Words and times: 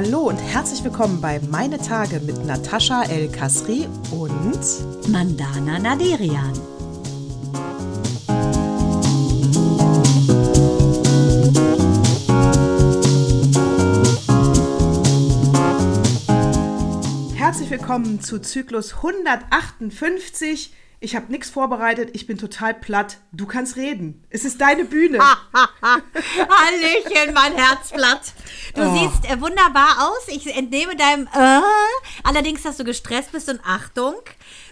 Hallo 0.00 0.28
und 0.28 0.38
herzlich 0.38 0.84
willkommen 0.84 1.20
bei 1.20 1.40
Meine 1.50 1.76
Tage 1.76 2.20
mit 2.20 2.46
Natascha 2.46 3.02
El 3.10 3.28
Kasri 3.32 3.88
und 4.12 5.08
Mandana 5.08 5.80
Naderian. 5.80 6.52
Herzlich 17.34 17.68
willkommen 17.68 18.20
zu 18.20 18.38
Zyklus 18.40 18.94
158. 18.98 20.72
Ich 21.00 21.14
habe 21.14 21.30
nichts 21.30 21.48
vorbereitet, 21.48 22.10
ich 22.14 22.26
bin 22.26 22.38
total 22.38 22.74
platt. 22.74 23.18
Du 23.30 23.46
kannst 23.46 23.76
reden. 23.76 24.24
Es 24.30 24.44
ist 24.44 24.60
deine 24.60 24.84
Bühne. 24.84 25.20
Hallöchen, 26.22 27.34
mein 27.34 27.54
Herzblatt. 27.54 28.32
Du 28.74 28.82
Oh. 28.82 28.94
siehst 28.96 29.30
äh, 29.30 29.40
wunderbar 29.40 30.08
aus. 30.08 30.26
Ich 30.28 30.46
entnehme 30.56 30.96
deinem 30.96 31.26
äh, 31.32 31.60
allerdings, 32.24 32.62
dass 32.62 32.76
du 32.78 32.84
gestresst 32.84 33.32
bist 33.32 33.48
und 33.48 33.60
Achtung. 33.64 34.14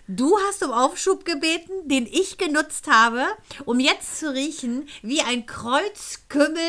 Du 0.08 0.36
hast 0.46 0.62
um 0.64 0.70
Aufschub 0.72 1.24
gebeten, 1.24 1.72
den 1.88 2.06
ich 2.06 2.38
genutzt 2.38 2.86
habe, 2.88 3.24
um 3.64 3.80
jetzt 3.80 4.20
zu 4.20 4.32
riechen 4.32 4.88
wie 5.02 5.20
ein 5.20 5.46
Kreuzkümmel 5.46 6.60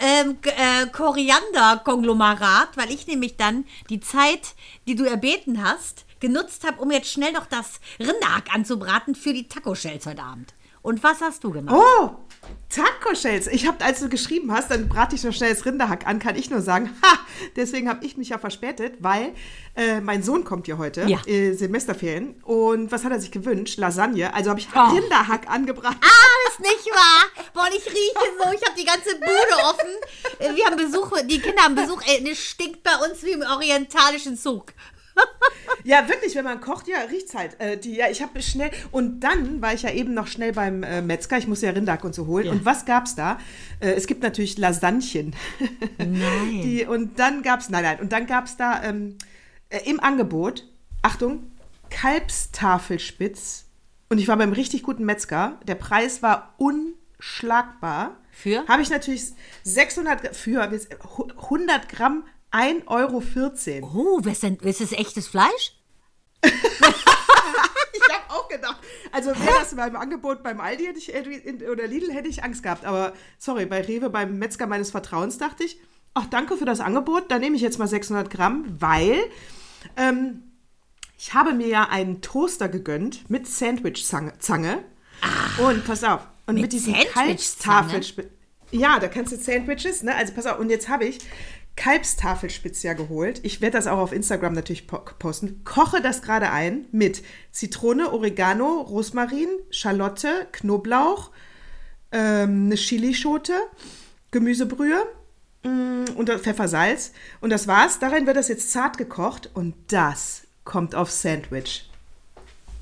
ähm, 0.00 0.38
äh, 0.44 0.86
Koriander-Konglomerat, 0.86 2.76
weil 2.76 2.92
ich 2.92 3.06
nämlich 3.08 3.36
dann 3.36 3.64
die 3.90 3.98
Zeit, 4.00 4.54
die 4.86 4.94
du 4.94 5.02
erbeten 5.04 5.64
hast, 5.64 6.01
genutzt 6.22 6.66
habe, 6.66 6.80
um 6.80 6.90
jetzt 6.90 7.10
schnell 7.10 7.32
noch 7.32 7.44
das 7.46 7.80
Rinderhack 8.00 8.54
anzubraten 8.54 9.14
für 9.14 9.34
die 9.34 9.46
Taco-Shells 9.48 10.06
heute 10.06 10.22
Abend. 10.22 10.54
Und 10.80 11.04
was 11.04 11.20
hast 11.20 11.44
du 11.44 11.50
gemacht? 11.52 11.76
Oh, 11.78 12.10
Taco 12.68 13.14
Shells. 13.14 13.46
Ich 13.46 13.68
habe, 13.68 13.84
als 13.84 14.00
du 14.00 14.08
geschrieben 14.08 14.50
hast, 14.50 14.68
dann 14.72 14.88
brate 14.88 15.14
ich 15.14 15.22
noch 15.22 15.32
schnell 15.32 15.54
das 15.54 15.64
Rinderhack 15.64 16.08
an, 16.08 16.18
kann 16.18 16.34
ich 16.34 16.50
nur 16.50 16.60
sagen, 16.60 16.90
ha, 17.04 17.18
deswegen 17.54 17.88
habe 17.88 18.04
ich 18.04 18.16
mich 18.16 18.30
ja 18.30 18.38
verspätet, 18.38 18.94
weil 18.98 19.32
äh, 19.76 20.00
mein 20.00 20.24
Sohn 20.24 20.42
kommt 20.42 20.66
ja 20.66 20.78
heute, 20.78 21.02
Ja. 21.02 21.20
äh, 21.26 21.52
Semesterferien. 21.52 22.34
Und 22.42 22.90
was 22.90 23.04
hat 23.04 23.12
er 23.12 23.20
sich 23.20 23.30
gewünscht? 23.30 23.78
Lasagne. 23.78 24.34
Also 24.34 24.50
habe 24.50 24.58
ich 24.58 24.68
Oh. 24.74 24.80
Rinderhack 24.94 25.48
angebracht. 25.48 25.96
Ah, 26.02 26.48
ist 26.50 26.60
nicht 26.60 26.90
wahr. 26.92 27.44
Boah, 27.54 27.62
und 27.70 27.74
ich 27.76 27.86
rieche 27.86 28.32
so. 28.38 28.52
Ich 28.52 28.66
habe 28.68 28.76
die 28.78 28.84
ganze 28.84 29.14
Bude 29.16 29.64
offen. 29.64 29.88
Äh, 30.40 30.54
Wir 30.56 30.66
haben 30.66 30.76
Besuch, 30.76 31.12
die 31.26 31.38
Kinder 31.40 31.62
haben 31.62 31.74
Besuch. 31.76 32.02
Ey, 32.06 32.28
es 32.28 32.38
stinkt 32.44 32.82
bei 32.82 32.96
uns 32.96 33.22
wie 33.22 33.30
im 33.32 33.42
orientalischen 33.42 34.36
Zug. 34.36 34.72
Ja, 35.84 36.08
wirklich, 36.08 36.36
wenn 36.36 36.44
man 36.44 36.60
kocht, 36.60 36.86
ja, 36.86 36.98
riecht's 37.10 37.34
halt. 37.34 37.58
Äh, 37.60 37.76
die, 37.76 37.96
ja, 37.96 38.08
ich 38.08 38.22
habe 38.22 38.40
schnell 38.40 38.70
und 38.92 39.20
dann 39.20 39.60
war 39.60 39.74
ich 39.74 39.82
ja 39.82 39.90
eben 39.90 40.14
noch 40.14 40.28
schnell 40.28 40.52
beim 40.52 40.84
äh, 40.84 41.02
Metzger. 41.02 41.38
Ich 41.38 41.48
musste 41.48 41.66
ja 41.66 41.72
Rinderhack 41.72 42.04
und 42.04 42.14
so 42.14 42.26
holen. 42.28 42.46
Ja. 42.46 42.52
Und 42.52 42.64
was 42.64 42.84
gab's 42.84 43.16
da? 43.16 43.38
Äh, 43.80 43.90
es 43.94 44.06
gibt 44.06 44.22
natürlich 44.22 44.58
Lasagnchen. 44.58 45.34
Nein. 45.98 46.18
Die, 46.62 46.86
und 46.86 47.18
dann 47.18 47.42
gab's, 47.42 47.68
nein, 47.68 47.82
nein, 47.82 47.98
und 48.00 48.12
dann 48.12 48.26
gab's 48.28 48.56
da 48.56 48.80
ähm, 48.84 49.18
äh, 49.70 49.80
im 49.90 49.98
Angebot, 49.98 50.68
Achtung, 51.02 51.50
Kalbstafelspitz. 51.90 53.64
Und 54.08 54.18
ich 54.18 54.28
war 54.28 54.36
beim 54.36 54.52
richtig 54.52 54.82
guten 54.82 55.04
Metzger. 55.04 55.58
Der 55.66 55.74
Preis 55.74 56.22
war 56.22 56.54
unschlagbar. 56.58 58.18
Für? 58.30 58.66
Habe 58.68 58.82
ich 58.82 58.90
natürlich 58.90 59.32
600, 59.64 60.22
Gra- 60.26 60.32
für 60.32 60.62
100 60.62 61.88
Gramm 61.88 62.24
1,14 62.52 63.82
Euro. 63.82 63.92
Oh, 63.94 64.20
was 64.22 64.40
denn, 64.40 64.56
ist 64.56 64.80
das 64.80 64.92
echtes 64.92 65.28
Fleisch? 65.28 65.74
Ich 67.94 68.14
habe 68.14 68.30
auch 68.30 68.48
gedacht, 68.48 68.80
also 69.12 69.30
wäre 69.30 69.60
das 69.60 69.76
beim 69.76 69.96
Angebot 69.96 70.42
beim 70.42 70.60
Aldi 70.60 70.86
hätte 70.86 70.98
ich, 70.98 71.68
oder 71.68 71.86
Lidl 71.86 72.10
hätte 72.10 72.28
ich 72.28 72.42
Angst 72.42 72.62
gehabt. 72.62 72.84
Aber 72.84 73.12
sorry, 73.38 73.66
bei 73.66 73.82
Rewe, 73.82 74.10
beim 74.10 74.38
Metzger 74.38 74.66
meines 74.66 74.90
Vertrauens 74.90 75.38
dachte 75.38 75.64
ich, 75.64 75.78
ach 76.14 76.26
danke 76.26 76.56
für 76.56 76.64
das 76.64 76.80
Angebot, 76.80 77.30
da 77.30 77.38
nehme 77.38 77.56
ich 77.56 77.62
jetzt 77.62 77.78
mal 77.78 77.86
600 77.86 78.30
Gramm, 78.30 78.64
weil 78.80 79.18
ähm, 79.96 80.42
ich 81.18 81.34
habe 81.34 81.52
mir 81.52 81.68
ja 81.68 81.88
einen 81.88 82.22
Toaster 82.22 82.68
gegönnt 82.68 83.28
mit 83.30 83.46
Sandwich-Zange. 83.46 84.38
Zange. 84.38 84.82
Und 85.58 85.84
pass 85.86 86.02
auf, 86.02 86.26
und 86.46 86.54
mit, 86.54 86.62
mit 86.62 86.72
diesem 86.72 86.94
Sandwich-Zange? 86.94 87.26
Kalbstafelspitz. 87.28 88.26
Ja, 88.72 88.98
da 88.98 89.08
kannst 89.08 89.32
du 89.32 89.36
Sandwiches, 89.36 90.02
ne? 90.02 90.14
Also 90.14 90.32
pass 90.32 90.46
auf, 90.46 90.58
und 90.58 90.70
jetzt 90.70 90.88
habe 90.88 91.04
ich 91.04 91.18
Kalbstafelspitz 91.76 92.82
ja 92.82 92.92
geholt. 92.92 93.40
Ich 93.42 93.60
werde 93.60 93.78
das 93.78 93.86
auch 93.86 93.98
auf 93.98 94.12
Instagram 94.12 94.52
natürlich 94.52 94.86
po 94.86 94.98
posten. 95.18 95.64
Koche 95.64 96.02
das 96.02 96.22
gerade 96.22 96.50
ein 96.50 96.86
mit 96.92 97.22
Zitrone, 97.50 98.12
Oregano, 98.12 98.82
Rosmarin, 98.82 99.48
Schalotte, 99.70 100.46
Knoblauch, 100.52 101.30
ähm, 102.12 102.66
eine 102.66 102.74
Chilischote, 102.74 103.54
Gemüsebrühe 104.30 105.06
mm, 105.62 106.04
und 106.14 106.30
Pfeffersalz. 106.30 107.12
Und 107.40 107.50
das 107.50 107.66
war's. 107.66 107.98
Darin 107.98 108.26
wird 108.26 108.36
das 108.36 108.48
jetzt 108.48 108.70
zart 108.70 108.98
gekocht 108.98 109.50
und 109.54 109.74
das 109.88 110.42
kommt 110.64 110.94
auf 110.94 111.10
Sandwich. 111.10 111.88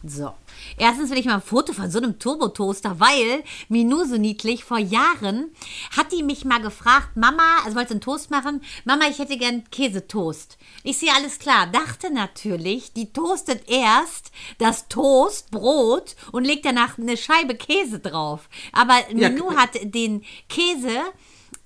So. 0.02 0.32
Erstens 0.78 1.10
will 1.10 1.18
ich 1.18 1.26
mal 1.26 1.34
ein 1.34 1.42
Foto 1.42 1.72
von 1.72 1.90
so 1.90 1.98
einem 1.98 2.18
Turbotoaster, 2.18 3.00
weil 3.00 3.42
Minou 3.68 4.04
so 4.04 4.16
niedlich 4.16 4.64
vor 4.64 4.78
Jahren 4.78 5.50
hat 5.96 6.12
die 6.12 6.22
mich 6.22 6.44
mal 6.44 6.60
gefragt, 6.60 7.16
Mama, 7.16 7.58
also 7.64 7.76
wollte 7.76 7.92
einen 7.92 8.00
Toast 8.00 8.30
machen, 8.30 8.62
Mama, 8.84 9.04
ich 9.08 9.18
hätte 9.18 9.36
gern 9.36 9.64
Käsetoast. 9.70 10.58
Ich 10.82 10.98
sehe 10.98 11.12
alles 11.14 11.38
klar, 11.38 11.66
dachte 11.66 12.12
natürlich, 12.12 12.92
die 12.92 13.12
toastet 13.12 13.68
erst 13.68 14.30
das 14.58 14.88
Toast, 14.88 15.50
Brot 15.50 16.16
und 16.32 16.44
legt 16.44 16.64
danach 16.64 16.98
eine 16.98 17.16
Scheibe 17.16 17.54
Käse 17.54 17.98
drauf. 18.00 18.48
Aber 18.72 18.94
Ja, 19.14 19.28
Minou 19.30 19.48
k- 19.48 19.56
hat 19.56 19.70
den 19.82 20.24
Käse 20.48 21.00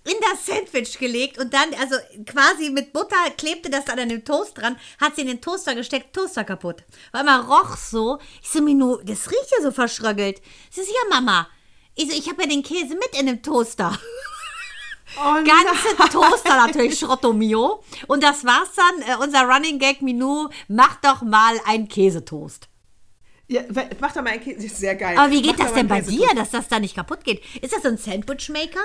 in 0.04 0.14
das 0.20 0.44
Sandwich 0.44 0.98
gelegt 0.98 1.38
und 1.38 1.54
dann, 1.54 1.72
also 1.80 1.96
quasi 2.26 2.70
mit 2.70 2.92
Butter 2.92 3.30
klebte 3.36 3.70
das 3.70 3.86
dann 3.86 3.98
an 3.98 4.10
dem 4.10 4.24
Toast 4.24 4.58
dran, 4.58 4.76
hat 5.00 5.16
sie 5.16 5.22
in 5.22 5.28
den 5.28 5.40
Toaster 5.40 5.74
gesteckt, 5.74 6.14
Toaster 6.14 6.44
kaputt. 6.44 6.84
Weil 7.12 7.24
man 7.24 7.40
roch 7.46 7.76
so. 7.76 8.18
Ich 8.42 8.50
so, 8.50 8.60
Minu, 8.60 8.98
das 9.02 9.30
riecht 9.30 9.50
ja 9.56 9.62
so 9.62 9.70
verschröggelt. 9.70 10.42
Sie 10.70 10.82
so, 10.82 10.90
ja, 10.92 11.08
Mama. 11.08 11.48
Ich 11.94 12.10
so, 12.10 12.16
ich 12.16 12.28
habe 12.28 12.42
ja 12.42 12.48
den 12.48 12.62
Käse 12.62 12.94
mit 12.94 13.18
in 13.18 13.26
dem 13.26 13.42
Toaster. 13.42 13.98
Oh 15.16 15.34
Ganze 15.34 16.10
Toaster 16.10 16.56
natürlich 16.56 16.98
Schrottomio. 16.98 17.84
Und 18.08 18.24
das 18.24 18.44
war's 18.44 18.70
dann. 18.74 19.02
Äh, 19.02 19.22
unser 19.22 19.42
Running 19.42 19.78
Gag, 19.78 20.02
Minu, 20.02 20.48
mach 20.66 20.96
doch 20.96 21.22
mal 21.22 21.54
ein 21.66 21.86
Käsetoast. 21.86 22.68
Ja, 23.46 23.62
mach 24.00 24.12
doch 24.12 24.22
mal 24.22 24.32
ein 24.32 24.42
Käse. 24.42 24.68
Sehr 24.74 24.96
geil. 24.96 25.16
Aber 25.16 25.30
wie 25.30 25.36
Mach 25.36 25.42
geht 25.42 25.60
doch 25.60 25.66
das 25.66 25.74
denn 25.74 25.86
bei 25.86 25.96
einen 25.96 26.08
dir, 26.08 26.26
dass 26.34 26.50
das 26.50 26.66
da 26.66 26.80
nicht 26.80 26.96
kaputt 26.96 27.22
geht? 27.22 27.42
Ist 27.62 27.72
das 27.72 27.82
so 27.82 27.88
ein 27.88 27.96
Sandwichmaker? 27.98 28.80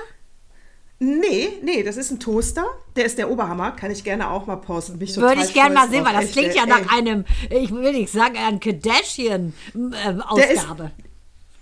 Nee, 1.01 1.47
nee, 1.63 1.81
das 1.81 1.95
ist 1.95 2.11
ein 2.11 2.19
Toaster. 2.19 2.65
Der 2.97 3.05
ist 3.05 3.17
der 3.17 3.31
Oberhammer. 3.31 3.71
Kann 3.71 3.89
ich 3.89 4.03
gerne 4.03 4.29
auch 4.29 4.47
mal 4.47 4.57
posten. 4.57 4.99
Bin 4.99 5.07
ich 5.07 5.15
Würde 5.15 5.41
ich 5.41 5.53
gerne 5.53 5.73
mal 5.73 5.87
sehen, 5.89 6.03
weil 6.03 6.11
das 6.13 6.25
Echt, 6.25 6.33
klingt 6.33 6.55
ja 6.55 6.63
ey, 6.63 6.69
nach 6.69 6.91
einem, 6.93 7.23
ich 7.49 7.71
will 7.71 7.93
nicht 7.93 8.11
sagen, 8.11 8.35
einer 8.37 8.59
Kardashian-Ausgabe. 8.59 10.91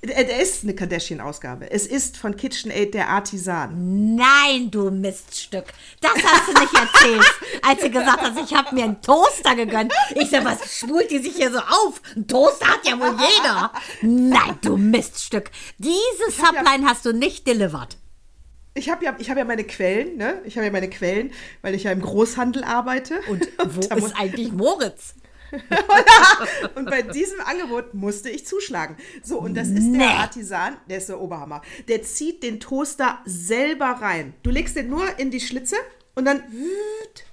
Der, 0.04 0.24
der 0.24 0.40
ist 0.42 0.64
eine 0.64 0.74
Kardashian-Ausgabe. 0.74 1.70
Es 1.70 1.86
ist 1.86 2.18
von 2.18 2.36
KitchenAid 2.36 2.96
der 2.96 3.10
Artisan. 3.10 4.16
Nein, 4.16 4.72
du 4.72 4.90
Miststück. 4.90 5.66
Das 6.02 6.14
hast 6.14 6.48
du 6.48 6.54
nicht 6.60 6.74
erzählt, 6.74 7.32
als 7.62 7.82
du 7.82 7.92
gesagt 7.92 8.22
hast, 8.22 8.40
ich 8.44 8.56
habe 8.56 8.74
mir 8.74 8.86
einen 8.86 9.00
Toaster 9.02 9.54
gegönnt. 9.56 9.94
Ich 10.16 10.32
sag, 10.32 10.46
was 10.46 10.80
schwult 10.80 11.12
die 11.12 11.20
sich 11.20 11.36
hier 11.36 11.52
so 11.52 11.60
auf? 11.60 12.02
Ein 12.16 12.28
Toaster 12.28 12.66
hat 12.68 12.88
ja 12.88 13.00
wohl 13.00 13.16
jeder. 13.20 13.72
Nein, 14.02 14.58
du 14.62 14.78
Miststück. 14.78 15.52
Diese 15.78 16.32
ja- 16.42 16.46
Subline 16.46 16.88
hast 16.88 17.06
du 17.06 17.14
nicht 17.14 17.46
delivered. 17.46 17.98
Ich 18.78 18.90
habe 18.90 19.04
ja, 19.06 19.16
ich 19.18 19.30
hab 19.30 19.38
ja 19.38 19.44
meine 19.46 19.64
Quellen, 19.64 20.18
ne? 20.18 20.42
Ich 20.46 20.56
habe 20.58 20.66
ja 20.66 20.72
meine 20.72 20.90
Quellen, 20.90 21.32
weil 21.62 21.74
ich 21.76 21.84
ja 21.84 21.92
im 21.92 22.02
Großhandel 22.02 22.64
arbeite. 22.64 23.20
Und 23.30 23.48
wo 23.58 23.96
muss- 23.96 24.10
ist 24.12 24.20
eigentlich 24.20 24.52
Moritz? 24.52 25.16
Und 26.76 26.90
bei 26.90 27.02
diesem 27.04 27.40
Angebot 27.40 27.94
musste 27.94 28.30
ich 28.30 28.46
zuschlagen. 28.46 28.98
So, 29.24 29.40
und 29.40 29.56
das 29.56 29.70
ist 29.70 29.84
Nee. 29.84 30.00
der 30.00 30.10
Artisan, 30.10 30.76
der 30.90 30.98
ist 30.98 31.08
der 31.08 31.22
Oberhammer. 31.22 31.62
Der 31.88 32.04
zieht 32.04 32.44
den 32.44 32.60
Toaster 32.60 33.20
selber 33.26 33.86
rein. 34.02 34.34
Du 34.44 34.50
legst 34.50 34.76
den 34.76 34.90
nur 34.90 35.06
in 35.18 35.32
die 35.32 35.40
Schlitze 35.40 35.78
und 36.16 36.26
dann 36.26 36.44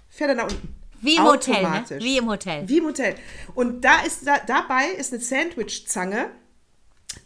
fährt 0.08 0.30
er 0.30 0.36
nach 0.36 0.44
unten. 0.44 0.74
Wie 1.00 1.16
im 1.16 1.24
Hotel, 1.24 1.62
ne? 1.62 1.84
Wie 1.98 2.16
im 2.16 2.28
Hotel. 2.30 2.68
Wie 2.68 2.78
im 2.78 2.86
Hotel. 2.86 3.14
Und 3.56 3.84
da 3.84 4.00
ist 4.06 4.26
da, 4.26 4.38
dabei 4.46 4.86
ist 4.96 5.12
eine 5.12 5.20
Sandwich-Zange. 5.20 6.30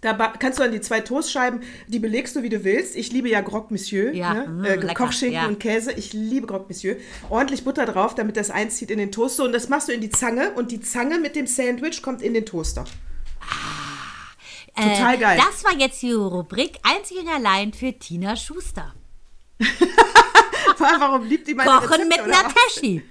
Da 0.01 0.15
kannst 0.39 0.59
du 0.59 0.63
dann 0.63 0.71
die 0.73 0.81
zwei 0.81 1.01
Toastscheiben, 1.01 1.61
die 1.89 1.99
belegst 1.99 2.37
du, 2.37 2.43
wie 2.45 2.49
du 2.49 2.63
willst. 2.63 2.95
Ich 2.95 3.11
liebe 3.11 3.29
ja 3.29 3.43
Croque 3.43 3.73
Monsieur, 3.73 4.13
Ja, 4.15 4.33
ne? 4.35 4.47
mm, 4.47 4.65
äh, 4.65 4.95
Kochschinken 4.95 5.35
ja. 5.35 5.47
und 5.49 5.59
Käse. 5.59 5.91
Ich 5.93 6.13
liebe 6.13 6.47
Croque 6.47 6.67
Monsieur. 6.69 6.97
Ordentlich 7.31 7.65
Butter 7.65 7.85
drauf, 7.85 8.15
damit 8.15 8.37
das 8.37 8.51
einzieht 8.51 8.93
in 8.93 8.99
den 8.99 9.11
Toaster. 9.11 9.43
Und 9.45 9.53
das 9.53 9.69
machst 9.69 9.89
du 9.89 9.93
in 9.93 10.01
die 10.01 10.11
Zange. 10.11 10.53
Und 10.53 10.71
die 10.71 10.81
Zange 10.81 11.19
mit 11.19 11.35
dem 11.35 11.49
Sandwich 11.49 12.01
kommt 12.01 12.23
in 12.23 12.35
den 12.35 12.47
Toaster. 12.47 12.85
Total 14.77 15.15
Äh, 15.15 15.19
geil. 15.19 15.41
Das 15.45 15.65
war 15.65 15.77
jetzt 15.77 16.01
die 16.03 16.13
Rubrik 16.13 16.79
einzig 16.85 17.19
und 17.19 17.29
allein 17.29 17.73
für 17.73 17.93
Tina 17.93 18.37
Schuster. 18.37 18.95
Warum 20.79 21.27
liebt 21.27 21.49
die 21.49 21.55
meine 21.55 21.71
Kochen 21.71 22.03
Rezepte, 22.03 22.23
mit? 22.23 22.29
Nataschi. 22.29 23.03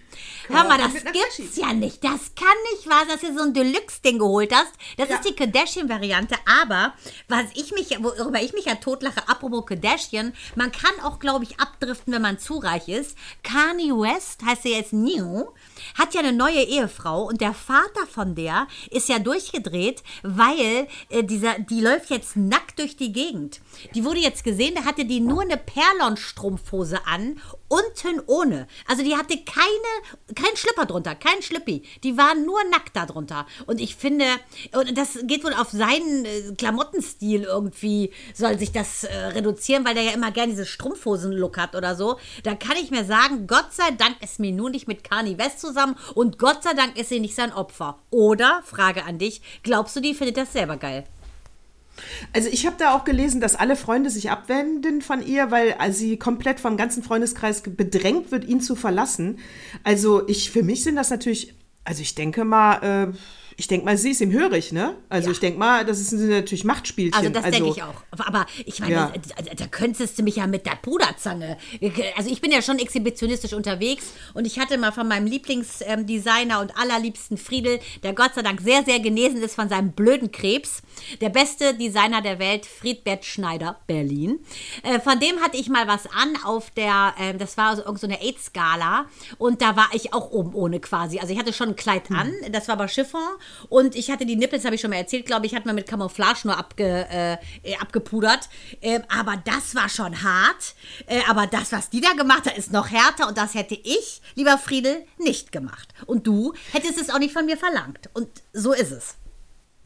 Hör 0.47 0.63
mal, 0.63 0.77
das 0.77 0.93
gibt's 0.93 1.55
ja 1.57 1.73
nicht. 1.73 2.03
Das 2.03 2.33
kann 2.35 2.47
nicht 2.73 2.87
wahr 2.89 3.05
sein, 3.07 3.09
dass 3.09 3.21
du 3.21 3.37
so 3.37 3.43
ein 3.43 3.53
Deluxe-Ding 3.53 4.19
geholt 4.19 4.53
hast. 4.53 4.71
Das 4.97 5.09
Ja. 5.09 5.15
ist 5.15 5.25
die 5.27 5.33
Kardashian-Variante. 5.35 6.35
Aber, 6.61 6.93
was 7.27 7.45
ich 7.55 7.71
mich, 7.73 7.89
worüber 8.01 8.41
ich 8.41 8.53
mich 8.53 8.65
ja 8.65 8.75
totlache, 8.75 9.27
apropos 9.27 9.65
Kardashian, 9.65 10.33
man 10.55 10.71
kann 10.71 10.91
auch, 11.03 11.19
glaube 11.19 11.43
ich, 11.45 11.59
abdriften, 11.59 12.13
wenn 12.13 12.21
man 12.21 12.39
zu 12.39 12.57
reich 12.59 12.87
ist. 12.87 13.17
Kanye 13.43 13.91
West, 13.93 14.43
heißt 14.45 14.65
er 14.65 14.71
jetzt 14.71 14.93
New, 14.93 15.47
hat 15.95 16.13
ja 16.13 16.21
eine 16.21 16.33
neue 16.33 16.63
Ehefrau 16.63 17.23
und 17.23 17.41
der 17.41 17.53
Vater 17.53 18.07
von 18.09 18.35
der 18.35 18.67
ist 18.91 19.09
ja 19.09 19.19
durchgedreht, 19.19 20.03
weil 20.23 20.87
äh, 21.09 21.23
dieser, 21.23 21.59
die 21.59 21.81
läuft 21.81 22.09
jetzt 22.09 22.35
nackt 22.35 22.79
durch 22.79 22.95
die 22.95 23.11
Gegend. 23.11 23.61
Die 23.95 24.03
wurde 24.03 24.19
jetzt 24.19 24.43
gesehen, 24.43 24.75
da 24.75 24.85
hatte 24.85 25.05
die 25.05 25.19
nur 25.19 25.41
eine 25.41 25.57
Perlon-Strumpfhose 25.57 27.05
an, 27.05 27.39
unten 27.67 28.21
ohne. 28.27 28.67
Also 28.87 29.03
die 29.03 29.15
hatte 29.15 29.37
keine, 29.37 30.35
kein 30.35 30.55
Schlipper 30.55 30.85
drunter, 30.85 31.15
kein 31.15 31.41
Schlippi. 31.41 31.83
Die 32.03 32.17
war 32.17 32.35
nur 32.35 32.59
nackt 32.71 32.95
da 32.95 33.05
drunter. 33.05 33.45
Und 33.65 33.81
ich 33.81 33.95
finde, 33.95 34.25
und 34.73 34.97
das 34.97 35.19
geht 35.23 35.43
wohl 35.43 35.53
auf 35.53 35.69
seinen 35.71 36.25
äh, 36.25 36.53
Klamottenstil 36.57 37.43
irgendwie, 37.43 38.11
soll 38.33 38.57
sich 38.57 38.71
das 38.71 39.03
äh, 39.03 39.15
reduzieren, 39.17 39.85
weil 39.85 39.95
der 39.95 40.03
ja 40.03 40.11
immer 40.11 40.31
gerne 40.31 40.51
diese 40.51 40.65
Strumpfhosen-Look 40.65 41.57
hat 41.57 41.75
oder 41.75 41.95
so. 41.95 42.17
Da 42.43 42.55
kann 42.55 42.77
ich 42.81 42.91
mir 42.91 43.05
sagen, 43.05 43.47
Gott 43.47 43.73
sei 43.73 43.91
Dank 43.91 44.21
ist 44.21 44.39
mir 44.39 44.51
nun 44.51 44.71
nicht 44.71 44.87
mit 44.87 45.03
Kanye 45.03 45.37
West 45.37 45.59
zusammen 45.59 45.76
und 46.15 46.39
Gott 46.39 46.63
sei 46.63 46.73
Dank 46.73 46.97
ist 46.97 47.09
sie 47.09 47.19
nicht 47.19 47.35
sein 47.35 47.53
Opfer. 47.53 47.97
Oder, 48.09 48.61
Frage 48.65 49.05
an 49.05 49.17
dich, 49.17 49.41
glaubst 49.63 49.95
du, 49.95 49.99
die 49.99 50.13
findet 50.13 50.37
das 50.37 50.53
selber 50.53 50.77
geil? 50.77 51.05
Also 52.33 52.49
ich 52.51 52.65
habe 52.65 52.75
da 52.77 52.95
auch 52.95 53.03
gelesen, 53.03 53.41
dass 53.41 53.55
alle 53.55 53.75
Freunde 53.75 54.09
sich 54.09 54.29
abwenden 54.29 55.01
von 55.01 55.25
ihr, 55.25 55.51
weil 55.51 55.75
äh, 55.79 55.91
sie 55.91 56.17
komplett 56.17 56.59
vom 56.59 56.77
ganzen 56.77 57.03
Freundeskreis 57.03 57.63
bedrängt 57.63 58.31
wird, 58.31 58.45
ihn 58.45 58.61
zu 58.61 58.75
verlassen. 58.75 59.39
Also 59.83 60.27
ich, 60.27 60.51
für 60.51 60.63
mich 60.63 60.83
sind 60.83 60.95
das 60.95 61.09
natürlich, 61.09 61.55
also 61.83 62.01
ich 62.01 62.15
denke 62.15 62.45
mal, 62.45 63.11
äh, 63.13 63.17
ich 63.59 63.67
denke 63.67 63.85
mal, 63.85 63.97
sie 63.97 64.11
ist 64.11 64.21
ihm 64.21 64.31
hörig, 64.31 64.71
ne? 64.71 64.95
Also 65.09 65.29
Ja. 65.29 65.31
ich 65.31 65.39
denke 65.39 65.57
mal, 65.57 65.83
das 65.83 65.97
sind 66.09 66.29
natürlich 66.29 66.63
Machtspielchen. 66.63 67.15
Also 67.15 67.29
das 67.31 67.43
denke 67.49 67.69
ich 67.71 67.81
auch. 67.81 67.95
Aber 68.11 68.45
ich 68.65 68.79
meine, 68.79 68.93
Ja. 68.93 69.13
da, 69.35 69.53
da 69.55 69.65
könntest 69.65 70.19
du 70.19 70.21
mich 70.23 70.35
ja 70.35 70.45
mit 70.45 70.67
der 70.67 70.75
Puderzange. 70.75 71.57
Also 72.15 72.29
ich 72.29 72.39
bin 72.39 72.51
ja 72.51 72.61
schon 72.61 72.77
exhibitionistisch 72.77 73.53
unterwegs 73.53 74.11
und 74.35 74.45
ich 74.45 74.59
hatte 74.59 74.77
mal 74.77 74.91
von 74.91 75.07
meinem 75.07 75.25
Lieblingsdesigner 75.25 76.61
und 76.61 76.77
allerliebsten 76.77 77.37
Friedel, 77.37 77.79
der 78.03 78.13
Gott 78.13 78.35
sei 78.35 78.43
Dank 78.43 78.61
sehr, 78.61 78.83
sehr 78.83 78.99
genesen 78.99 79.41
ist 79.41 79.55
von 79.55 79.69
seinem 79.69 79.91
blöden 79.91 80.31
Krebs, 80.31 80.83
der 81.21 81.29
beste 81.29 81.73
Designer 81.73 82.21
der 82.21 82.39
Welt, 82.39 82.65
Friedbert 82.65 83.25
Schneider, 83.25 83.79
Berlin. 83.87 84.39
Äh, 84.83 84.99
von 84.99 85.19
dem 85.19 85.39
hatte 85.41 85.57
ich 85.57 85.69
mal 85.69 85.87
was 85.87 86.05
an 86.07 86.37
auf 86.43 86.71
der, 86.71 87.13
äh, 87.19 87.33
das 87.35 87.57
war 87.57 87.75
so, 87.75 87.83
irgend 87.83 87.99
so 87.99 88.07
eine 88.07 88.21
AIDS-Gala 88.21 89.05
und 89.37 89.61
da 89.61 89.75
war 89.75 89.89
ich 89.93 90.13
auch 90.13 90.31
oben 90.31 90.53
ohne 90.53 90.79
quasi. 90.79 91.19
Also 91.19 91.33
ich 91.33 91.39
hatte 91.39 91.53
schon 91.53 91.69
ein 91.69 91.75
Kleid 91.75 92.11
an, 92.11 92.33
das 92.51 92.67
war 92.67 92.73
aber 92.73 92.87
Chiffon 92.87 93.21
und 93.69 93.95
ich 93.95 94.11
hatte 94.11 94.25
die 94.25 94.35
Nippel, 94.35 94.59
das 94.59 94.65
habe 94.65 94.75
ich 94.75 94.81
schon 94.81 94.89
mal 94.89 94.97
erzählt, 94.97 95.25
glaube 95.25 95.45
ich, 95.45 95.55
hat 95.55 95.65
man 95.65 95.75
mit 95.75 95.87
Camouflage 95.87 96.41
nur 96.45 96.57
abge, 96.57 97.07
äh, 97.09 97.33
äh, 97.63 97.77
abgepudert. 97.79 98.49
Ähm, 98.81 99.03
aber 99.09 99.41
das 99.43 99.75
war 99.75 99.89
schon 99.89 100.23
hart. 100.23 100.75
Äh, 101.07 101.21
aber 101.27 101.47
das, 101.47 101.71
was 101.71 101.89
die 101.89 102.01
da 102.01 102.13
gemacht 102.13 102.45
hat, 102.45 102.57
ist 102.57 102.71
noch 102.71 102.89
härter 102.89 103.27
und 103.27 103.37
das 103.37 103.53
hätte 103.53 103.75
ich, 103.75 104.21
lieber 104.35 104.57
Friedel, 104.57 105.05
nicht 105.17 105.51
gemacht. 105.51 105.93
Und 106.05 106.27
du 106.27 106.53
hättest 106.71 106.99
es 106.99 107.09
auch 107.09 107.19
nicht 107.19 107.33
von 107.33 107.45
mir 107.45 107.57
verlangt. 107.57 108.09
Und 108.13 108.29
so 108.53 108.73
ist 108.73 108.91
es. 108.91 109.15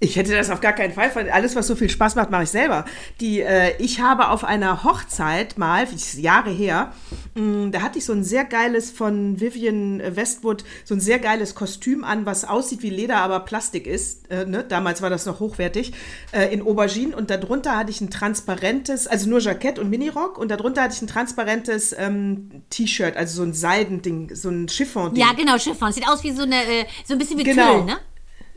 Ich 0.04 0.16
hätte 0.16 0.36
das 0.36 0.50
auf 0.50 0.62
gar 0.62 0.74
keinen 0.74 0.94
Fall. 0.94 1.30
Alles, 1.30 1.56
was 1.56 1.68
so 1.68 1.76
viel 1.76 1.88
Spaß 1.90 2.16
macht, 2.16 2.32
mache 2.32 2.42
ich 2.42 2.50
selber. 2.50 2.86
Die, 3.20 3.42
äh, 3.42 3.76
ich 3.78 4.02
habe 4.02 4.30
auf 4.30 4.44
einer 4.44 4.84
Hochzeit 4.84 5.60
mal, 5.60 5.88
Jahre 6.18 6.50
her, 6.50 6.92
mh, 7.36 7.70
da 7.70 7.84
hatte 7.84 8.00
ich 8.00 8.06
so 8.06 8.14
ein 8.14 8.24
sehr 8.24 8.44
geiles 8.44 8.90
von 8.90 9.40
Vivian 9.40 10.02
Westwood, 10.16 10.64
so 10.86 10.96
ein 10.96 11.00
sehr 11.00 11.20
geiles 11.20 11.54
Kostüm 11.54 12.04
an, 12.04 12.26
was 12.26 12.46
aussieht 12.46 12.82
wie 12.82 12.90
Leder, 12.90 13.18
aber 13.18 13.42
Plastik 13.42 13.86
ist. 13.86 14.32
Äh, 14.32 14.48
ne? 14.48 14.64
Damals 14.68 15.04
war 15.04 15.12
das 15.12 15.28
noch 15.28 15.40
hochwertig. 15.40 15.94
Äh, 16.32 16.52
in 16.52 16.64
Aubergine 16.64 17.16
und 17.16 17.30
darunter 17.30 17.78
hatte 17.78 17.92
ich 17.92 18.02
ein 18.02 18.10
transparentes, 18.10 19.06
also 19.06 19.30
nur 19.30 19.40
Jackett 19.40 19.78
und 19.78 19.92
Minirock 19.92 20.40
und 20.40 20.50
darunter 20.50 20.82
hatte 20.82 20.96
ich 20.96 21.02
ein 21.04 21.08
transparentes 21.08 21.96
ähm, 21.96 22.64
T-Shirt, 22.72 23.16
also 23.16 23.38
so 23.38 23.44
ein 23.44 23.54
Seidending, 23.54 24.34
so 24.34 24.50
ein 24.50 24.68
Chiffon-Ding. 24.68 25.24
Ja, 25.24 25.34
genau, 25.34 25.60
Chiffon. 25.60 25.92
Sieht 25.92 26.08
aus 26.08 26.24
wie 26.24 26.32
so 26.32 26.42
eine, 26.42 26.56
äh, 26.56 26.86
so 27.06 27.14
ein 27.14 27.20
bisschen 27.20 27.38
wie 27.38 27.44
Genau. 27.44 27.78
Tüll, 27.78 27.86
ne? 27.86 27.98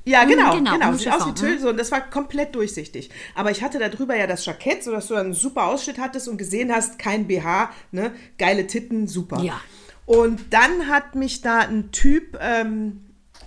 Ja, 0.04 0.24
Mhm, 0.24 0.28
genau, 0.28 0.54
genau, 0.56 0.72
genau. 0.72 0.92
Sieht 0.92 1.12
aus 1.12 1.26
wie 1.26 1.34
Tüll 1.34 1.58
so 1.58 1.70
und 1.70 1.78
das 1.78 1.90
war 1.90 2.02
komplett 2.10 2.54
durchsichtig. 2.54 3.10
Aber 3.34 3.50
ich 3.50 3.62
hatte 3.62 3.78
da 3.78 3.88
drüber 3.88 4.16
ja 4.16 4.26
das 4.26 4.44
Jackett, 4.44 4.84
sodass 4.84 5.08
du 5.08 5.14
einen 5.14 5.32
super 5.32 5.66
Ausschnitt 5.66 5.98
hattest 5.98 6.28
und 6.28 6.36
gesehen 6.36 6.72
hast, 6.72 6.98
kein 6.98 7.26
BH, 7.26 7.70
ne? 7.90 8.12
Geile 8.38 8.66
Titten, 8.66 9.08
super. 9.08 9.40
Ja. 9.42 9.60
Und 10.06 10.52
dann 10.52 10.88
hat 10.88 11.14
mich 11.14 11.40
da 11.40 11.60
ein 11.60 11.90
Typ 11.90 12.38
ähm, 12.40 13.00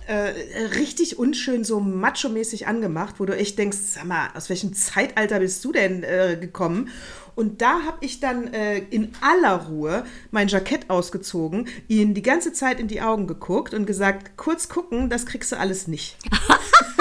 äh, 0.08 0.32
richtig 0.76 1.18
unschön 1.18 1.62
so 1.64 1.78
macho-mäßig 1.80 2.66
angemacht, 2.66 3.16
wo 3.18 3.26
du 3.26 3.36
echt 3.36 3.58
denkst, 3.58 3.78
sag 3.78 4.04
mal, 4.06 4.30
aus 4.34 4.48
welchem 4.48 4.72
Zeitalter 4.72 5.38
bist 5.38 5.64
du 5.64 5.70
denn 5.70 6.02
äh, 6.02 6.36
gekommen? 6.40 6.88
Und 7.38 7.62
da 7.62 7.84
habe 7.84 7.98
ich 8.00 8.18
dann 8.18 8.52
äh, 8.52 8.78
in 8.78 9.12
aller 9.20 9.68
Ruhe 9.68 10.04
mein 10.32 10.48
Jackett 10.48 10.90
ausgezogen, 10.90 11.68
ihn 11.86 12.12
die 12.12 12.22
ganze 12.22 12.52
Zeit 12.52 12.80
in 12.80 12.88
die 12.88 13.00
Augen 13.00 13.28
geguckt 13.28 13.74
und 13.74 13.86
gesagt, 13.86 14.36
kurz 14.36 14.68
gucken, 14.68 15.08
das 15.08 15.24
kriegst 15.24 15.52
du 15.52 15.56
alles 15.56 15.86
nicht. 15.86 16.16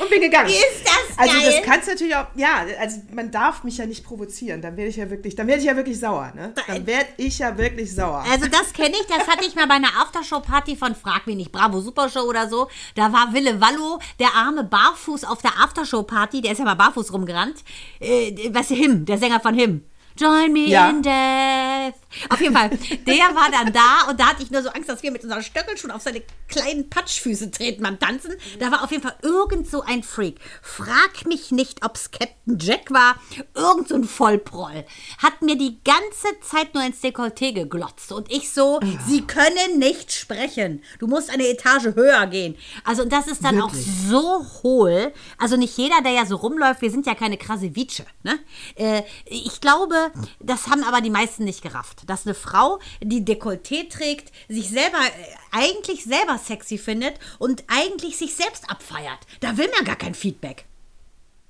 und 0.00 0.10
bin 0.10 0.20
gegangen. 0.20 0.48
Ist 0.50 0.84
das 0.84 1.18
Also 1.18 1.32
geil? 1.38 1.52
das 1.52 1.62
kannst 1.64 1.86
du 1.86 1.92
natürlich 1.92 2.16
auch, 2.16 2.26
ja, 2.34 2.64
also 2.80 2.98
man 3.12 3.30
darf 3.30 3.64
mich 3.64 3.78
ja 3.78 3.86
nicht 3.86 4.04
provozieren, 4.04 4.62
dann 4.62 4.76
werde 4.76 4.90
ich 4.90 4.96
ja 4.96 5.10
wirklich, 5.10 5.34
dann 5.34 5.46
werde 5.46 5.60
ich 5.60 5.66
ja 5.66 5.76
wirklich 5.76 5.98
sauer, 5.98 6.32
ne? 6.34 6.54
Dann 6.66 6.86
werde 6.86 7.08
ich 7.16 7.38
ja 7.38 7.56
wirklich 7.56 7.94
sauer. 7.94 8.24
Also 8.30 8.46
das 8.48 8.72
kenne 8.72 8.94
ich, 9.00 9.06
das 9.06 9.26
hatte 9.28 9.44
ich 9.46 9.54
mal 9.54 9.66
bei 9.66 9.74
einer 9.74 10.00
Aftershow-Party 10.00 10.76
von 10.76 10.94
Frag 10.94 11.26
mich 11.26 11.36
nicht, 11.36 11.52
Bravo 11.52 11.80
Supershow 11.80 12.22
oder 12.22 12.48
so. 12.48 12.68
Da 12.94 13.12
war 13.12 13.32
Wille 13.32 13.60
Wallo, 13.60 13.98
der 14.18 14.34
arme 14.34 14.64
Barfuß 14.64 15.24
auf 15.24 15.42
der 15.42 15.52
Aftershow-Party, 15.62 16.40
der 16.40 16.52
ist 16.52 16.58
ja 16.58 16.64
mal 16.64 16.74
barfuß 16.74 17.12
rumgerannt. 17.12 17.56
Äh, 18.00 18.50
was 18.52 18.68
Him, 18.68 19.04
der 19.04 19.18
Sänger 19.18 19.40
von 19.40 19.54
Him. 19.54 19.84
Join 20.20 20.52
me 20.52 20.66
Ja. 20.68 20.90
in 20.90 21.02
death. 21.02 21.94
Auf 22.28 22.40
jeden 22.40 22.54
Fall, 22.54 22.70
der 22.70 23.34
war 23.36 23.50
dann 23.52 23.72
da 23.72 24.10
und 24.10 24.18
da 24.18 24.26
hatte 24.30 24.42
ich 24.42 24.50
nur 24.50 24.62
so 24.62 24.68
Angst, 24.70 24.88
dass 24.88 25.02
wir 25.02 25.12
mit 25.12 25.22
unseren 25.22 25.42
Stöckeln 25.44 25.76
schon 25.78 25.92
auf 25.92 26.02
seine 26.02 26.22
kleinen 26.48 26.90
Patschfüße 26.90 27.52
treten 27.52 27.82
beim 27.84 27.98
Tanzen. 28.00 28.34
Da 28.58 28.72
war 28.72 28.82
auf 28.82 28.90
jeden 28.90 29.02
Fall 29.04 29.14
irgend 29.22 29.70
so 29.70 29.82
ein 29.82 30.02
Freak. 30.02 30.36
Frag 30.60 31.24
mich 31.26 31.52
nicht, 31.52 31.84
ob's 31.84 32.10
Captain 32.10 32.58
Jack 32.58 32.90
war. 32.90 33.14
Irgend 33.54 33.88
so 33.88 33.94
ein 33.94 34.04
Vollproll. 34.04 34.84
Hat 35.18 35.40
mir 35.42 35.56
die 35.56 35.78
ganze 35.84 36.40
Zeit 36.40 36.74
nur 36.74 36.84
ins 36.84 37.00
Dekolleté 37.00 37.52
geglotzt. 37.52 38.10
Und 38.10 38.30
ich 38.30 38.52
so, 38.52 38.80
sie 39.06 39.22
können 39.22 39.78
nicht 39.78 40.12
sprechen. 40.12 40.82
Du 40.98 41.06
musst 41.06 41.30
eine 41.30 41.46
Etage 41.46 41.94
höher 41.94 42.26
gehen. 42.26 42.56
Also 42.84 43.02
und 43.02 43.12
das 43.12 43.28
ist 43.28 43.44
dann 43.44 43.56
Wirklich? 43.56 43.86
auch 43.86 44.08
so 44.10 44.46
hohl. 44.64 45.12
Also 45.38 45.56
nicht 45.56 45.78
jeder, 45.78 46.02
der 46.02 46.12
ja 46.12 46.26
so 46.26 46.36
rumläuft, 46.36 46.82
wir 46.82 46.90
sind 46.90 47.06
ja 47.06 47.14
keine 47.14 47.36
Krasewice. 47.38 48.02
Ne? 48.24 48.38
Äh, 48.74 49.02
ich 49.26 49.60
glaube, 49.60 50.09
das 50.40 50.68
haben 50.68 50.84
aber 50.84 51.00
die 51.00 51.10
meisten 51.10 51.44
nicht 51.44 51.62
gerafft. 51.62 52.08
Dass 52.08 52.26
eine 52.26 52.34
Frau, 52.34 52.78
die 53.02 53.24
Dekolleté 53.24 53.88
trägt, 53.88 54.32
sich 54.48 54.68
selber, 54.68 54.98
äh, 54.98 55.56
eigentlich 55.56 56.04
selber 56.04 56.38
sexy 56.38 56.78
findet 56.78 57.14
und 57.38 57.64
eigentlich 57.68 58.16
sich 58.16 58.34
selbst 58.34 58.70
abfeiert. 58.70 59.18
Da 59.40 59.56
will 59.56 59.68
man 59.76 59.84
gar 59.84 59.96
kein 59.96 60.14
Feedback. 60.14 60.64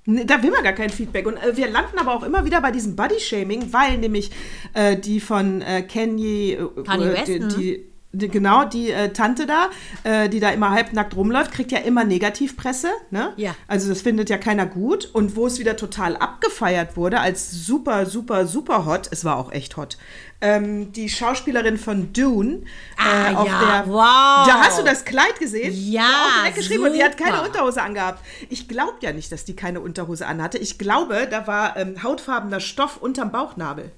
Da 0.05 0.41
will 0.41 0.49
man 0.49 0.63
gar 0.63 0.73
kein 0.73 0.89
Feedback. 0.89 1.27
Und 1.27 1.37
äh, 1.37 1.55
wir 1.55 1.69
landen 1.69 1.99
aber 1.99 2.15
auch 2.15 2.23
immer 2.23 2.43
wieder 2.43 2.59
bei 2.59 2.71
diesem 2.71 2.95
Body-Shaming, 2.95 3.71
weil 3.71 3.99
nämlich 3.99 4.31
äh, 4.73 4.97
die 4.97 5.19
von 5.19 5.61
äh, 5.61 5.83
Kanye, 5.83 6.53
äh, 6.53 6.83
Kanye 6.83 7.05
äh, 7.05 7.13
West, 7.13 7.27
die, 7.27 7.39
die, 7.39 7.47
die, 7.47 7.90
genau, 8.13 8.65
die 8.65 8.91
äh, 8.91 9.13
Tante 9.13 9.45
da, 9.45 9.69
äh, 10.03 10.29
die 10.29 10.39
da 10.39 10.49
immer 10.49 10.71
halbnackt 10.71 11.15
rumläuft, 11.15 11.51
kriegt 11.51 11.71
ja 11.71 11.79
immer 11.79 12.03
Negativpresse. 12.03 12.89
Ne? 13.09 13.33
Ja. 13.37 13.55
Also 13.67 13.89
das 13.89 14.01
findet 14.01 14.29
ja 14.29 14.37
keiner 14.37 14.65
gut. 14.65 15.09
Und 15.13 15.35
wo 15.35 15.47
es 15.47 15.59
wieder 15.59 15.77
total 15.77 16.17
abgefeiert 16.17 16.97
wurde 16.97 17.19
als 17.19 17.51
super, 17.51 18.05
super, 18.05 18.45
super 18.47 18.85
hot, 18.85 19.07
es 19.11 19.23
war 19.25 19.37
auch 19.37 19.51
echt 19.51 19.77
hot, 19.77 19.97
ähm, 20.41 20.91
die 20.91 21.07
Schauspielerin 21.07 21.77
von 21.77 22.13
Dune. 22.13 22.63
Ah, 22.97 23.31
äh, 23.31 23.35
auf 23.35 23.47
ja, 23.47 23.83
der, 23.83 23.93
wow. 23.93 24.47
Da 24.47 24.59
hast 24.59 24.79
du 24.79 24.83
das 24.83 25.05
Kleid 25.05 25.39
gesehen? 25.39 25.71
Ja, 25.73 26.09
Auch 26.47 26.53
geschrieben 26.53 26.85
und 26.85 26.93
die 26.93 27.03
hat 27.03 27.17
keine. 27.17 27.41
Unterhose 27.41 27.81
angehabt. 27.81 28.23
Ich 28.49 28.67
glaube 28.67 28.93
ja 29.01 29.13
nicht, 29.13 29.31
dass 29.31 29.45
die 29.45 29.55
keine 29.55 29.81
Unterhose 29.81 30.27
anhatte. 30.27 30.57
Ich 30.57 30.77
glaube, 30.77 31.27
da 31.29 31.47
war 31.47 31.77
ähm, 31.77 32.03
hautfarbener 32.03 32.59
Stoff 32.59 32.97
unterm 32.97 33.31
Bauchnabel. 33.31 33.91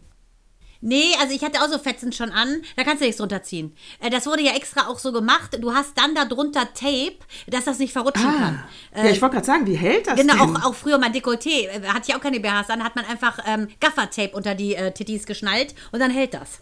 Nee, 0.86 1.16
also 1.22 1.34
ich 1.34 1.42
hatte 1.44 1.62
auch 1.62 1.70
so 1.70 1.80
Fetzen 1.80 2.12
schon 2.12 2.30
an. 2.32 2.62
Da 2.76 2.84
kannst 2.84 3.00
du 3.02 3.06
nichts 3.06 3.18
drunter 3.20 3.42
ziehen. 3.42 3.74
Äh, 4.02 4.10
das 4.10 4.26
wurde 4.26 4.42
ja 4.44 4.52
extra 4.54 4.88
auch 4.88 5.00
so 5.00 5.14
gemacht. 5.14 5.58
Du 5.62 5.74
hast 5.74 5.98
dann 5.98 6.14
da 6.14 6.26
drunter 6.26 6.74
Tape, 6.74 7.16
dass 7.48 7.64
das 7.64 7.80
nicht 7.80 7.94
verrutschen 7.94 8.26
kann. 8.38 8.64
ja, 8.96 9.06
ich 9.06 9.22
wollte 9.22 9.36
gerade 9.36 9.46
sagen, 9.46 9.66
wie 9.66 9.76
hält 9.76 10.08
das 10.08 10.20
Genau, 10.20 10.34
denn? 10.46 10.58
auch, 10.58 10.66
auch 10.66 10.76
früher 10.76 10.98
mein 10.98 11.14
Dekolleté. 11.14 11.68
äh, 11.70 11.82
Hatte 11.88 12.10
ich 12.10 12.16
auch 12.16 12.20
keine 12.22 12.40
BHs 12.42 12.70
an, 12.70 12.84
hat 12.84 12.96
man 12.98 13.06
einfach 13.06 13.40
ähm, 13.48 13.70
Gaffertape 13.80 14.32
unter 14.36 14.56
die 14.56 14.76
äh, 14.76 14.92
Tittis 14.92 15.26
geschnallt 15.26 15.74
und 15.94 16.00
dann 16.02 16.12
hält 16.12 16.34
das. 16.34 16.60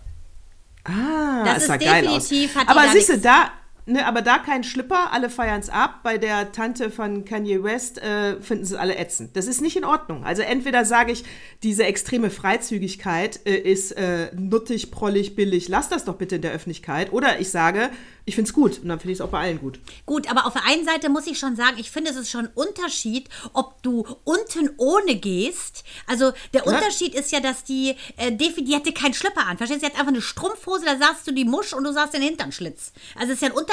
ah, 0.85 1.43
das 1.43 1.57
es 1.57 1.61
ist 1.63 1.67
sah 1.67 1.77
geil 1.77 2.07
aus. 2.07 2.27
definitiv- 2.29 2.55
hat 2.55 2.63
die 2.63 2.67
Aber 2.69 2.89
siehst 2.89 3.09
du, 3.09 3.17
da, 3.17 3.51
Ne, 3.87 4.05
aber 4.05 4.21
da 4.21 4.37
kein 4.37 4.63
Schlipper, 4.63 5.11
alle 5.11 5.29
feiern 5.29 5.59
es 5.59 5.69
ab. 5.69 6.01
Bei 6.03 6.17
der 6.19 6.51
Tante 6.51 6.91
von 6.91 7.25
Kanye 7.25 7.63
West 7.63 7.97
äh, 7.97 8.39
finden 8.39 8.63
sie 8.63 8.79
alle 8.79 8.95
ätzend. 8.97 9.35
Das 9.35 9.47
ist 9.47 9.59
nicht 9.61 9.75
in 9.75 9.83
Ordnung. 9.85 10.23
Also 10.23 10.43
entweder 10.43 10.85
sage 10.85 11.11
ich, 11.11 11.23
diese 11.63 11.83
extreme 11.85 12.29
Freizügigkeit 12.29 13.39
äh, 13.45 13.55
ist 13.55 13.93
äh, 13.93 14.31
nuttig, 14.35 14.91
prollig, 14.91 15.35
billig, 15.35 15.67
lass 15.67 15.89
das 15.89 16.05
doch 16.05 16.15
bitte 16.15 16.35
in 16.35 16.41
der 16.43 16.51
Öffentlichkeit. 16.51 17.11
Oder 17.11 17.39
ich 17.39 17.49
sage, 17.49 17.89
ich 18.25 18.35
finde 18.35 18.49
es 18.49 18.53
gut 18.53 18.79
und 18.79 18.87
dann 18.87 18.99
finde 18.99 19.13
ich 19.13 19.17
es 19.17 19.21
auch 19.21 19.29
bei 19.29 19.39
allen 19.39 19.59
gut. 19.59 19.79
Gut, 20.05 20.29
aber 20.29 20.45
auf 20.45 20.53
der 20.53 20.65
einen 20.67 20.85
Seite 20.85 21.09
muss 21.09 21.25
ich 21.25 21.39
schon 21.39 21.55
sagen, 21.55 21.77
ich 21.79 21.89
finde, 21.89 22.11
es 22.11 22.17
ist 22.17 22.29
schon 22.29 22.45
ein 22.45 22.51
Unterschied, 22.53 23.29
ob 23.53 23.81
du 23.81 24.05
unten 24.23 24.69
ohne 24.77 25.15
gehst. 25.15 25.83
Also 26.05 26.31
der 26.53 26.63
Ja. 26.65 26.71
Unterschied 26.71 27.15
ist 27.15 27.31
ja, 27.31 27.39
dass 27.39 27.63
die, 27.63 27.95
äh, 28.17 28.31
Defi, 28.31 28.63
die 28.63 28.75
hatte 28.75 28.93
keinen 28.93 29.15
Schlipper 29.15 29.47
an. 29.47 29.57
Verstehst 29.57 29.81
du? 29.81 29.87
Sie 29.87 29.91
hat 29.91 29.99
einfach 29.99 30.13
eine 30.13 30.21
Strumpfhose, 30.21 30.85
da 30.85 30.97
sahst 30.97 31.25
du 31.25 31.31
die 31.31 31.45
Musch 31.45 31.73
und 31.73 31.83
du 31.83 31.91
sahst 31.91 32.13
den 32.13 32.21
Hinternschlitz. 32.21 32.93
Also 33.15 33.29
es 33.33 33.37
ist 33.37 33.41
ja 33.41 33.47
ein 33.49 33.53
Unterschied, 33.53 33.70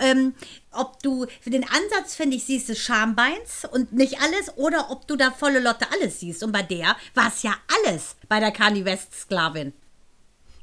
ähm, 0.00 0.34
ob 0.72 1.02
du 1.02 1.26
für 1.40 1.50
den 1.50 1.64
Ansatz, 1.64 2.14
finde 2.14 2.36
ich, 2.36 2.44
siehst 2.44 2.68
des 2.68 2.78
Schambeins 2.78 3.66
und 3.70 3.92
nicht 3.92 4.20
alles 4.20 4.56
oder 4.56 4.90
ob 4.90 5.06
du 5.06 5.16
da 5.16 5.30
volle 5.30 5.60
Lotte 5.60 5.86
alles 5.92 6.20
siehst. 6.20 6.42
Und 6.42 6.52
bei 6.52 6.62
der 6.62 6.96
war 7.14 7.28
es 7.28 7.42
ja 7.42 7.54
alles 7.82 8.16
bei 8.28 8.40
der 8.40 8.50
Kanye 8.50 8.84
West-Sklavin. 8.84 9.72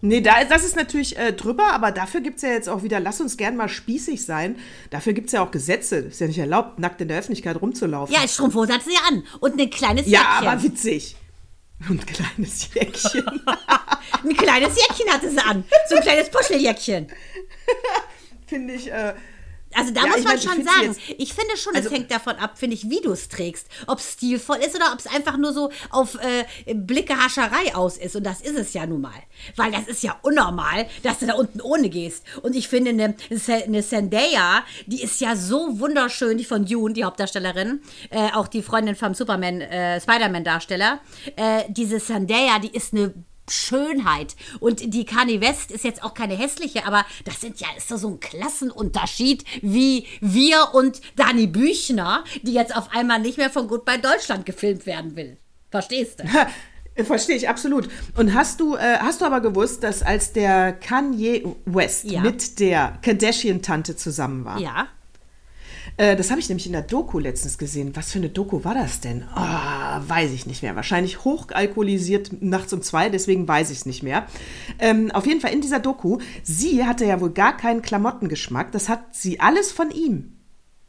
Nee, 0.06 0.20
da, 0.20 0.44
das 0.44 0.66
ist 0.66 0.76
natürlich 0.76 1.18
äh, 1.18 1.32
drüber, 1.32 1.72
aber 1.72 1.92
dafür 1.92 2.20
gibt 2.20 2.36
es 2.36 2.42
ja 2.42 2.50
jetzt 2.50 2.68
auch 2.68 2.84
wieder, 2.84 3.00
lass 3.00 3.22
uns 3.22 3.38
gern 3.38 3.56
mal 3.56 3.70
spießig 3.70 4.26
sein. 4.26 4.58
Dafür 4.90 5.14
gibt 5.14 5.28
es 5.28 5.32
ja 5.32 5.42
auch 5.42 5.50
Gesetze. 5.50 5.96
Ist 6.00 6.20
ja 6.20 6.28
nicht 6.28 6.40
erlaubt, 6.40 6.78
nackt 6.78 7.00
in 7.00 7.08
der 7.08 7.20
Öffentlichkeit 7.20 7.62
rumzulaufen. 7.62 8.14
Ja, 8.14 8.28
Strumpfhose 8.28 8.74
hatte 8.74 8.90
sie 8.90 8.98
an 9.08 9.24
und 9.40 9.58
ein 9.58 9.70
kleines 9.70 10.06
ja 10.08 10.20
Jäckchen. 10.20 10.48
aber 10.48 10.64
witzig. 10.64 11.16
Und 11.88 12.02
ein 12.02 12.06
kleines 12.06 12.74
Jäckchen. 12.74 13.26
Ein 14.24 14.38
kleines 14.38 14.78
Jäckchen 14.78 15.10
hatte 15.12 15.30
sie 15.30 15.40
an. 15.40 15.66
So 15.90 15.96
ein 15.96 16.02
kleines 16.02 16.30
Puscheljäckchen. 16.30 17.08
Finde 18.48 18.74
ich, 18.74 18.92
äh, 18.92 19.14
Also 19.76 19.92
da 19.92 20.02
Ja, 20.02 20.08
muss 20.10 20.18
ich 20.20 20.24
man 20.26 20.34
mein, 20.34 20.38
ich 20.38 20.44
schon 20.44 20.54
find's 20.54 20.72
sagen, 20.72 21.16
ich 21.18 21.34
finde 21.34 21.58
schon, 21.58 21.76
Also- 21.76 21.90
es 21.90 21.94
hängt 21.96 22.12
davon 22.12 22.36
ab, 22.36 22.60
finde 22.60 22.76
ich, 22.76 22.92
wie 22.92 23.02
du 23.02 23.12
es 23.12 23.28
trägst. 23.28 23.66
Ob 23.88 23.98
es 23.98 24.12
stilvoll 24.14 24.58
ist 24.58 24.76
oder 24.76 24.94
ob 24.94 25.00
es 25.00 25.08
einfach 25.08 25.36
nur 25.38 25.52
so 25.52 25.72
auf 25.90 26.16
äh, 26.22 26.46
Blickehascherei 26.76 27.74
aus 27.74 27.98
ist. 27.98 28.16
Und 28.16 28.24
das 28.24 28.42
ist 28.42 28.56
es 28.56 28.74
ja 28.74 28.86
nun 28.86 29.02
mal. 29.02 29.12
Weil 29.56 29.72
das 29.72 29.88
ist 29.88 30.04
ja 30.04 30.16
unnormal, 30.22 30.86
dass 31.02 31.18
du 31.20 31.26
da 31.26 31.34
unten 31.34 31.60
ohne 31.60 31.90
gehst. 31.90 32.24
Und 32.44 32.56
ich 32.56 32.68
finde, 32.68 32.92
eine, 32.92 33.16
eine 33.66 33.84
Zendaya, 33.84 34.64
die 34.86 35.02
ist 35.02 35.20
ja 35.22 35.36
so 35.36 35.80
wunderschön, 35.80 36.38
die 36.38 36.46
von 36.46 36.68
Yoon, 36.68 36.94
die 36.94 37.04
Hauptdarstellerin, 37.04 37.82
äh, 38.12 38.30
auch 38.34 38.48
die 38.48 38.62
Freundin 38.62 38.96
vom 38.96 39.16
Superman, 39.16 39.62
äh, 39.62 40.00
Spider-Man-Darsteller. 40.00 41.00
Äh, 41.36 41.64
diese 41.70 41.98
Zendaya, 42.00 42.60
die 42.60 42.76
ist 42.76 42.94
eine 42.94 43.12
Schönheit. 43.50 44.36
Und 44.60 44.94
die 44.94 45.06
Kanye 45.06 45.42
West 45.42 45.72
ist 45.72 45.84
jetzt 45.84 46.04
auch 46.04 46.14
keine 46.14 46.36
hässliche, 46.36 46.86
aber 46.86 47.06
das 47.26 47.42
sind 47.42 47.60
ja 47.60 47.68
ist 47.78 47.92
doch 47.92 47.98
so 47.98 48.10
ein 48.10 48.20
Klassenunterschied 48.20 49.44
wie 49.62 50.08
wir 50.22 50.70
und 50.74 51.02
Dani 51.16 51.48
Büchner, 51.48 52.24
die 52.42 52.54
jetzt 52.54 52.76
auf 52.76 52.90
einmal 52.94 53.20
nicht 53.20 53.38
mehr 53.38 53.50
von 53.50 53.68
Goodbye 53.68 54.00
Deutschland 54.00 54.46
gefilmt 54.46 54.86
werden 54.86 55.16
will. 55.16 55.38
Verstehst 55.72 56.20
du? 56.22 56.24
Verstehe 57.06 57.36
ich 57.36 57.50
absolut. 57.50 57.90
Und 58.16 58.36
hast 58.36 58.60
du, 58.60 58.76
äh, 58.76 58.98
hast 59.00 59.22
du 59.22 59.26
aber 59.26 59.42
gewusst, 59.42 59.82
dass 59.84 60.04
als 60.04 60.32
der 60.32 60.74
Kanye 60.74 61.44
West 61.66 62.04
Ja. 62.06 62.22
mit 62.22 62.60
der 62.60 63.00
Kardashian-Tante 63.02 63.96
zusammen 63.96 64.46
war? 64.46 64.60
Ja. 64.60 64.88
Äh, 65.98 66.16
das 66.16 66.32
habe 66.32 66.40
ich 66.40 66.50
nämlich 66.50 66.66
in 66.66 66.72
der 66.74 66.82
Doku 66.82 67.20
letztens 67.20 67.58
gesehen. 67.58 67.96
Was 67.96 68.12
für 68.12 68.18
eine 68.20 68.30
Doku 68.30 68.64
war 68.64 68.74
das 68.74 69.00
denn? 69.00 69.24
Ah, 69.36 70.02
weiß 70.08 70.32
ich 70.32 70.46
nicht 70.48 70.64
mehr. 70.64 70.76
Wahrscheinlich 70.76 71.24
hochalkoholisiert 71.24 72.42
nachts 72.42 72.74
um 72.74 72.82
zwei, 72.82 73.10
deswegen 73.10 73.48
weiß 73.48 73.70
ich 73.70 73.80
es 73.80 73.86
nicht 73.86 74.02
mehr. 74.04 74.26
Ähm, 74.80 75.12
auf 75.12 75.26
jeden 75.28 75.40
Fall 75.42 75.54
in 75.54 75.62
dieser 75.62 75.80
Doku, 75.80 76.18
sie 76.42 76.86
hatte 76.86 77.06
ja 77.06 77.22
wohl 77.22 77.32
gar 77.32 77.56
keinen 77.58 77.82
Klamottengeschmack. 77.82 78.72
Das 78.72 78.90
hat 78.90 79.04
sie 79.16 79.40
alles 79.40 79.72
von 79.72 79.92
ihm. 79.92 80.30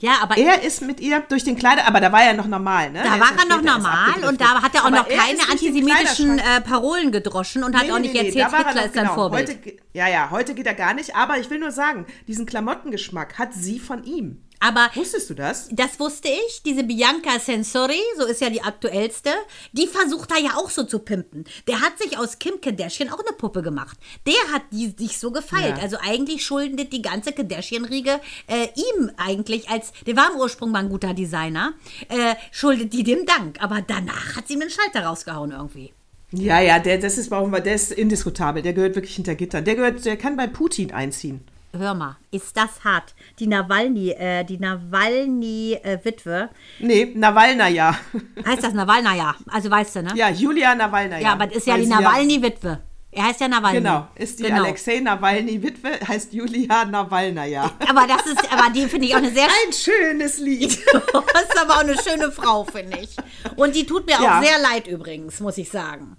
Ja, 0.00 0.14
aber 0.22 0.36
Er 0.36 0.62
ist 0.64 0.82
mit 0.82 1.00
ihr 1.00 1.20
durch 1.20 1.44
den 1.44 1.56
Kleider, 1.56 1.86
aber 1.86 2.00
da 2.00 2.10
war 2.10 2.22
er 2.24 2.34
noch 2.34 2.48
normal, 2.48 2.90
ne? 2.90 2.98
da 3.04 3.12
Der 3.12 3.20
war 3.20 3.30
er 3.38 3.46
noch 3.48 3.62
normal 3.62 4.24
und 4.28 4.40
da 4.40 4.60
hat 4.60 4.74
er 4.74 4.82
auch 4.82 4.86
Aber 4.86 4.96
noch 4.96 5.08
er 5.08 5.16
keine 5.16 5.38
antisemitischen 5.50 6.38
äh, 6.40 6.60
Parolen 6.62 7.12
gedroschen 7.12 7.62
und 7.62 7.76
hat 7.78 7.88
auch 7.90 8.00
nicht 8.00 8.14
erzählt, 8.14 8.36
da 8.36 8.52
war 8.52 8.58
er 8.60 8.66
Hitler 8.66 8.80
noch- 8.80 8.86
ist 8.88 8.94
sein 8.94 9.02
genau. 9.04 9.14
Vorbild. 9.14 9.48
Heute, 9.48 9.72
ja, 9.92 10.08
ja, 10.08 10.30
heute 10.30 10.54
geht 10.54 10.66
er 10.66 10.74
gar 10.74 10.94
nicht, 10.94 11.14
aber 11.14 11.38
ich 11.38 11.48
will 11.48 11.60
nur 11.60 11.70
sagen, 11.70 12.06
diesen 12.26 12.44
Klamottengeschmack 12.44 13.38
hat 13.38 13.54
sie 13.54 13.78
von 13.78 14.02
ihm. 14.04 14.42
Aber 14.64 14.90
Wusstest 14.94 15.28
du 15.28 15.34
das? 15.34 15.68
Das 15.70 16.00
wusste 16.00 16.28
ich. 16.28 16.62
Diese 16.62 16.84
Bianca 16.84 17.38
Sensori, 17.38 18.00
so 18.16 18.24
ist 18.24 18.40
ja 18.40 18.48
die 18.48 18.62
aktuellste, 18.62 19.28
die 19.72 19.86
versucht 19.86 20.30
da 20.30 20.38
ja 20.38 20.56
auch 20.56 20.70
so 20.70 20.84
zu 20.84 21.00
pimpen. 21.00 21.44
Der 21.68 21.82
hat 21.82 21.98
sich 21.98 22.16
aus 22.16 22.38
Kim 22.38 22.62
Kardashian 22.62 23.10
auch 23.10 23.18
eine 23.18 23.36
Puppe 23.36 23.60
gemacht. 23.60 23.98
Der 24.26 24.54
hat 24.54 24.62
die 24.72 24.94
sich 24.96 25.18
so 25.18 25.30
gefeilt. 25.30 25.76
Ja. 25.76 25.82
Also 25.82 25.98
eigentlich 26.00 26.44
schuldet 26.44 26.94
die 26.94 27.02
ganze 27.02 27.32
Kardashian-Riege 27.32 28.20
äh, 28.46 28.68
ihm 28.74 29.10
eigentlich 29.18 29.68
als, 29.68 29.92
der 30.06 30.16
war 30.16 30.30
im 30.32 30.38
Ursprung 30.38 30.70
mal 30.70 30.78
ein 30.78 30.88
guter 30.88 31.12
Designer, 31.12 31.74
äh, 32.08 32.34
schuldet 32.50 32.94
die 32.94 33.04
dem 33.04 33.26
Dank. 33.26 33.62
Aber 33.62 33.82
danach 33.86 34.36
hat 34.36 34.48
sie 34.48 34.54
ihm 34.54 34.60
den 34.60 34.70
Schalter 34.70 35.04
rausgehauen 35.04 35.50
irgendwie. 35.50 35.92
Ja, 36.32 36.60
ja, 36.60 36.78
der, 36.78 36.98
das 36.98 37.18
ist, 37.18 37.28
brauchen 37.28 37.52
wir, 37.52 37.60
der 37.60 37.74
ist 37.74 37.92
indiskutabel. 37.92 38.62
Der 38.62 38.72
gehört 38.72 38.94
wirklich 38.94 39.14
hinter 39.14 39.34
Gittern. 39.34 39.64
Der 39.64 39.74
gehört, 39.74 40.04
der 40.04 40.16
kann 40.16 40.36
bei 40.36 40.46
Putin 40.46 40.90
einziehen. 40.90 41.42
Hör 41.76 41.94
mal, 41.94 42.16
ist 42.30 42.56
das 42.56 42.84
hart? 42.84 43.14
Die 43.40 43.46
Nawalny, 43.48 44.10
äh, 44.10 44.44
die 44.44 44.58
Nawalny-Witwe, 44.58 46.50
Nee, 46.80 47.12
Nawalna 47.14 47.68
ja. 47.68 47.98
heißt 48.46 48.62
das 48.62 48.72
Nawalna, 48.74 49.14
ja. 49.16 49.34
Also 49.50 49.70
weißt 49.70 49.96
du, 49.96 50.02
ne? 50.02 50.12
Ja, 50.14 50.30
Julia 50.30 50.74
Nawalna 50.74 51.18
ja. 51.18 51.32
Aber 51.32 51.46
das 51.46 51.56
ist 51.56 51.66
ja 51.66 51.74
Weil 51.74 51.82
die 51.82 51.86
Nawalny-Witwe. 51.88 52.80
Er 53.16 53.24
heißt 53.26 53.40
ja 53.40 53.48
Nawalny. 53.48 53.78
Genau, 53.78 54.08
ist 54.16 54.38
die 54.40 54.42
Genau. 54.44 54.64
Alexei 54.64 54.98
Nawalny-Witwe, 55.00 56.00
heißt 56.08 56.32
Julia 56.32 56.84
Nawalna 56.84 57.44
ja. 57.44 57.64
Aber 57.88 58.06
das 58.06 58.26
ist, 58.26 58.52
aber 58.52 58.70
die 58.70 58.86
finde 58.86 59.06
ich 59.06 59.14
auch 59.14 59.18
eine 59.18 59.30
sehr 59.32 59.46
Ein 59.46 59.72
schönes 59.72 60.38
Lied. 60.38 60.78
Das 60.92 61.42
ist 61.42 61.58
aber 61.60 61.74
auch 61.74 61.78
eine 61.80 61.96
schöne 62.02 62.30
Frau, 62.32 62.64
finde 62.64 62.98
ich. 62.98 63.16
Und 63.56 63.74
die 63.76 63.86
tut 63.86 64.06
mir 64.06 64.12
Ja. 64.20 64.38
auch 64.38 64.42
sehr 64.42 64.58
leid 64.60 64.86
übrigens, 64.88 65.38
muss 65.40 65.58
ich 65.58 65.68
sagen. 65.70 66.16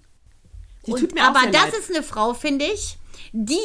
Die 0.86 0.92
Und, 0.94 1.00
tut 1.02 1.14
mir 1.16 1.24
auch 1.24 1.30
aber 1.30 1.42
sehr 1.42 1.52
das 1.52 1.64
leid. 1.72 1.74
ist 1.80 1.90
eine 1.90 2.04
Frau, 2.04 2.34
finde 2.34 2.66
ich. 2.66 2.98
Die 3.32 3.56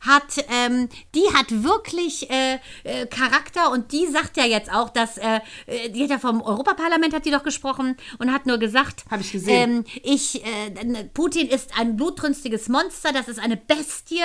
hat, 0.00 0.44
ähm, 0.48 0.88
die 1.14 1.24
hat 1.34 1.62
wirklich 1.62 2.30
äh, 2.30 2.58
äh, 2.84 3.06
Charakter 3.06 3.70
und 3.70 3.92
die 3.92 4.06
sagt 4.06 4.36
ja 4.36 4.44
jetzt 4.44 4.72
auch, 4.72 4.90
dass, 4.90 5.18
äh, 5.18 5.40
äh, 5.66 5.90
die 5.90 6.04
hat 6.04 6.10
ja 6.10 6.18
vom 6.18 6.42
Europaparlament 6.42 7.14
hat 7.14 7.24
die 7.24 7.30
doch 7.30 7.42
gesprochen 7.42 7.96
und 8.18 8.32
hat 8.32 8.46
nur 8.46 8.58
gesagt, 8.58 9.04
Hab 9.10 9.20
ich 9.20 9.32
gesehen. 9.32 9.70
Ähm, 9.70 9.84
ich, 10.02 10.44
äh, 10.44 11.04
Putin 11.14 11.48
ist 11.48 11.78
ein 11.78 11.96
blutrünstiges 11.96 12.68
Monster, 12.68 13.12
das 13.12 13.28
ist 13.28 13.38
eine 13.38 13.56
Bestie 13.56 14.20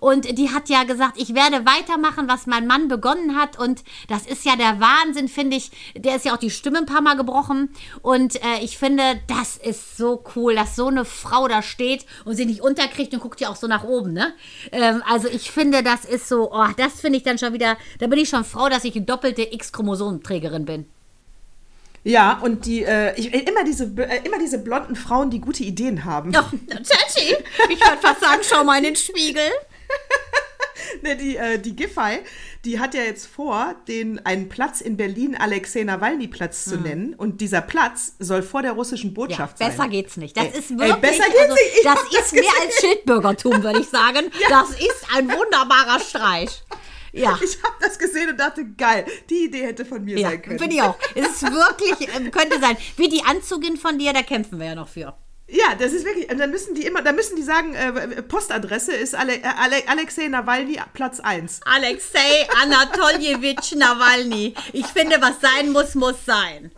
und 0.00 0.38
die 0.38 0.50
hat 0.50 0.68
ja 0.68 0.84
gesagt, 0.84 1.20
ich 1.20 1.34
werde 1.34 1.64
weitermachen, 1.66 2.28
was 2.28 2.46
mein 2.46 2.66
Mann 2.66 2.88
begonnen 2.88 3.36
hat 3.36 3.58
und 3.58 3.82
das 4.08 4.26
ist 4.26 4.44
ja 4.44 4.56
der 4.56 4.80
Wahnsinn, 4.80 5.28
finde 5.28 5.56
ich. 5.56 5.70
Der 5.96 6.16
ist 6.16 6.24
ja 6.24 6.34
auch 6.34 6.38
die 6.38 6.50
Stimme 6.50 6.78
ein 6.78 6.86
paar 6.86 7.02
Mal 7.02 7.16
gebrochen 7.16 7.70
und 8.02 8.36
äh, 8.36 8.58
ich 8.62 8.78
finde, 8.78 9.20
das 9.26 9.56
ist 9.56 9.96
so 9.96 10.24
cool, 10.34 10.54
dass 10.54 10.76
so 10.76 10.88
eine 10.88 11.04
Frau 11.04 11.48
da 11.48 11.62
steht 11.62 12.06
und 12.24 12.36
sie 12.36 12.46
nicht 12.46 12.60
unterkriegt 12.60 13.12
und 13.14 13.20
guckt 13.20 13.40
ja 13.40 13.48
auch 13.48 13.56
so 13.56 13.66
nach 13.66 13.84
oben, 13.84 14.12
ne? 14.12 14.34
Ähm, 14.70 15.02
also 15.06 15.28
ich 15.28 15.50
finde, 15.50 15.82
das 15.82 16.04
ist 16.04 16.28
so, 16.28 16.52
oh, 16.52 16.68
das 16.76 17.00
finde 17.00 17.18
ich 17.18 17.24
dann 17.24 17.38
schon 17.38 17.52
wieder, 17.52 17.76
da 17.98 18.06
bin 18.06 18.18
ich 18.18 18.28
schon 18.28 18.44
froh, 18.44 18.68
dass 18.68 18.84
ich 18.84 18.92
die 18.92 19.04
doppelte 19.04 19.42
X-Chromosomenträgerin 19.52 20.64
bin. 20.64 20.86
Ja, 22.04 22.38
und 22.42 22.66
die, 22.66 22.82
äh, 22.82 23.14
ich, 23.16 23.32
immer, 23.32 23.64
diese, 23.64 23.84
äh, 23.84 24.24
immer 24.24 24.38
diese 24.38 24.58
blonden 24.58 24.96
Frauen, 24.96 25.30
die 25.30 25.40
gute 25.40 25.62
Ideen 25.62 26.04
haben. 26.04 26.30
Oh, 26.30 26.56
Tati, 26.68 27.36
ich 27.70 27.80
würde 27.80 27.98
fast 28.00 28.20
sagen, 28.20 28.42
schau 28.42 28.64
mal 28.64 28.78
in 28.78 28.84
den 28.84 28.96
Spiegel. 28.96 29.42
Ne, 31.02 31.16
die, 31.16 31.36
äh, 31.36 31.58
die 31.58 31.76
Giffey, 31.76 32.20
die 32.64 32.78
hat 32.78 32.94
ja 32.94 33.02
jetzt 33.02 33.26
vor, 33.26 33.74
den 33.88 34.24
einen 34.24 34.48
Platz 34.48 34.80
in 34.80 34.96
Berlin 34.96 35.34
Alexei 35.36 35.82
Nawalny-Platz 35.82 36.64
zu 36.64 36.76
nennen. 36.76 37.14
Und 37.14 37.40
dieser 37.40 37.60
Platz 37.60 38.14
soll 38.20 38.42
vor 38.42 38.62
der 38.62 38.72
russischen 38.72 39.10
Hm. 39.10 39.16
Ja, 39.16 39.22
Botschaft 39.26 39.58
besser 39.58 39.76
sein. 39.78 39.90
geht's 39.90 40.16
nicht. 40.16 40.36
Das 40.36 40.44
Ey, 40.44 40.58
ist 40.58 40.70
ey, 40.70 40.78
wirklich, 40.78 40.96
besser 40.96 41.24
geht's 41.24 41.40
also, 41.40 41.54
nicht. 41.54 41.76
Ich 41.78 41.82
das 41.82 41.94
hab 41.96 42.10
das 42.10 42.20
ist 42.26 42.32
mehr 42.32 42.42
gesehen. 42.42 42.62
als 42.66 42.74
Schildbürgertum, 42.80 43.62
würde 43.64 43.80
ich 43.80 43.88
sagen. 43.88 44.30
Das 44.48 44.70
ist 44.70 45.06
ein 45.16 45.28
wunderbarer 45.28 45.98
Streich. 46.00 46.62
Ja. 47.12 47.38
Ich 47.44 47.62
habe 47.62 47.74
das 47.80 47.98
gesehen 47.98 48.30
und 48.30 48.38
dachte, 48.40 48.64
geil, 48.78 49.04
die 49.28 49.44
Idee 49.44 49.66
hätte 49.66 49.84
von 49.84 50.02
mir 50.04 50.18
Ja, 50.18 50.30
sein 50.30 50.40
können. 50.42 50.58
finde 50.58 50.76
ich 50.76 50.82
auch. 50.82 50.96
Es 51.14 51.26
ist 51.26 51.42
wirklich, 51.42 52.08
ähm, 52.16 52.30
könnte 52.30 52.58
sein. 52.60 52.76
Wie 52.96 53.08
die 53.08 53.22
Anzugin 53.24 53.76
von 53.76 53.98
dir, 53.98 54.12
da 54.12 54.22
kämpfen 54.22 54.58
wir 54.58 54.66
ja 54.68 54.74
noch 54.74 54.88
für. 54.88 55.14
Ja, 55.52 55.74
das 55.78 55.92
ist 55.92 56.06
wirklich, 56.06 56.30
und 56.30 56.38
dann 56.38 56.50
müssen 56.50 56.74
die 56.74 56.86
immer, 56.86 57.02
da 57.02 57.12
müssen 57.12 57.36
die 57.36 57.42
sagen, 57.42 57.74
äh, 57.74 58.22
Postadresse 58.22 58.92
ist 58.92 59.14
Ale, 59.14 59.36
äh, 59.36 59.42
Ale, 59.42 59.86
Alexei 59.86 60.26
Nawalny 60.28 60.80
Platz 60.94 61.20
1. 61.20 61.60
Alexei 61.66 62.48
Anatoljewitsch 62.62 63.74
Nawalny. 63.74 64.54
Ich 64.72 64.86
finde, 64.86 65.20
was 65.20 65.42
sein 65.42 65.70
muss, 65.70 65.94
muss 65.94 66.24
sein. 66.24 66.72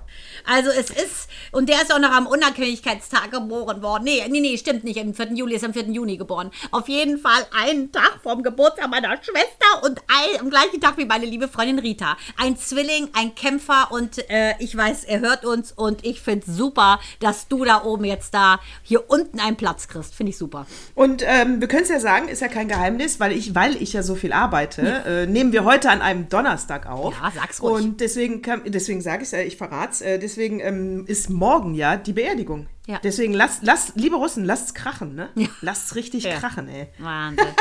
Also 0.46 0.70
es 0.70 0.90
ist, 0.90 1.28
und 1.52 1.68
der 1.68 1.80
ist 1.82 1.92
auch 1.92 1.98
noch 1.98 2.12
am 2.12 2.26
Unabhängigkeitstag 2.26 3.30
geboren 3.30 3.82
worden. 3.82 4.04
Nee, 4.04 4.22
nee, 4.28 4.40
nee, 4.40 4.58
stimmt 4.58 4.84
nicht. 4.84 5.00
Am 5.00 5.14
4. 5.14 5.32
Juli 5.32 5.56
ist 5.56 5.64
am 5.64 5.72
4. 5.72 5.84
Juni 5.84 6.16
geboren. 6.16 6.50
Auf 6.70 6.88
jeden 6.88 7.18
Fall 7.18 7.46
einen 7.58 7.92
Tag 7.92 8.20
vom 8.22 8.42
Geburtstag 8.42 8.90
meiner 8.90 9.16
Schwester 9.22 9.82
und 9.82 10.00
ein, 10.08 10.40
am 10.40 10.50
gleichen 10.50 10.80
Tag 10.80 10.98
wie 10.98 11.06
meine 11.06 11.24
liebe 11.24 11.48
Freundin 11.48 11.78
Rita. 11.78 12.16
Ein 12.36 12.56
Zwilling, 12.58 13.08
ein 13.14 13.34
Kämpfer 13.34 13.88
und 13.90 14.28
äh, 14.30 14.54
ich 14.58 14.76
weiß, 14.76 15.04
er 15.04 15.20
hört 15.20 15.44
uns 15.44 15.72
und 15.72 16.04
ich 16.04 16.20
finde 16.20 16.44
es 16.46 16.56
super, 16.56 17.00
dass 17.20 17.48
du 17.48 17.64
da 17.64 17.84
oben 17.84 18.04
jetzt 18.04 18.34
da 18.34 18.60
hier 18.82 19.10
unten 19.10 19.40
einen 19.40 19.56
Platz 19.56 19.88
kriegst. 19.88 20.14
Finde 20.14 20.30
ich 20.30 20.38
super. 20.38 20.66
Und 20.94 21.22
ähm, 21.26 21.60
wir 21.60 21.68
können 21.68 21.84
es 21.84 21.88
ja 21.88 22.00
sagen, 22.00 22.28
ist 22.28 22.40
ja 22.40 22.48
kein 22.48 22.68
Geheimnis, 22.68 23.18
weil 23.18 23.32
ich, 23.32 23.54
weil 23.54 23.80
ich 23.80 23.94
ja 23.94 24.02
so 24.02 24.14
viel 24.14 24.32
arbeite, 24.32 24.82
äh, 25.06 25.26
nehmen 25.26 25.52
wir 25.52 25.64
heute 25.64 25.88
an 25.90 26.02
einem 26.02 26.28
Donnerstag 26.28 26.86
auf. 26.86 27.14
Ja, 27.14 27.32
sag's 27.34 27.62
ruhig. 27.62 27.84
Und 27.84 28.00
deswegen, 28.00 28.42
deswegen 28.66 29.00
sage 29.00 29.22
ich 29.22 29.28
es 29.28 29.32
ja, 29.32 29.40
ich 29.40 29.56
verrat's. 29.56 30.02
Äh, 30.02 30.18
deswegen 30.35 30.59
ähm, 30.61 31.05
ist 31.07 31.31
morgen 31.31 31.75
ja 31.75 31.97
die 31.97 32.12
Beerdigung. 32.12 32.67
Ja. 32.87 32.99
Deswegen 33.03 33.33
lasst, 33.33 33.62
lasst, 33.62 33.93
liebe 33.95 34.17
Russen, 34.17 34.45
lasst's 34.45 34.75
krachen, 34.75 35.14
ne? 35.14 35.29
Ja. 35.37 35.47
Lasst's 35.61 35.95
richtig 35.95 36.25
Ja. 36.25 36.38
krachen, 36.38 36.69
ey. 36.69 36.88
Wahnsinn. 36.99 37.47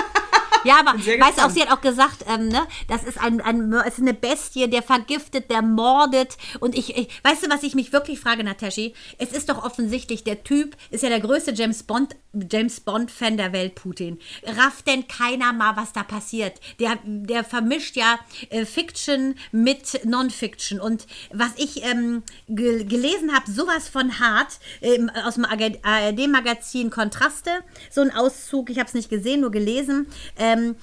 Ja, 0.65 0.80
aber 0.80 0.94
weißt 0.98 1.39
du 1.39 1.42
auch, 1.42 1.50
sie 1.50 1.62
hat 1.62 1.72
auch 1.74 1.82
gesagt, 1.82 2.24
ähm, 2.34 2.48
ne, 2.48 2.62
das 2.88 3.03
ist, 3.03 3.20
ein, 3.22 3.42
ein, 3.42 3.74
es 3.74 3.96
ist 3.96 4.00
eine 4.00 4.13
Bestie, 4.13 4.70
der 4.70 4.82
vergiftet, 4.82 5.51
der 5.51 5.62
mordet. 5.62 6.38
Und 6.62 6.74
ich, 6.77 6.96
ich, 6.96 7.10
weißt 7.22 7.46
du, 7.46 7.50
was 7.50 7.63
ich 7.63 7.75
mich 7.75 7.92
wirklich 7.92 8.22
frage, 8.22 8.46
Nataschi? 8.46 8.94
Es 9.18 9.34
ist 9.34 9.50
doch 9.50 9.65
offensichtlich, 9.65 10.24
der 10.24 10.46
Typ 10.46 10.77
ist 10.89 11.03
ja 11.03 11.10
der 11.10 11.20
größte 11.20 11.51
James 11.51 11.84
Bond, 11.84 12.15
James 12.33 12.79
Bond-Fan 12.79 13.37
der 13.37 13.53
Welt, 13.53 13.75
Putin. 13.75 14.19
Rafft 14.43 14.87
denn 14.87 15.07
keiner 15.07 15.53
mal, 15.53 15.75
was 15.75 15.93
da 15.93 16.03
passiert? 16.03 16.59
Der, 16.79 16.97
der 17.05 17.43
vermischt 17.43 17.95
ja 17.95 18.19
äh, 18.49 18.65
Fiction 18.65 19.35
mit 19.51 20.05
Non-Fiction. 20.05 20.79
Und 20.79 21.05
was 21.31 21.51
ich 21.57 21.83
ähm, 21.83 22.23
ge 22.47 22.83
gelesen 22.85 23.33
habe, 23.33 23.49
sowas 23.49 23.87
von 23.87 24.19
hart, 24.19 24.59
ähm, 24.81 25.09
aus 25.25 25.35
dem 25.35 25.45
ARD-Magazin 25.45 26.89
Kontraste, 26.89 27.51
so 27.89 28.01
ein 28.01 28.13
Auszug, 28.13 28.69
ich 28.69 28.79
habe 28.79 28.87
es 28.87 28.93
nicht 28.93 29.09
gesehen, 29.09 29.41
nur 29.41 29.51
gelesen. 29.51 30.07
Ähm, 30.37 30.75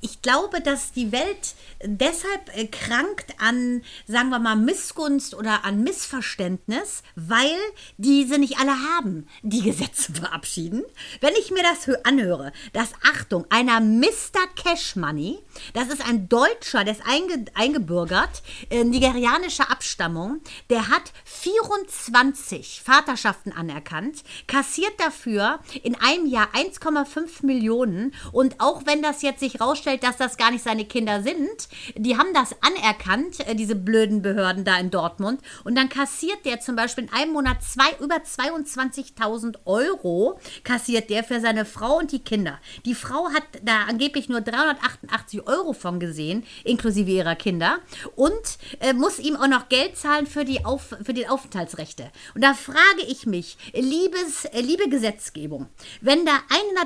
ich 0.00 0.20
glaube, 0.20 0.60
dass 0.60 0.92
die 0.92 1.10
Welt 1.10 1.54
deshalb 1.82 2.54
äh, 2.56 2.66
krankt 2.66 3.34
an, 3.40 3.82
sagen 4.06 4.28
wir 4.28 4.38
mal, 4.38 4.56
Missgunst 4.56 5.34
oder 5.34 5.64
an 5.64 5.82
Missverständnis, 5.82 7.02
weil 7.16 7.56
diese 7.96 8.38
nicht 8.38 8.58
alle 8.58 8.74
haben, 8.96 9.26
die 9.42 9.62
Gesetze 9.62 10.12
verabschieden. 10.12 10.84
Wenn 11.20 11.34
ich 11.38 11.50
mir 11.50 11.62
das 11.62 11.86
hö- 11.86 12.02
anhöre, 12.04 12.52
dass 12.72 12.90
Achtung, 13.10 13.46
einer 13.48 13.80
Mr. 13.80 14.46
Cash 14.54 14.96
Money, 14.96 15.38
das 15.72 15.88
ist 15.88 16.06
ein 16.06 16.28
Deutscher, 16.28 16.84
der 16.84 16.94
ist 16.94 17.06
einge 17.06 17.46
eingebürgert, 17.54 18.42
äh, 18.68 18.84
nigerianischer 18.84 19.70
Abstammung, 19.70 20.40
der 20.68 20.88
hat 20.88 21.12
24 21.24 22.82
Vaterschaften 22.84 23.52
anerkannt, 23.52 24.24
kassiert 24.46 24.92
dafür 24.98 25.60
in 25.82 25.94
einem 25.94 26.26
Jahr 26.26 26.48
1,5 26.54 27.46
Millionen 27.46 28.14
und 28.32 28.60
auch 28.60 28.82
wenn 28.84 29.02
das 29.02 29.22
jetzt 29.22 29.40
sich 29.40 29.60
rausstellt, 29.70 30.02
dass 30.02 30.16
das 30.16 30.36
gar 30.36 30.50
nicht 30.50 30.64
seine 30.64 30.84
Kinder 30.84 31.22
sind, 31.22 31.68
die 31.94 32.16
haben 32.16 32.34
das 32.34 32.54
anerkannt, 32.60 33.46
äh, 33.46 33.54
diese 33.54 33.76
blöden 33.76 34.22
Behörden 34.22 34.64
da 34.64 34.78
in 34.78 34.90
Dortmund 34.90 35.40
und 35.64 35.76
dann 35.76 35.88
kassiert 35.88 36.44
der 36.44 36.60
zum 36.60 36.76
Beispiel 36.76 37.04
in 37.04 37.12
einem 37.12 37.32
Monat 37.32 37.62
zwei, 37.62 37.90
über 38.00 38.16
22.000 38.16 39.58
Euro 39.64 40.38
kassiert 40.64 41.10
der 41.10 41.24
für 41.24 41.40
seine 41.40 41.64
Frau 41.64 41.98
und 41.98 42.12
die 42.12 42.20
Kinder. 42.20 42.58
Die 42.84 42.94
Frau 42.94 43.28
hat 43.30 43.44
da 43.62 43.84
angeblich 43.88 44.28
nur 44.28 44.40
388 44.40 45.46
Euro 45.46 45.72
von 45.72 46.00
gesehen, 46.00 46.44
inklusive 46.64 47.10
ihrer 47.10 47.36
Kinder 47.36 47.78
und 48.16 48.32
äh, 48.80 48.92
muss 48.92 49.18
ihm 49.18 49.36
auch 49.36 49.48
noch 49.48 49.68
Geld 49.68 49.96
zahlen 49.96 50.26
für 50.26 50.44
die, 50.44 50.64
Auf, 50.64 50.96
für 51.04 51.14
die 51.14 51.28
Aufenthaltsrechte. 51.28 52.10
Und 52.34 52.42
da 52.42 52.54
frage 52.54 53.02
ich 53.08 53.26
mich, 53.26 53.56
liebes, 53.72 54.46
äh, 54.46 54.60
liebe 54.60 54.88
Gesetzgebung, 54.88 55.68
wenn 56.00 56.26
da 56.26 56.32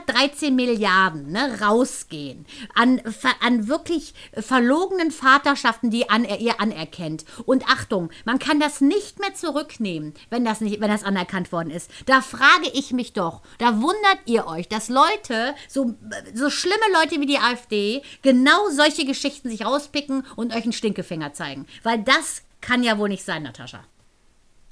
113 0.06 0.54
Milliarden 0.54 1.32
ne, 1.32 1.58
rausgehen 1.60 2.46
an, 2.74 3.00
an 3.40 3.68
wirklich 3.68 4.14
verlogenen 4.34 5.10
Vaterschaften, 5.10 5.90
die 5.90 6.10
an, 6.10 6.24
ihr 6.24 6.60
anerkennt. 6.60 7.24
Und 7.46 7.66
Achtung, 7.68 8.10
man 8.24 8.38
kann 8.38 8.60
das 8.60 8.80
nicht 8.80 9.18
mehr 9.20 9.34
zurücknehmen, 9.34 10.14
wenn 10.30 10.44
das, 10.44 10.60
nicht, 10.60 10.80
wenn 10.80 10.90
das 10.90 11.04
anerkannt 11.04 11.52
worden 11.52 11.70
ist. 11.70 11.90
Da 12.06 12.20
frage 12.20 12.70
ich 12.72 12.92
mich 12.92 13.12
doch, 13.12 13.42
da 13.58 13.80
wundert 13.80 14.18
ihr 14.26 14.46
euch, 14.46 14.68
dass 14.68 14.88
Leute, 14.88 15.54
so, 15.68 15.94
so 16.34 16.50
schlimme 16.50 16.76
Leute 16.92 17.20
wie 17.20 17.26
die 17.26 17.38
AfD, 17.38 18.02
genau 18.22 18.70
solche 18.70 19.04
Geschichten 19.04 19.48
sich 19.50 19.64
rauspicken 19.64 20.26
und 20.36 20.54
euch 20.54 20.64
einen 20.64 20.72
Stinkefinger 20.72 21.32
zeigen. 21.32 21.66
Weil 21.82 22.02
das 22.02 22.42
kann 22.60 22.82
ja 22.82 22.98
wohl 22.98 23.08
nicht 23.08 23.24
sein, 23.24 23.42
Natascha. 23.42 23.84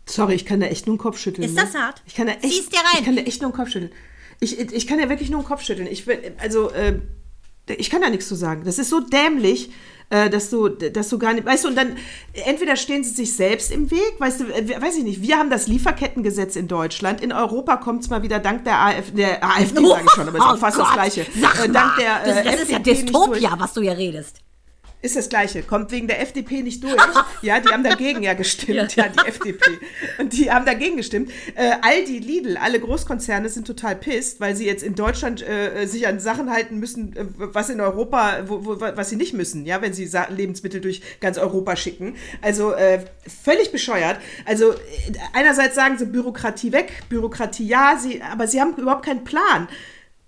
Sorry, 0.06 0.34
ich 0.34 0.46
kann 0.46 0.60
da 0.60 0.66
echt 0.66 0.86
nur 0.86 0.96
den 0.96 1.00
Kopf 1.00 1.18
schütteln. 1.18 1.46
Ist 1.46 1.54
ne? 1.54 1.62
das 1.62 1.74
hart? 1.74 2.02
Ich 2.06 2.14
kann 2.14 2.26
da 2.26 2.32
echt, 2.32 2.72
dir 2.72 2.78
rein. 2.78 2.98
Ich 2.98 3.04
kann 3.04 3.16
da 3.16 3.22
echt 3.22 3.42
nur 3.42 3.50
den 3.50 3.56
Kopf 3.56 3.70
schütteln. 3.70 3.92
Ich, 4.40 4.58
ich 4.58 4.86
kann 4.86 4.98
ja 4.98 5.08
wirklich 5.08 5.30
nur 5.30 5.40
den 5.40 5.46
Kopf 5.46 5.62
schütteln. 5.62 5.86
Ich 5.86 6.06
will, 6.06 6.34
also, 6.38 6.70
äh, 6.70 7.00
ich 7.68 7.90
kann 7.90 8.00
da 8.02 8.10
nichts 8.10 8.28
zu 8.28 8.34
sagen. 8.34 8.62
Das 8.64 8.78
ist 8.78 8.90
so 8.90 9.00
dämlich, 9.00 9.70
äh, 10.10 10.28
dass 10.28 10.50
du, 10.50 10.68
dass 10.68 11.08
du 11.08 11.18
gar 11.18 11.32
nicht, 11.32 11.46
weißt 11.46 11.64
du, 11.64 11.68
und 11.68 11.76
dann 11.76 11.96
entweder 12.32 12.76
stehen 12.76 13.02
sie 13.04 13.10
sich 13.12 13.34
selbst 13.34 13.70
im 13.70 13.90
Weg, 13.90 14.14
weißt 14.18 14.40
du, 14.40 14.44
äh, 14.44 14.80
weiß 14.80 14.98
ich 14.98 15.04
nicht. 15.04 15.22
Wir 15.22 15.38
haben 15.38 15.48
das 15.48 15.68
Lieferkettengesetz 15.68 16.56
in 16.56 16.68
Deutschland. 16.68 17.20
In 17.22 17.32
Europa 17.32 17.76
kommt 17.76 18.02
es 18.02 18.10
mal 18.10 18.22
wieder 18.22 18.38
dank 18.40 18.64
der, 18.64 18.78
AfD, 18.84 19.16
der 19.16 19.44
AfD, 19.44 19.86
sage 19.86 20.02
ich 20.04 20.10
schon, 20.10 20.28
aber 20.28 20.38
ist 20.38 20.44
auch 20.44 20.52
Oh 20.54 20.56
fast 20.56 20.76
Gott, 20.76 20.86
das 20.86 20.92
Gleiche. 20.94 21.26
Sag 21.40 21.54
Äh, 21.54 21.68
mal, 21.68 21.72
dank 21.72 21.96
der, 21.96 22.24
das, 22.24 22.44
das 22.44 22.62
ist 22.62 22.70
ja 22.70 22.78
Dystopia, 22.78 23.54
was 23.58 23.72
du 23.72 23.80
hier 23.80 23.96
redest. 23.96 24.40
Ist 25.02 25.16
das 25.16 25.28
Gleiche, 25.28 25.64
kommt 25.64 25.90
wegen 25.90 26.06
der 26.06 26.20
FDP 26.22 26.62
nicht 26.62 26.82
durch. 26.84 26.94
Ja, 27.42 27.58
die 27.58 27.70
haben 27.70 27.82
dagegen 27.82 28.22
ja 28.22 28.34
gestimmt, 28.34 28.94
ja, 28.94 29.08
die 29.08 29.26
FDP. 29.26 29.78
Und 30.18 30.32
die 30.32 30.48
haben 30.52 30.64
dagegen 30.64 30.96
gestimmt. 30.96 31.32
Äh, 31.56 31.72
Aldi, 31.82 32.20
Lidl, 32.20 32.56
alle 32.56 32.78
Großkonzerne 32.78 33.48
sind 33.48 33.66
total 33.66 33.96
pisst, 33.96 34.38
weil 34.38 34.54
sie 34.54 34.64
jetzt 34.64 34.84
in 34.84 34.94
Deutschland 34.94 35.42
äh, 35.42 35.86
sich 35.86 36.06
an 36.06 36.20
Sachen 36.20 36.50
halten 36.50 36.78
müssen, 36.78 37.16
äh, 37.16 37.24
was 37.36 37.68
in 37.68 37.80
Europa, 37.80 38.44
wo, 38.46 38.64
wo, 38.64 38.80
was 38.80 39.10
sie 39.10 39.16
nicht 39.16 39.34
müssen, 39.34 39.66
ja, 39.66 39.82
wenn 39.82 39.92
sie 39.92 40.06
Sa 40.06 40.28
Lebensmittel 40.28 40.80
durch 40.80 41.02
ganz 41.18 41.36
Europa 41.36 41.74
schicken. 41.74 42.14
Also 42.42 42.72
äh, 42.72 43.04
völlig 43.42 43.72
bescheuert. 43.72 44.20
Also 44.44 44.72
äh, 44.72 44.76
einerseits 45.32 45.74
sagen 45.74 45.98
sie 45.98 46.06
Bürokratie 46.06 46.70
weg, 46.70 47.02
Bürokratie 47.08 47.66
ja, 47.66 47.98
sie, 48.00 48.22
aber 48.22 48.46
sie 48.46 48.60
haben 48.60 48.76
überhaupt 48.76 49.04
keinen 49.04 49.24
Plan. 49.24 49.66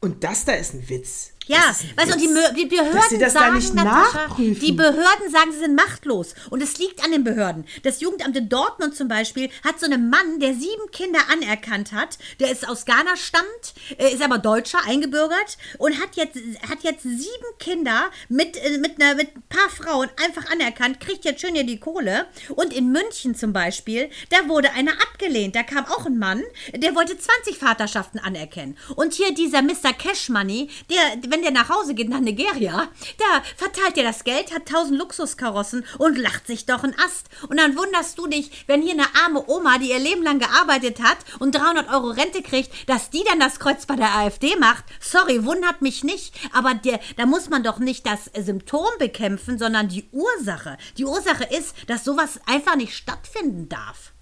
Und 0.01 0.25
das 0.25 0.45
da 0.45 0.53
ist 0.53 0.75
ein 0.75 0.89
Witz. 0.89 1.34
Ja, 1.47 1.75
weißt 1.97 2.11
du, 2.11 2.15
und 2.15 2.21
die, 2.21 2.63
die 2.63 2.77
Behörden 2.77 3.21
das 3.21 3.35
da 3.35 3.41
sagen, 3.41 3.57
nicht 3.57 3.75
Natascha, 3.75 4.35
die 4.39 4.73
Behörden 4.73 5.31
sagen, 5.31 5.53
sie 5.53 5.59
sind 5.59 5.75
machtlos. 5.75 6.35
Und 6.51 6.63
es 6.63 6.79
liegt 6.79 7.05
an 7.05 7.11
den 7.11 7.23
Behörden. 7.23 7.67
Das 7.83 8.01
Jugendamt 8.01 8.37
in 8.37 8.49
Dortmund 8.49 8.97
zum 8.97 9.09
Beispiel 9.09 9.51
hat 9.63 9.79
so 9.79 9.87
einen 9.87 10.09
Mann, 10.09 10.41
der 10.41 10.55
sieben 10.55 10.91
Kinder 10.91 11.21
anerkannt 11.31 11.93
hat. 11.93 12.19
Der 12.41 12.51
ist 12.51 12.67
aus 12.67 12.87
Ghana 12.87 13.17
stammt, 13.17 13.75
äh, 13.99 14.13
ist 14.13 14.23
aber 14.23 14.39
Deutscher, 14.39 14.79
eingebürgert 14.87 15.59
und 15.79 16.01
hat 16.01 16.17
jetzt, 16.17 16.37
hat 16.69 16.83
jetzt 16.83 17.03
sieben 17.03 17.59
Kinder 17.59 18.11
mit, 18.29 18.57
äh, 18.57 18.79
mit, 18.79 19.01
einer, 19.01 19.15
mit 19.15 19.37
ein 19.37 19.43
paar 19.49 19.69
Frauen 19.69 20.09
einfach 20.25 20.51
anerkannt, 20.51 21.01
kriegt 21.01 21.25
jetzt 21.25 21.43
schön 21.43 21.55
hier 21.55 21.65
die 21.65 21.81
Kohle. 21.81 22.27
Und 22.55 22.73
in 22.73 22.91
München 22.91 23.35
zum 23.35 23.53
Beispiel, 23.53 24.09
da 24.31 24.49
wurde 24.49 24.73
einer 24.73 24.93
abgelehnt. 24.93 25.55
Da 25.57 25.63
kam 25.63 25.85
auch 25.87 26.07
ein 26.07 26.19
Mann, 26.19 26.43
der 26.75 26.95
wollte 26.95 27.19
20 27.19 27.59
Vaterschaften 27.59 28.19
anerkennen. 28.19 28.79
Und 28.97 29.13
hier 29.13 29.35
dieser 29.35 29.61
Mr. 29.61 29.93
Cash 29.97 30.31
Money, 30.31 30.71
der, 30.89 31.17
wenn 31.35 31.43
der 31.43 31.51
nach 31.51 31.69
Hause 31.69 31.95
geht 31.95 32.09
nach 32.09 32.21
Nigeria, 32.21 32.87
da 33.19 33.43
verteilt 33.57 33.99
er 33.99 34.05
das 34.05 34.23
Geld, 34.23 34.55
hat 34.55 34.69
1000 34.69 34.97
Luxuskarossen 34.97 35.85
und 35.99 36.17
lacht 36.17 36.47
sich 36.47 36.65
doch 36.65 36.85
einen 36.85 36.95
Ast. 37.05 37.27
Und 37.49 37.59
dann 37.59 37.77
wunderst 37.77 38.17
du 38.19 38.29
dich, 38.29 38.65
wenn 38.69 38.83
hier 38.83 38.93
eine 38.93 39.13
arme 39.25 39.45
Oma, 39.49 39.79
die 39.79 39.91
ihr 39.91 39.99
Leben 39.99 40.23
lang 40.23 40.39
gearbeitet 40.39 41.03
hat 41.03 41.19
und 41.41 41.53
300 41.53 41.93
Euro 41.93 42.11
Rente 42.11 42.41
kriegt, 42.41 42.89
dass 42.89 43.11
die 43.11 43.25
dann 43.29 43.41
das 43.41 43.59
Kreuz 43.59 43.85
bei 43.85 43.97
der 43.97 44.15
AfD 44.15 44.55
macht. 44.61 44.85
Sorry, 45.01 45.45
wundert 45.45 45.83
mich 45.83 46.05
nicht. 46.05 46.35
Aber 46.53 46.75
der, 46.75 47.01
da 47.17 47.27
muss 47.27 47.51
man 47.51 47.65
doch 47.65 47.81
nicht 47.81 48.07
das 48.07 48.31
Symptom 48.37 48.87
bekämpfen, 49.01 49.59
sondern 49.59 49.89
die 49.89 50.09
Ursache. 50.13 50.77
Die 50.99 51.05
Ursache 51.05 51.45
ist, 51.45 51.75
dass 51.89 52.05
sowas 52.05 52.39
einfach 52.47 52.77
nicht 52.77 52.95
stattfinden 52.95 53.69
darf. 53.69 54.14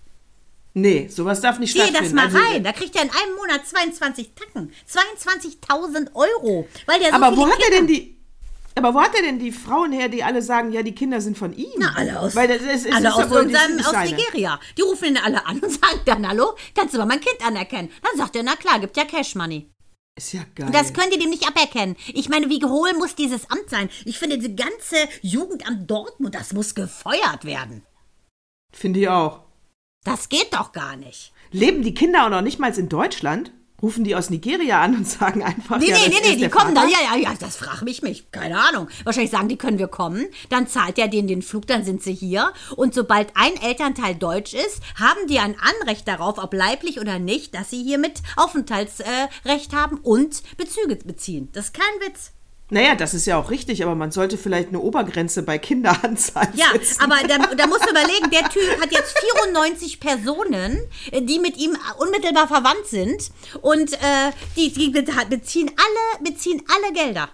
Nee, 0.74 1.08
sowas 1.08 1.40
darf 1.42 1.58
nicht 1.58 1.74
Geh 1.74 1.80
stattfinden. 1.82 2.04
das 2.04 2.12
mal 2.14 2.24
Also, 2.26 2.38
rein. 2.38 2.64
Da 2.64 2.72
kriegt 2.72 2.96
er 2.96 3.02
in 3.02 3.10
einem 3.10 3.34
Monat 3.36 3.66
22 3.66 4.32
Tacken. 4.34 4.72
22.000 4.90 6.14
Euro. 6.14 6.66
Weil 6.86 6.98
der 7.00 7.10
so 7.10 7.14
aber 7.16 7.36
wo 7.36 7.46
hat 7.46 7.52
er 7.58 7.58
Kinder- 7.58 7.76
denn 7.78 7.86
die. 7.88 8.18
Aber 8.74 8.94
wo 8.94 9.02
hat 9.02 9.14
er 9.14 9.20
denn 9.20 9.38
die 9.38 9.52
Frauen 9.52 9.92
her, 9.92 10.08
die 10.08 10.24
alle 10.24 10.40
sagen, 10.40 10.72
ja, 10.72 10.82
die 10.82 10.94
Kinder 10.94 11.20
sind 11.20 11.36
von 11.36 11.52
ihm? 11.54 11.68
Na, 11.76 11.92
alle 11.94 12.18
aus, 12.18 12.34
Weil 12.34 12.48
das 12.48 12.62
ist, 12.62 12.86
ist, 12.86 12.94
alle 12.94 13.14
aus, 13.14 13.24
unserem, 13.24 13.78
aus. 13.80 13.92
Nigeria. 14.10 14.58
Die 14.78 14.82
rufen 14.82 15.08
ihn 15.08 15.18
alle 15.18 15.44
an 15.44 15.58
und 15.60 15.70
sagen 15.70 16.00
dann, 16.06 16.26
hallo, 16.26 16.54
kannst 16.74 16.94
du 16.94 16.98
mal 16.98 17.04
mein 17.04 17.20
Kind 17.20 17.46
anerkennen? 17.46 17.90
Dann 18.02 18.16
sagt 18.16 18.34
er, 18.34 18.42
na 18.42 18.56
klar, 18.56 18.80
gibt 18.80 18.96
ja 18.96 19.04
Cash 19.04 19.34
Money. 19.34 19.68
Ist 20.16 20.32
ja 20.32 20.40
geil. 20.54 20.66
Und 20.66 20.74
das 20.74 20.94
könnt 20.94 21.12
ihr 21.12 21.18
dem 21.18 21.28
nicht 21.28 21.46
aberkennen. 21.46 21.96
Ich 22.14 22.30
meine, 22.30 22.48
wie 22.48 22.64
hohl 22.64 22.94
muss 22.94 23.14
dieses 23.14 23.50
Amt 23.50 23.68
sein? 23.68 23.90
Ich 24.06 24.18
finde, 24.18 24.38
diese 24.38 24.54
ganze 24.54 24.96
Jugendamt 25.20 25.90
Dortmund, 25.90 26.34
das 26.34 26.54
muss 26.54 26.74
gefeuert 26.74 27.44
werden. 27.44 27.82
Finde 28.74 29.00
ich 29.00 29.08
auch. 29.10 29.40
Das 30.04 30.28
geht 30.28 30.52
doch 30.52 30.72
gar 30.72 30.96
nicht. 30.96 31.32
Leben 31.50 31.82
die 31.82 31.94
Kinder 31.94 32.24
auch 32.26 32.30
noch 32.30 32.42
nicht 32.42 32.58
mal 32.58 32.76
in 32.76 32.88
Deutschland? 32.88 33.52
Rufen 33.82 34.04
die 34.04 34.14
aus 34.14 34.30
Nigeria 34.30 34.80
an 34.80 34.94
und 34.94 35.08
sagen 35.08 35.42
einfach. 35.42 35.78
Nee, 35.78 35.90
ja, 35.90 35.96
nee, 35.96 36.08
nee, 36.08 36.20
nee, 36.22 36.34
die 36.34 36.40
der 36.40 36.50
kommen 36.50 36.74
Vater? 36.74 36.88
dann, 36.88 36.90
ja, 36.90 37.16
ja, 37.16 37.30
ja, 37.30 37.34
das 37.38 37.56
frage 37.56 37.90
ich 37.90 38.00
mich, 38.00 38.30
keine 38.30 38.58
Ahnung. 38.60 38.88
Wahrscheinlich 39.02 39.32
sagen 39.32 39.48
die, 39.48 39.58
können 39.58 39.78
wir 39.78 39.88
kommen, 39.88 40.26
dann 40.50 40.68
zahlt 40.68 40.98
er 40.98 41.08
denen 41.08 41.26
den 41.26 41.42
Flug, 41.42 41.66
dann 41.66 41.84
sind 41.84 42.02
sie 42.02 42.14
hier. 42.14 42.52
Und 42.76 42.94
sobald 42.94 43.32
ein 43.36 43.60
Elternteil 43.60 44.14
deutsch 44.14 44.54
ist, 44.54 44.80
haben 44.94 45.26
die 45.28 45.40
ein 45.40 45.56
Anrecht 45.80 46.06
darauf, 46.06 46.38
ob 46.38 46.54
leiblich 46.54 47.00
oder 47.00 47.18
nicht, 47.18 47.54
dass 47.56 47.70
sie 47.70 47.82
hier 47.82 47.98
mit 47.98 48.22
Aufenthaltsrecht 48.36 49.74
haben 49.74 49.98
und 49.98 50.42
Bezüge 50.56 50.96
beziehen. 50.96 51.48
Das 51.52 51.66
ist 51.66 51.74
kein 51.74 52.08
Witz. 52.08 52.32
Naja, 52.72 52.94
das 52.94 53.12
ist 53.12 53.26
ja 53.26 53.36
auch 53.36 53.50
richtig, 53.50 53.82
aber 53.82 53.94
man 53.94 54.12
sollte 54.12 54.38
vielleicht 54.38 54.68
eine 54.68 54.80
Obergrenze 54.80 55.42
bei 55.42 55.58
Kinderanzahl 55.58 56.48
Ja, 56.54 56.68
setzen. 56.72 57.02
aber 57.02 57.16
da, 57.28 57.36
da 57.54 57.66
musst 57.66 57.84
du 57.84 57.90
überlegen, 57.90 58.30
der 58.30 58.48
Typ 58.48 58.80
hat 58.80 58.90
jetzt 58.90 59.14
94 59.44 60.00
Personen, 60.00 60.78
äh, 61.10 61.20
die 61.20 61.38
mit 61.38 61.58
ihm 61.58 61.76
unmittelbar 61.98 62.48
verwandt 62.48 62.86
sind 62.86 63.30
und 63.60 63.92
äh, 63.92 64.32
die, 64.56 64.72
die 64.72 64.88
beziehen 64.88 65.70
alle, 65.76 66.24
beziehen 66.30 66.62
alle 66.66 66.94
Gelder. 66.94 67.28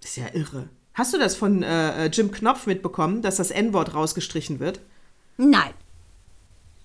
Das 0.00 0.12
ist 0.12 0.16
ja 0.16 0.24
irre. 0.32 0.70
Hast 0.94 1.12
du 1.12 1.18
das 1.18 1.36
von 1.36 1.62
äh, 1.62 2.06
Jim 2.06 2.30
Knopf 2.32 2.66
mitbekommen, 2.66 3.20
dass 3.20 3.36
das 3.36 3.50
N-Wort 3.50 3.92
rausgestrichen 3.92 4.58
wird? 4.58 4.80
Nein. 5.36 5.74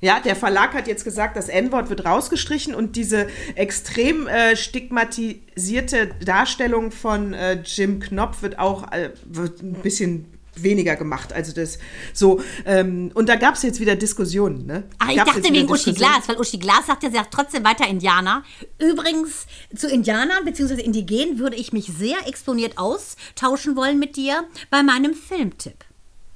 Ja, 0.03 0.19
der 0.19 0.35
Verlag 0.35 0.73
hat 0.73 0.89
jetzt 0.89 1.05
gesagt, 1.05 1.37
das 1.37 1.47
N-Wort 1.47 1.89
wird 1.89 2.03
rausgestrichen 2.03 2.75
und 2.75 2.97
diese 2.97 3.27
extrem 3.55 4.27
äh, 4.27 4.57
stigmatisierte 4.57 6.09
Darstellung 6.25 6.91
von 6.91 7.33
äh, 7.33 7.61
Jim 7.63 8.01
Knopf 8.01 8.41
wird 8.41 8.59
auch 8.59 8.91
äh, 8.91 9.11
wird 9.23 9.63
ein 9.63 9.75
bisschen 9.75 10.25
weniger 10.55 10.97
gemacht. 10.97 11.31
Also 11.31 11.53
das 11.53 11.79
so, 12.11 12.41
ähm, 12.65 13.11
und 13.13 13.29
da 13.29 13.37
gab 13.37 13.55
es 13.55 13.63
jetzt 13.63 13.79
wieder 13.79 13.95
Diskussionen, 13.95 14.65
ne? 14.65 14.83
Ach, 14.99 15.09
ich 15.09 15.15
Gab's 15.15 15.35
dachte 15.35 15.53
wegen 15.53 15.71
Uschi. 15.71 15.93
Glas, 15.93 16.27
weil 16.27 16.35
Uschi 16.35 16.57
Glas 16.57 16.85
sagt 16.87 17.03
ja, 17.03 17.09
sie 17.09 17.15
sagt 17.15 17.33
trotzdem 17.33 17.63
weiter 17.63 17.87
Indianer. 17.87 18.43
Übrigens, 18.79 19.47
zu 19.73 19.87
Indianern 19.87 20.43
bzw. 20.43 20.81
Indigenen 20.81 21.39
würde 21.39 21.55
ich 21.55 21.71
mich 21.71 21.85
sehr 21.85 22.17
exponiert 22.27 22.77
austauschen 22.77 23.77
wollen 23.77 23.99
mit 23.99 24.17
dir 24.17 24.43
bei 24.69 24.83
meinem 24.83 25.13
Filmtipp. 25.13 25.85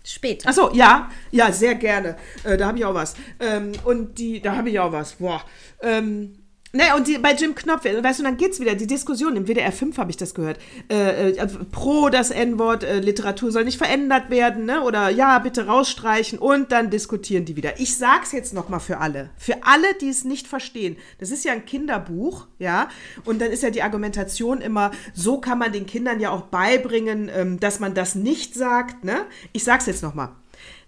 Später. 0.08 0.48
Achso, 0.48 0.74
ja, 0.74 1.10
ja, 1.32 1.52
sehr 1.52 1.76
gerne. 1.76 2.16
Äh, 2.46 2.56
da 2.56 2.68
habe 2.68 2.78
ich 2.78 2.86
auch 2.86 2.94
was. 2.94 3.16
Ähm, 3.42 3.74
und 3.84 4.18
die, 4.18 4.42
da 4.42 4.56
habe 4.56 4.70
ich 4.70 4.80
auch 4.80 4.94
was. 4.94 5.16
Boah. 5.16 5.44
Ähm, 5.82 6.47
ne, 6.74 6.84
und 6.96 7.08
die, 7.08 7.18
bei 7.18 7.34
Jim 7.34 7.56
Knopf, 7.56 7.86
äh, 7.86 8.04
weißt 8.04 8.20
du, 8.20 8.24
dann 8.24 8.38
geht's 8.38 8.60
wieder, 8.60 8.76
die 8.76 8.88
Diskussion, 8.88 9.36
im 9.36 9.48
WDR 9.48 9.72
5 9.72 9.98
habe 9.98 10.12
ich 10.12 10.18
das 10.18 10.34
gehört. 10.34 10.60
Äh, 10.90 11.32
äh, 11.32 11.48
pro 11.72 12.10
das 12.10 12.32
N-Wort, 12.32 12.84
äh, 12.84 13.00
Literatur 13.00 13.52
soll 13.52 13.66
nicht 13.66 13.78
verändert 13.78 14.30
werden, 14.30 14.66
ne? 14.66 14.82
Oder 14.82 15.10
ja, 15.10 15.40
bitte 15.40 15.68
rausstreichen 15.68 16.40
und 16.40 16.72
dann 16.72 16.90
diskutieren 16.90 17.46
die 17.46 17.56
wieder. 17.56 17.80
Ich 17.80 17.98
sag's 17.98 18.32
jetzt 18.32 18.54
nochmal 18.54 18.80
für 18.80 19.00
alle. 19.00 19.30
Für 19.38 19.64
alle, 19.64 19.94
die 20.02 20.10
es 20.10 20.24
nicht 20.24 20.48
verstehen. 20.48 20.98
Das 21.20 21.32
ist 21.32 21.46
ja 21.46 21.54
ein 21.54 21.66
Kinderbuch, 21.66 22.48
ja. 22.60 22.90
Und 23.26 23.40
dann 23.42 23.52
ist 23.52 23.64
ja 23.64 23.70
die 23.70 23.84
Argumentation 23.84 24.62
immer, 24.62 24.92
so 25.14 25.40
kann 25.40 25.60
man 25.60 25.72
den 25.72 25.86
Kindern 25.86 26.20
ja 26.20 26.32
auch 26.32 26.44
beibringen, 26.44 27.30
ähm, 27.34 27.60
dass 27.60 27.80
man 27.80 27.94
das 27.94 28.16
nicht 28.16 28.54
sagt, 28.56 29.04
ne? 29.04 29.26
Ich 29.54 29.64
sag's 29.64 29.86
jetzt 29.86 30.04
nochmal. 30.04 30.30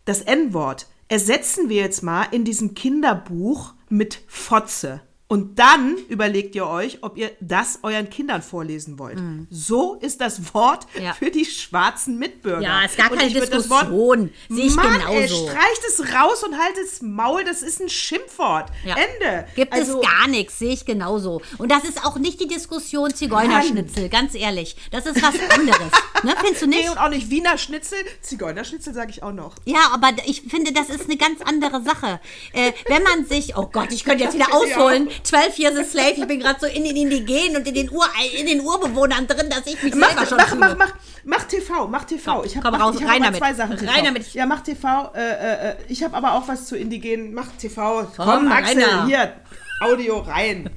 Das 0.05 0.21
N-Wort 0.21 0.87
ersetzen 1.07 1.69
wir 1.69 1.81
jetzt 1.81 2.03
mal 2.03 2.25
in 2.31 2.45
diesem 2.45 2.73
Kinderbuch 2.75 3.73
mit 3.89 4.21
Fotze. 4.27 5.01
Und 5.31 5.59
dann 5.59 5.95
überlegt 6.09 6.55
ihr 6.55 6.65
euch, 6.65 6.97
ob 7.03 7.15
ihr 7.15 7.29
das 7.39 7.79
euren 7.83 8.09
Kindern 8.09 8.41
vorlesen 8.41 8.97
wollt. 8.97 9.19
So 9.51 9.93
ist 10.01 10.21
das 10.21 10.55
Wort 10.55 10.87
Mhm. 10.95 11.03
Ja. 11.03 11.13
für 11.13 11.29
die 11.29 11.45
schwarzen 11.45 12.17
Mitbürger. 12.17 12.61
Ja, 12.63 12.83
ist 12.83 12.97
gar 12.97 13.09
keine 13.09 13.29
Diskussion. 13.31 14.31
Sehe 14.49 14.65
ich 14.65 14.75
Mann, 14.75 14.91
genauso. 14.93 15.13
Ey, 15.19 15.27
streicht 15.27 15.81
es 15.87 15.99
raus 16.15 16.43
und 16.43 16.57
haltet 16.57 16.83
es 16.85 17.03
Maul, 17.03 17.43
das 17.43 17.61
ist 17.61 17.79
ein 17.79 17.89
Schimpfwort. 17.89 18.71
Ja. 18.83 18.95
Ende. 18.95 19.47
Gibt 19.55 19.71
Also- 19.71 20.01
es 20.01 20.07
gar 20.07 20.27
nichts, 20.27 20.57
sehe 20.57 20.73
ich 20.73 20.83
genauso. 20.85 21.43
Und 21.59 21.71
das 21.71 21.83
ist 21.83 22.03
auch 22.03 22.17
nicht 22.17 22.39
die 22.41 22.47
Diskussion 22.47 23.13
Zigeunerschnitzel, 23.13 24.09
ganz 24.09 24.33
ehrlich. 24.33 24.75
Das 24.89 25.05
ist 25.05 25.21
was 25.21 25.35
anderes. 25.51 25.91
ne, 26.23 26.33
findest 26.41 26.63
du 26.63 26.67
nicht? 26.67 26.81
Nee, 26.85 26.89
und 26.89 26.97
auch 26.97 27.09
nicht 27.09 27.29
Wiener 27.29 27.59
Schnitzel. 27.59 27.99
Zigeunerschnitzel 28.21 28.95
sage 28.95 29.11
ich 29.11 29.21
auch 29.21 29.31
noch. 29.33 29.53
Ja, 29.65 29.89
aber 29.93 30.09
ich 30.25 30.41
finde, 30.41 30.73
das 30.73 30.89
ist 30.89 31.05
eine 31.05 31.17
ganz 31.17 31.41
andere 31.45 31.83
Sache. 31.83 32.19
Äh, 32.53 32.71
wenn 32.87 33.03
man 33.03 33.25
sich, 33.25 33.55
oh 33.55 33.69
Gott, 33.71 33.91
ich 33.91 34.03
könnte 34.03 34.23
jetzt 34.23 34.33
wieder 34.33 34.51
ausholen. 34.53 35.07
12 35.23 35.57
Years 35.59 35.77
a 35.77 35.83
Slave, 35.83 36.13
ich 36.17 36.27
bin 36.27 36.39
gerade 36.39 36.59
so 36.59 36.65
in 36.67 36.83
den 36.83 36.95
Indigenen 36.95 37.57
und 37.57 37.67
in 37.67 37.73
den, 37.73 37.89
Ur 37.91 38.05
in 38.37 38.45
den 38.47 38.61
Urbewohnern 38.61 39.25
drin, 39.27 39.49
dass 39.49 39.65
ich 39.67 39.81
mich 39.83 39.93
selber 39.93 40.07
Mach, 40.15 40.27
schon 40.27 40.37
mach, 40.37 40.55
mach, 40.55 40.75
mach, 40.77 40.93
mach 41.23 41.43
TV, 41.45 41.87
mach 41.87 42.03
TV. 42.05 42.35
Komm, 42.37 42.45
ich 42.45 42.55
hab, 42.55 42.63
komm 42.63 42.71
mach, 42.73 42.81
raus, 42.81 42.95
ich 42.99 43.05
rein 43.07 43.23
aber 43.23 43.25
damit. 43.25 43.39
zwei 43.39 43.53
Sachen 43.53 43.77
TV. 43.77 43.91
Rein 43.91 44.05
damit. 44.05 44.33
Ja, 44.33 44.45
mach 44.45 44.61
TV. 44.61 45.11
Äh, 45.15 45.69
äh, 45.71 45.75
ich 45.87 46.03
habe 46.03 46.15
aber 46.17 46.33
auch 46.33 46.47
was 46.47 46.65
zu 46.67 46.75
Indigenen. 46.77 47.33
Mach 47.33 47.47
TV. 47.57 48.05
Komm, 48.15 48.25
Komm, 48.25 48.51
Axel, 48.51 48.83
Rainer. 48.83 49.05
hier, 49.05 49.33
Audio 49.81 50.19
rein. 50.19 50.69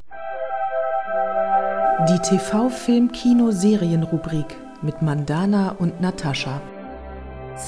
Die 2.08 2.18
TV-Film-Kino-Serien-Rubrik 2.18 4.46
mit 4.82 5.02
Mandana 5.02 5.76
und 5.78 6.00
Natascha. 6.00 6.60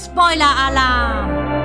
Spoiler-Alarm! 0.03 1.64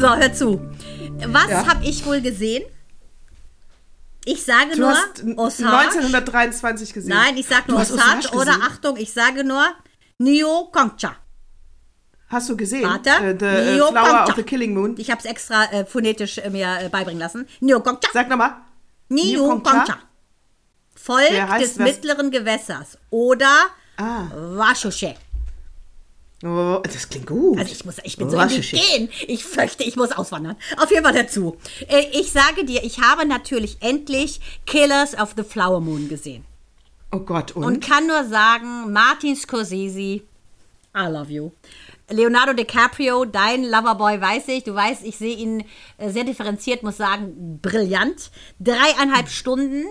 So, 0.00 0.16
hör 0.16 0.32
zu. 0.32 0.60
Was 1.26 1.50
Ja. 1.50 1.66
habe 1.66 1.84
ich 1.84 2.04
wohl 2.06 2.20
gesehen? 2.20 2.62
Ich 4.24 4.42
sage 4.44 4.70
Du 4.72 4.80
nur 4.80 4.90
hast 4.90 5.22
Osage. 5.36 5.68
1923 5.70 6.92
gesehen. 6.92 7.10
Nein, 7.10 7.36
ich 7.36 7.46
sage 7.46 7.70
nur 7.70 7.80
Osage 7.80 8.00
Osage 8.28 8.34
oder? 8.36 8.52
Achtung, 8.62 8.96
ich 8.96 9.12
sage 9.12 9.44
nur 9.44 9.64
Neo 10.18 10.68
Concha. 10.72 11.16
Hast 12.28 12.48
du 12.48 12.56
gesehen? 12.56 12.88
Warte. 12.88 13.10
Äh, 13.10 13.36
the 13.38 13.44
äh, 13.46 13.74
Neo 13.76 13.88
Flower 13.88 14.06
Concha. 14.06 14.24
of 14.28 14.34
the 14.36 14.42
Killing 14.42 14.74
Moon. 14.74 14.94
Ich 14.98 15.10
habe 15.10 15.18
es 15.20 15.24
extra 15.26 15.64
äh, 15.72 15.84
phonetisch 15.84 16.38
äh, 16.38 16.48
mir 16.50 16.78
äh, 16.80 16.88
beibringen 16.88 17.20
lassen. 17.20 17.46
Neo 17.60 17.80
Concha. 17.80 18.08
Sag 18.12 18.28
nochmal. 18.28 18.56
Neo 19.08 19.48
Concha? 19.48 19.70
Concha. 19.84 19.98
Volk 20.94 21.30
heißt 21.30 21.62
des 21.62 21.74
das? 21.74 21.86
mittleren 21.86 22.30
Gewässers. 22.30 22.98
Oder 23.10 23.66
Ah. 23.96 24.24
Washusche. 24.34 25.14
Oh, 26.42 26.80
das 26.82 27.08
klingt 27.08 27.26
gut. 27.26 27.58
Also 27.58 27.70
ich 27.72 27.84
muss, 27.84 27.96
ich 28.02 28.16
bin 28.16 28.30
so 28.30 28.36
Washusche. 28.38 28.76
indigen. 28.76 29.10
Ich 29.28 29.44
fürchte, 29.44 29.84
ich 29.84 29.96
muss 29.96 30.10
auswandern. 30.12 30.56
Auf 30.78 30.90
jeden 30.90 31.04
Fall 31.04 31.12
dazu. 31.12 31.58
Äh, 31.88 32.06
Ich 32.12 32.32
sage 32.32 32.64
dir, 32.64 32.82
ich 32.82 33.00
habe 33.00 33.26
natürlich 33.26 33.76
endlich 33.80 34.40
Killers 34.66 35.14
of 35.18 35.34
the 35.36 35.42
Flower 35.42 35.80
Moon 35.80 36.08
gesehen. 36.08 36.44
Oh 37.12 37.18
Gott, 37.20 37.52
und? 37.56 37.64
Und 37.64 37.84
kann 37.86 38.06
nur 38.06 38.24
sagen, 38.24 38.92
Martin 38.92 39.36
Scorsese, 39.36 40.00
I 40.96 41.06
love 41.08 41.30
you. 41.30 41.50
Leonardo 42.08 42.52
DiCaprio, 42.54 43.24
dein 43.24 43.62
Loverboy, 43.64 44.20
weiß 44.20 44.48
ich. 44.48 44.64
Du 44.64 44.74
weißt, 44.74 45.04
ich 45.04 45.16
sehe 45.18 45.36
ihn 45.36 45.64
äh, 45.98 46.10
sehr 46.10 46.24
differenziert, 46.24 46.82
muss 46.82 46.96
sagen, 46.96 47.58
brillant. 47.62 48.30
Dreieinhalb 48.58 49.28
Stunden. 49.28 49.84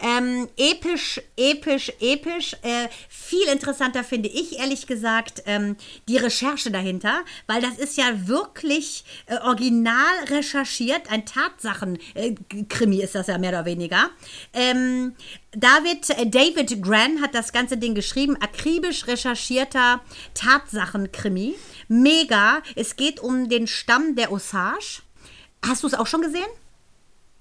Ähm, 0.00 0.48
episch, 0.56 1.20
episch, 1.36 1.92
episch. 2.00 2.54
Äh, 2.62 2.88
viel 3.08 3.46
interessanter 3.48 4.04
finde 4.04 4.28
ich, 4.28 4.58
ehrlich 4.58 4.86
gesagt, 4.86 5.42
ähm, 5.46 5.76
die 6.08 6.16
Recherche 6.16 6.70
dahinter, 6.70 7.24
weil 7.46 7.60
das 7.60 7.78
ist 7.78 7.96
ja 7.96 8.26
wirklich 8.26 9.04
äh, 9.26 9.36
original 9.38 10.24
recherchiert. 10.28 11.10
Ein 11.10 11.26
Tatsachen-Krimi 11.26 13.00
ist 13.00 13.14
das 13.14 13.28
ja 13.28 13.38
mehr 13.38 13.50
oder 13.50 13.64
weniger. 13.64 14.10
Ähm, 14.52 15.14
David, 15.52 16.10
äh, 16.10 16.26
David 16.26 16.82
Gran 16.82 17.20
hat 17.20 17.34
das 17.34 17.52
ganze 17.52 17.76
Ding 17.76 17.94
geschrieben, 17.94 18.36
akribisch 18.40 19.06
recherchierter 19.06 20.00
Tatsachenkrimi. 20.34 21.54
Mega. 21.88 22.62
Es 22.74 22.96
geht 22.96 23.20
um 23.20 23.48
den 23.48 23.66
Stamm 23.66 24.16
der 24.16 24.32
Osage. 24.32 25.02
Hast 25.66 25.82
du 25.82 25.86
es 25.86 25.94
auch 25.94 26.06
schon 26.06 26.22
gesehen? 26.22 26.44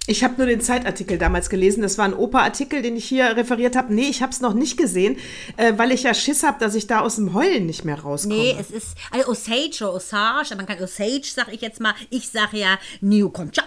Ich 0.06 0.24
habe 0.24 0.36
nur 0.38 0.48
den 0.48 0.60
Zeitartikel 0.60 1.18
damals 1.18 1.50
gelesen. 1.50 1.82
Das 1.82 1.98
war 1.98 2.06
ein 2.06 2.13
Opa-Artikel, 2.13 2.82
den 2.82 2.98
ich 2.98 3.06
hier 3.06 3.38
referiert 3.38 3.78
habe. 3.78 3.94
Nee, 3.94 4.10
ich 4.10 4.22
habe 4.22 4.34
es 4.34 4.42
noch 4.42 4.54
nicht 4.54 4.76
gesehen, 4.78 5.18
äh, 5.56 5.74
weil 5.78 5.92
ich 5.92 6.04
ja 6.04 6.13
Schiss 6.13 6.44
habe, 6.44 6.60
dass 6.60 6.76
ich 6.76 6.88
da 6.88 7.00
aus 7.00 7.16
dem 7.16 7.34
Heulen 7.34 7.66
nicht 7.66 7.86
mehr 7.86 8.00
rauskomme. 8.00 8.36
Nee, 8.36 8.56
es 8.60 8.70
ist 8.70 8.98
also 9.12 9.32
Osage 9.32 9.78
oder 9.82 9.94
Osage, 9.94 10.56
man 10.58 10.66
kann 10.66 10.82
Osage, 10.82 11.32
sag 11.34 11.54
ich 11.54 11.62
jetzt 11.62 11.80
mal. 11.80 11.94
Ich 12.10 12.28
sage 12.28 12.58
ja 12.58 12.78
New 13.00 13.30
Concha. 13.30 13.63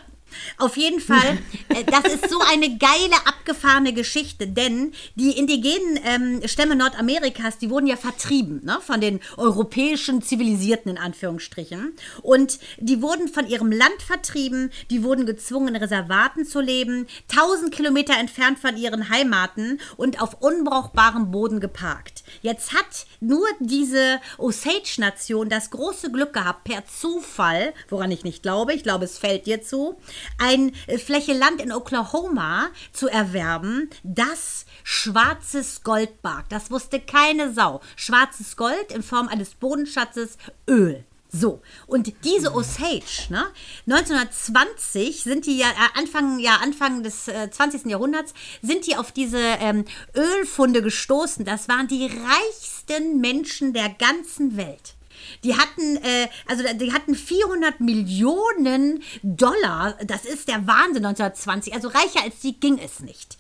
Auf 0.59 0.77
jeden 0.77 1.01
Fall, 1.01 1.39
äh, 1.69 1.85
das 1.85 2.15
ist 2.15 2.31
so 2.31 2.39
eine 2.41 2.77
geile, 2.79 3.17
abgefahrene 3.27 3.93
Geschichte, 3.93 4.47
denn 4.47 4.93
die 5.15 5.39
indigenen 5.39 6.01
ähm, 6.05 6.49
Stämme 6.49 6.77
Nordamerikas, 6.77 7.59
die 7.59 7.71
wurden 7.71 7.87
ja 7.87 7.97
vertrieben 7.97 8.61
ne, 8.65 8.79
von 8.81 9.01
den 9.01 9.21
europäischen 9.37 10.23
Zivilisierten 10.23 10.91
in 10.93 10.99
Anführungsstrichen. 10.99 11.95
Und 12.23 12.59
die 12.79 13.03
wurden 13.03 13.29
von 13.29 13.47
ihrem 13.47 13.71
Land 13.71 14.03
vertrieben, 14.05 14.71
die 14.91 15.03
wurden 15.03 15.27
gezwungen, 15.27 15.69
in 15.69 15.77
Reservaten 15.77 16.45
zu 16.45 16.61
leben, 16.61 17.07
tausend 17.29 17.73
Kilometer 17.73 18.15
entfernt 18.19 18.59
von 18.59 18.77
ihren 18.77 19.09
Heimaten 19.09 19.81
und 19.97 20.21
auf 20.21 20.41
unbrauchbarem 20.41 21.31
Boden 21.31 21.61
geparkt. 21.61 22.25
Jetzt 22.43 22.73
hat 22.73 23.07
nur 23.21 23.47
diese 23.61 24.21
Osage-Nation 24.39 25.49
das 25.49 25.71
große 25.71 26.11
Glück 26.11 26.33
gehabt, 26.33 26.65
per 26.65 26.85
Zufall, 26.87 27.73
woran 27.89 28.11
ich 28.11 28.25
nicht 28.25 28.43
glaube, 28.43 28.75
ich 28.75 28.83
glaube, 28.83 29.05
es 29.05 29.19
fällt 29.19 29.47
dir 29.47 29.63
zu, 29.63 29.97
ein 30.39 30.73
äh, 30.87 30.99
Fläche 30.99 31.33
Land 31.33 31.61
in 31.61 31.73
Oklahoma 31.73 32.69
zu 32.93 33.09
erwerben, 33.09 33.91
das 34.03 34.67
schwarzes 34.85 35.83
Gold 35.83 36.23
barg. 36.23 36.49
Das 36.49 36.71
wusste 36.71 37.01
keine 37.01 37.53
Sau. 37.53 37.81
Schwarzes 37.97 38.57
Gold 38.57 38.93
in 38.93 39.03
Form 39.03 39.29
eines 39.29 39.55
Bodenschatzes 39.55 40.39
Öl. 40.69 41.05
So, 41.39 41.61
und 41.87 42.13
diese 42.25 42.55
Osage, 42.55 43.27
ne, 43.29 43.47
1920 43.87 45.23
sind 45.23 45.45
die 45.47 45.59
ja, 45.59 45.69
äh, 45.69 45.99
Anfang, 45.99 46.39
ja, 46.39 46.57
Anfang 46.63 47.03
des 47.03 47.29
äh, 47.29 47.51
20. 47.51 47.87
Jahrhunderts, 47.87 48.33
sind 48.63 48.87
die 48.87 48.97
auf 48.97 49.13
diese 49.13 49.39
ähm, 49.39 49.85
Ölfunde 50.15 50.83
gestoßen. 50.83 51.45
Das 51.45 51.69
waren 51.69 51.89
die 51.89 52.07
reichsten 52.07 53.21
Menschen 53.21 53.73
der 53.73 53.91
ganzen 53.91 54.57
Welt. 54.57 54.96
Die 55.45 55.57
hatten, 55.57 55.97
äh, 55.97 56.29
also 56.47 56.63
die 56.75 56.93
hatten 56.93 57.15
400 57.15 57.81
Millionen 57.81 59.03
Dollar. 59.23 59.97
Das 60.05 60.25
ist 60.25 60.49
der 60.49 60.67
Wahnsinn 60.67 61.05
1920. 61.05 61.75
Also 61.75 61.89
reicher 61.89 62.23
als 62.23 62.41
die 62.41 62.59
ging 62.59 62.79
es 62.79 63.01
nicht. 63.01 63.37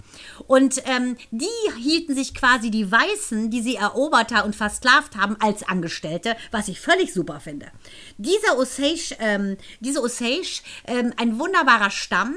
Und 0.46 0.83
ähm, 0.87 1.16
die 1.31 1.46
hielten 1.79 2.14
sich 2.14 2.35
quasi 2.35 2.70
die 2.70 2.90
Weißen, 2.90 3.50
die 3.50 3.62
sie 3.62 3.76
erobert 3.76 4.26
und 4.44 4.57
versklavt 4.57 5.16
haben, 5.16 5.37
als 5.40 5.66
Angestellte, 5.68 6.37
was 6.50 6.68
ich 6.68 6.81
völlig 6.81 7.12
super 7.12 7.40
finde. 7.40 7.66
Dieser 8.18 8.59
Osage, 8.59 9.16
ähm, 9.20 9.57
diese 9.81 10.02
Osage, 10.02 10.62
ähm, 10.87 11.12
ein 11.16 11.38
wunderbarer 11.38 11.90
Stamm, 11.90 12.35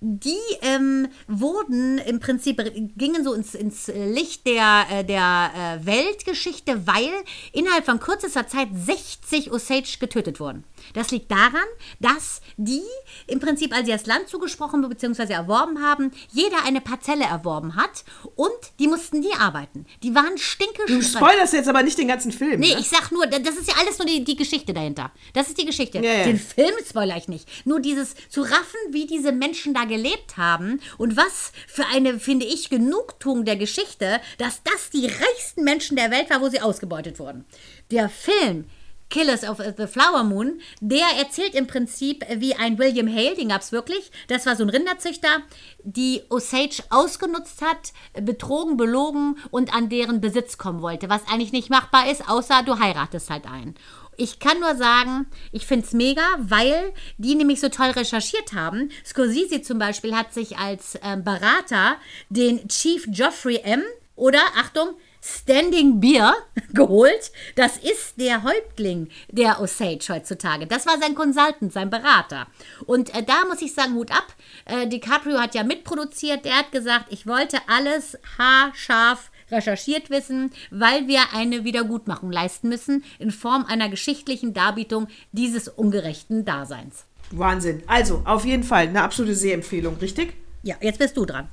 die 0.00 0.36
ähm, 0.62 1.08
wurden 1.26 1.98
im 1.98 2.20
Prinzip, 2.20 2.62
gingen 2.96 3.24
so 3.24 3.32
ins, 3.32 3.54
ins 3.54 3.88
Licht 3.88 4.46
der, 4.46 4.86
äh, 4.90 5.04
der 5.04 5.50
äh, 5.54 5.86
Weltgeschichte, 5.86 6.86
weil 6.86 7.10
innerhalb 7.52 7.84
von 7.84 8.00
kürzester 8.00 8.46
Zeit 8.46 8.68
60 8.72 9.50
Osage 9.50 9.96
getötet 9.98 10.40
wurden. 10.40 10.64
Das 10.92 11.10
liegt 11.10 11.30
daran, 11.30 11.64
dass 12.00 12.40
die 12.56 12.82
im 13.26 13.40
Prinzip, 13.40 13.74
als 13.74 13.86
sie 13.86 13.92
das 13.92 14.06
Land 14.06 14.28
zugesprochen 14.28 14.86
bzw. 14.88 15.32
erworben 15.32 15.82
haben, 15.82 16.10
jeder 16.30 16.64
eine 16.64 16.80
Parzelle 16.80 17.24
erworben 17.24 17.76
hat 17.76 18.04
und 18.34 18.50
die 18.78 18.88
mussten 18.88 19.20
nie 19.20 19.34
arbeiten. 19.38 19.86
Die 20.02 20.14
waren 20.14 20.38
stinke 20.38 20.82
Du 20.86 21.02
spoilerst 21.02 21.52
jetzt 21.52 21.68
aber 21.68 21.82
nicht 21.82 21.98
den 21.98 22.08
ganzen 22.08 22.32
Film. 22.32 22.60
Nee, 22.60 22.74
ne? 22.74 22.80
ich 22.80 22.88
sag 22.88 23.10
nur, 23.12 23.26
das 23.26 23.56
ist 23.56 23.68
ja 23.68 23.74
alles 23.80 23.98
nur 23.98 24.06
die, 24.06 24.24
die 24.24 24.36
Geschichte 24.36 24.72
dahinter. 24.72 25.12
Das 25.32 25.48
ist 25.48 25.58
die 25.58 25.66
Geschichte. 25.66 25.98
Ja, 25.98 26.12
ja. 26.12 26.24
Den 26.24 26.38
Film 26.38 26.72
spoiler 26.88 27.16
ich 27.16 27.28
nicht. 27.28 27.48
Nur 27.66 27.80
dieses 27.80 28.14
zu 28.28 28.42
raffen, 28.42 28.80
wie 28.90 29.06
diese 29.06 29.32
Menschen 29.32 29.74
da 29.74 29.84
gelebt 29.84 30.36
haben 30.36 30.80
und 30.98 31.16
was 31.16 31.52
für 31.66 31.86
eine, 31.86 32.18
finde 32.18 32.46
ich, 32.46 32.70
Genugtuung 32.70 33.44
der 33.44 33.56
Geschichte, 33.56 34.20
dass 34.38 34.62
das 34.62 34.90
die 34.90 35.06
reichsten 35.06 35.64
Menschen 35.64 35.96
der 35.96 36.10
Welt 36.10 36.30
war, 36.30 36.40
wo 36.40 36.48
sie 36.48 36.60
ausgebeutet 36.60 37.18
wurden. 37.18 37.44
Der 37.90 38.08
Film 38.08 38.66
Killers 39.12 39.44
of 39.44 39.58
the 39.76 39.86
Flower 39.86 40.24
Moon, 40.24 40.58
der 40.80 41.04
erzählt 41.18 41.54
im 41.54 41.66
Prinzip 41.66 42.24
wie 42.36 42.54
ein 42.54 42.78
William 42.78 43.06
Hale, 43.06 43.36
den 43.36 43.50
gab 43.50 43.60
es 43.60 43.70
wirklich. 43.70 44.10
Das 44.28 44.46
war 44.46 44.56
so 44.56 44.62
ein 44.64 44.70
Rinderzüchter, 44.70 45.42
die 45.84 46.22
Osage 46.30 46.82
ausgenutzt 46.88 47.60
hat, 47.60 47.92
betrogen, 48.14 48.78
belogen 48.78 49.36
und 49.50 49.74
an 49.74 49.90
deren 49.90 50.22
Besitz 50.22 50.56
kommen 50.56 50.80
wollte, 50.80 51.10
was 51.10 51.28
eigentlich 51.28 51.52
nicht 51.52 51.68
machbar 51.68 52.10
ist, 52.10 52.26
außer 52.26 52.62
du 52.62 52.78
heiratest 52.78 53.28
halt 53.28 53.44
einen. 53.46 53.74
Ich 54.16 54.38
kann 54.38 54.60
nur 54.60 54.76
sagen, 54.76 55.26
ich 55.52 55.66
finde 55.66 55.84
es 55.84 55.92
mega, 55.92 56.22
weil 56.38 56.94
die 57.18 57.34
nämlich 57.34 57.60
so 57.60 57.68
toll 57.68 57.90
recherchiert 57.90 58.54
haben. 58.54 58.90
Scorsese 59.04 59.60
zum 59.60 59.78
Beispiel 59.78 60.16
hat 60.16 60.32
sich 60.32 60.56
als 60.56 60.98
ähm, 61.02 61.22
Berater 61.22 61.96
den 62.30 62.66
Chief 62.68 63.04
Geoffrey 63.08 63.60
M. 63.62 63.82
oder, 64.16 64.40
Achtung, 64.56 64.96
Standing 65.22 66.00
Beer 66.00 66.34
geholt. 66.74 67.30
Das 67.54 67.76
ist 67.76 68.20
der 68.20 68.42
Häuptling 68.42 69.08
der 69.30 69.60
Osage 69.60 70.06
heutzutage. 70.08 70.66
Das 70.66 70.86
war 70.86 70.98
sein 71.00 71.14
Consultant, 71.14 71.72
sein 71.72 71.90
Berater. 71.90 72.46
Und 72.86 73.14
äh, 73.14 73.22
da 73.22 73.44
muss 73.48 73.62
ich 73.62 73.72
sagen, 73.72 73.94
Hut 73.94 74.10
ab. 74.10 74.34
Äh, 74.64 74.88
DiCaprio 74.88 75.38
hat 75.38 75.54
ja 75.54 75.62
mitproduziert. 75.62 76.44
Der 76.44 76.58
hat 76.58 76.72
gesagt, 76.72 77.06
ich 77.10 77.26
wollte 77.26 77.58
alles 77.68 78.18
haarscharf 78.36 79.30
recherchiert 79.50 80.10
wissen, 80.10 80.50
weil 80.70 81.06
wir 81.06 81.20
eine 81.34 81.64
Wiedergutmachung 81.64 82.32
leisten 82.32 82.68
müssen 82.68 83.04
in 83.18 83.30
Form 83.30 83.64
einer 83.66 83.88
geschichtlichen 83.88 84.54
Darbietung 84.54 85.08
dieses 85.32 85.68
ungerechten 85.68 86.44
Daseins. 86.44 87.04
Wahnsinn. 87.30 87.82
Also, 87.86 88.22
auf 88.24 88.44
jeden 88.44 88.64
Fall 88.64 88.88
eine 88.88 89.02
absolute 89.02 89.34
Sehempfehlung, 89.34 89.96
richtig? 89.98 90.34
Ja, 90.62 90.76
jetzt 90.80 90.98
bist 90.98 91.16
du 91.16 91.24
dran. 91.24 91.48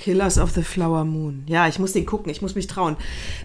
Killers 0.00 0.38
of 0.38 0.50
the 0.52 0.62
Flower 0.62 1.04
Moon. 1.04 1.44
Ja, 1.46 1.68
ich 1.68 1.78
muss 1.78 1.92
den 1.92 2.06
gucken, 2.06 2.30
ich 2.32 2.40
muss 2.42 2.54
mich 2.54 2.66
trauen. 2.66 2.96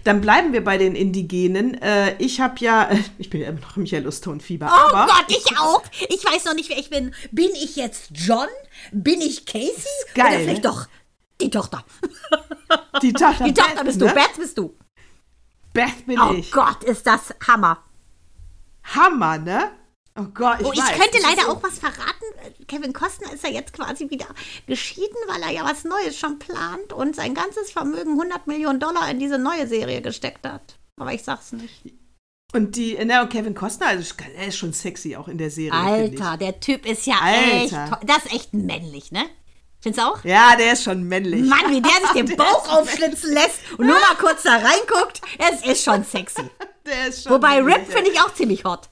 Dann 0.04 0.20
bleiben 0.20 0.52
wir 0.52 0.64
bei 0.64 0.78
den 0.78 0.94
Indigenen. 0.96 1.74
Äh, 1.82 2.16
ich 2.18 2.40
habe 2.40 2.54
ja, 2.60 2.88
ich 3.18 3.30
bin 3.30 3.40
ja 3.42 3.48
immer 3.48 3.60
noch 3.60 3.76
im 3.76 3.84
Yellowstone-Fieber. 3.84 4.66
Oh 4.68 4.94
aber 4.94 5.06
Gott, 5.12 5.26
ich 5.28 5.58
auch. 5.58 5.82
Ich 6.08 6.24
weiß 6.24 6.46
noch 6.46 6.54
nicht, 6.54 6.70
wer 6.70 6.78
ich 6.78 6.90
bin. 6.90 7.14
Bin 7.30 7.50
ich 7.54 7.76
jetzt 7.76 8.10
John? 8.12 8.48
Bin 8.92 9.20
ich 9.20 9.44
Casey? 9.46 9.70
geil, 10.14 10.26
Oder 10.26 10.38
vielleicht 10.40 10.64
ne? 10.64 10.70
doch 10.70 10.86
die 11.40 11.50
Tochter. 11.50 11.84
die 13.02 13.12
Tochter, 13.12 13.44
Die 13.44 13.54
Tochter 13.54 13.74
Beth, 13.76 13.84
bist 13.84 14.00
du. 14.00 14.04
ne? 14.06 14.12
Beth 14.14 14.36
bist 14.38 14.58
du. 14.58 14.74
Beth 15.74 16.06
bin 16.06 16.18
Oh 16.18 16.32
ich. 16.32 16.50
Gott, 16.50 16.82
ist 16.84 17.06
das 17.06 17.34
Hammer. 17.46 17.78
Hammer, 18.84 19.36
ne? 19.38 19.70
Oh 20.18 20.24
Gott, 20.34 20.60
ich 20.60 20.66
Oh, 20.66 20.72
ich 20.72 20.80
weiß. 20.80 20.98
könnte 20.98 21.18
leider 21.22 21.42
so- 21.42 21.48
auch 21.52 21.62
was 21.62 21.78
verraten. 21.78 22.24
Kevin 22.68 22.92
Costner 22.92 23.32
ist 23.32 23.44
ja 23.44 23.50
jetzt 23.50 23.72
quasi 23.72 24.08
wieder 24.10 24.26
geschieden, 24.66 25.16
weil 25.28 25.42
er 25.42 25.50
ja 25.50 25.64
was 25.64 25.84
Neues 25.84 26.18
schon 26.18 26.38
plant 26.38 26.92
und 26.92 27.14
sein 27.14 27.34
ganzes 27.34 27.70
Vermögen 27.70 28.12
100 28.12 28.46
Millionen 28.46 28.80
Dollar 28.80 29.10
in 29.10 29.18
diese 29.18 29.38
neue 29.38 29.66
Serie 29.66 30.00
gesteckt 30.02 30.46
hat. 30.46 30.78
Aber 30.98 31.12
ich 31.12 31.22
sag's 31.22 31.52
nicht. 31.52 31.82
Und 32.54 32.76
die, 32.76 32.96
na, 33.04 33.22
und 33.22 33.28
Kevin 33.30 33.54
Costner, 33.54 33.88
also 33.88 34.14
er 34.36 34.46
ist 34.48 34.56
schon 34.56 34.72
sexy 34.72 35.16
auch 35.16 35.28
in 35.28 35.36
der 35.36 35.50
Serie. 35.50 35.72
Alter, 35.72 36.36
der 36.38 36.58
Typ 36.60 36.86
ist 36.86 37.04
ja 37.06 37.16
Alter. 37.20 37.52
echt 37.64 37.70
toll. 37.70 37.98
Das 38.06 38.24
ist 38.24 38.32
echt 38.32 38.54
männlich, 38.54 39.12
ne? 39.12 39.24
Findest 39.80 40.02
du 40.02 40.08
auch? 40.10 40.24
Ja, 40.24 40.56
der 40.56 40.72
ist 40.72 40.84
schon 40.84 41.02
männlich. 41.04 41.42
Mann, 41.44 41.70
wie 41.70 41.82
der 41.82 41.90
sich 41.92 42.10
den 42.12 42.26
Der 42.26 42.36
Bauch 42.36 42.68
aufschlitzen 42.70 43.34
lässt 43.34 43.58
und 43.76 43.86
nur 43.86 43.96
mal 43.96 44.14
kurz 44.18 44.44
da 44.44 44.52
reinguckt, 44.56 45.20
es 45.38 45.66
ist 45.70 45.84
schon 45.84 46.02
sexy. 46.04 46.42
Der 46.86 47.08
ist 47.08 47.24
schon 47.24 47.32
Wobei 47.32 47.60
männlich, 47.60 47.88
Rip 47.88 47.92
finde 47.92 48.10
ich 48.12 48.20
auch 48.20 48.32
ziemlich 48.32 48.64
hot. 48.64 48.88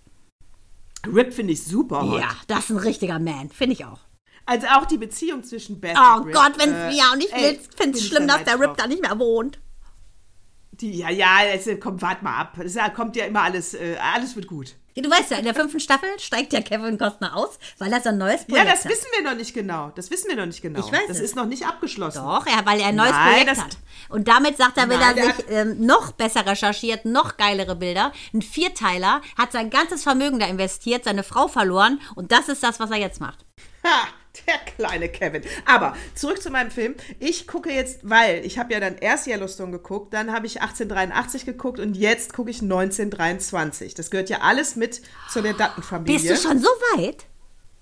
Rip 1.06 1.32
finde 1.32 1.52
ich 1.52 1.64
super 1.64 2.02
hot. 2.02 2.20
Ja, 2.20 2.30
das 2.46 2.64
ist 2.64 2.70
ein 2.70 2.78
richtiger 2.78 3.18
Man, 3.18 3.50
finde 3.50 3.74
ich 3.74 3.84
auch. 3.84 4.00
Also 4.46 4.66
auch 4.68 4.84
die 4.84 4.98
Beziehung 4.98 5.42
zwischen 5.42 5.80
Beth 5.80 5.96
Oh 5.98 6.18
und 6.18 6.26
Rip. 6.26 6.34
Gott, 6.34 6.52
wenn 6.58 6.72
äh, 6.72 6.92
ja, 6.92 7.12
und 7.12 7.22
ich 7.22 7.30
finde 7.30 7.98
es 7.98 8.06
schlimm, 8.06 8.28
da 8.28 8.36
dass 8.36 8.44
der 8.44 8.60
Rip 8.60 8.76
da 8.76 8.86
nicht 8.86 9.00
mehr 9.00 9.18
wohnt. 9.18 9.58
Die, 10.72 10.98
ja, 10.98 11.10
ja, 11.10 11.44
es, 11.44 11.68
kommt, 11.80 12.02
warte 12.02 12.24
mal 12.24 12.36
ab. 12.36 12.58
Es 12.58 12.76
kommt 12.94 13.16
ja 13.16 13.24
immer 13.26 13.42
alles, 13.42 13.74
äh, 13.74 13.96
alles 13.96 14.34
wird 14.34 14.46
gut. 14.46 14.74
Ja, 14.96 15.02
du 15.02 15.10
weißt 15.10 15.32
ja, 15.32 15.38
in 15.38 15.44
der 15.44 15.54
fünften 15.54 15.80
Staffel 15.80 16.08
steigt 16.20 16.52
ja 16.52 16.60
Kevin 16.60 16.96
Costner 16.98 17.36
aus, 17.36 17.58
weil 17.78 17.92
er 17.92 18.00
so 18.00 18.10
ein 18.10 18.18
neues 18.18 18.42
Ja, 18.42 18.54
Projekt 18.56 18.72
das 18.72 18.84
hat. 18.84 18.90
wissen 18.92 19.06
wir 19.16 19.28
noch 19.28 19.36
nicht 19.36 19.52
genau. 19.52 19.90
Das 19.96 20.08
wissen 20.10 20.28
wir 20.28 20.36
noch 20.36 20.46
nicht 20.46 20.62
genau. 20.62 20.78
Ich 20.80 20.92
weiß 20.92 21.08
das 21.08 21.16
es. 21.16 21.22
ist 21.24 21.36
noch 21.36 21.46
nicht 21.46 21.66
abgeschlossen. 21.66 22.22
Doch, 22.24 22.46
er, 22.46 22.64
weil 22.64 22.80
er 22.80 22.86
ein 22.88 22.94
neues 22.96 23.10
Nein, 23.10 23.32
Projekt 23.44 23.60
hat. 23.60 23.76
Und 24.08 24.28
damit 24.28 24.56
sagt 24.56 24.76
er, 24.78 24.88
will 24.88 24.98
Nein, 24.98 25.16
er 25.18 25.24
sich 25.34 25.44
ähm, 25.48 25.84
noch 25.84 26.12
besser 26.12 26.46
recherchiert, 26.46 27.04
noch 27.06 27.36
geilere 27.36 27.74
Bilder. 27.74 28.12
Ein 28.32 28.42
Vierteiler, 28.42 29.20
hat 29.36 29.50
sein 29.52 29.68
ganzes 29.70 30.04
Vermögen 30.04 30.38
da 30.38 30.46
investiert, 30.46 31.04
seine 31.04 31.24
Frau 31.24 31.48
verloren 31.48 32.00
und 32.14 32.30
das 32.30 32.48
ist 32.48 32.62
das, 32.62 32.78
was 32.78 32.90
er 32.90 32.98
jetzt 32.98 33.20
macht. 33.20 33.44
Ha, 33.84 34.06
der 34.46 34.58
kleine 34.76 35.08
Kevin. 35.08 35.42
Aber 35.66 35.94
zurück 36.14 36.40
zu 36.42 36.50
meinem 36.50 36.70
Film. 36.70 36.94
Ich 37.20 37.46
gucke 37.46 37.70
jetzt, 37.72 38.00
weil 38.02 38.44
ich 38.44 38.58
habe 38.58 38.72
ja 38.72 38.80
dann 38.80 38.96
erst 38.98 39.26
Yellowstone 39.26 39.72
geguckt, 39.72 40.12
dann 40.14 40.32
habe 40.32 40.46
ich 40.46 40.60
1883 40.62 41.46
geguckt 41.46 41.78
und 41.80 41.96
jetzt 41.96 42.32
gucke 42.34 42.50
ich 42.50 42.60
1923. 42.62 43.94
Das 43.94 44.10
gehört 44.10 44.28
ja 44.30 44.38
alles 44.42 44.76
mit 44.76 45.02
zu 45.30 45.40
der 45.42 45.54
Dattenfamilie. 45.54 46.18
Bist 46.30 46.30
du 46.44 46.48
schon 46.48 46.58
so 46.58 46.68
weit? 46.96 47.26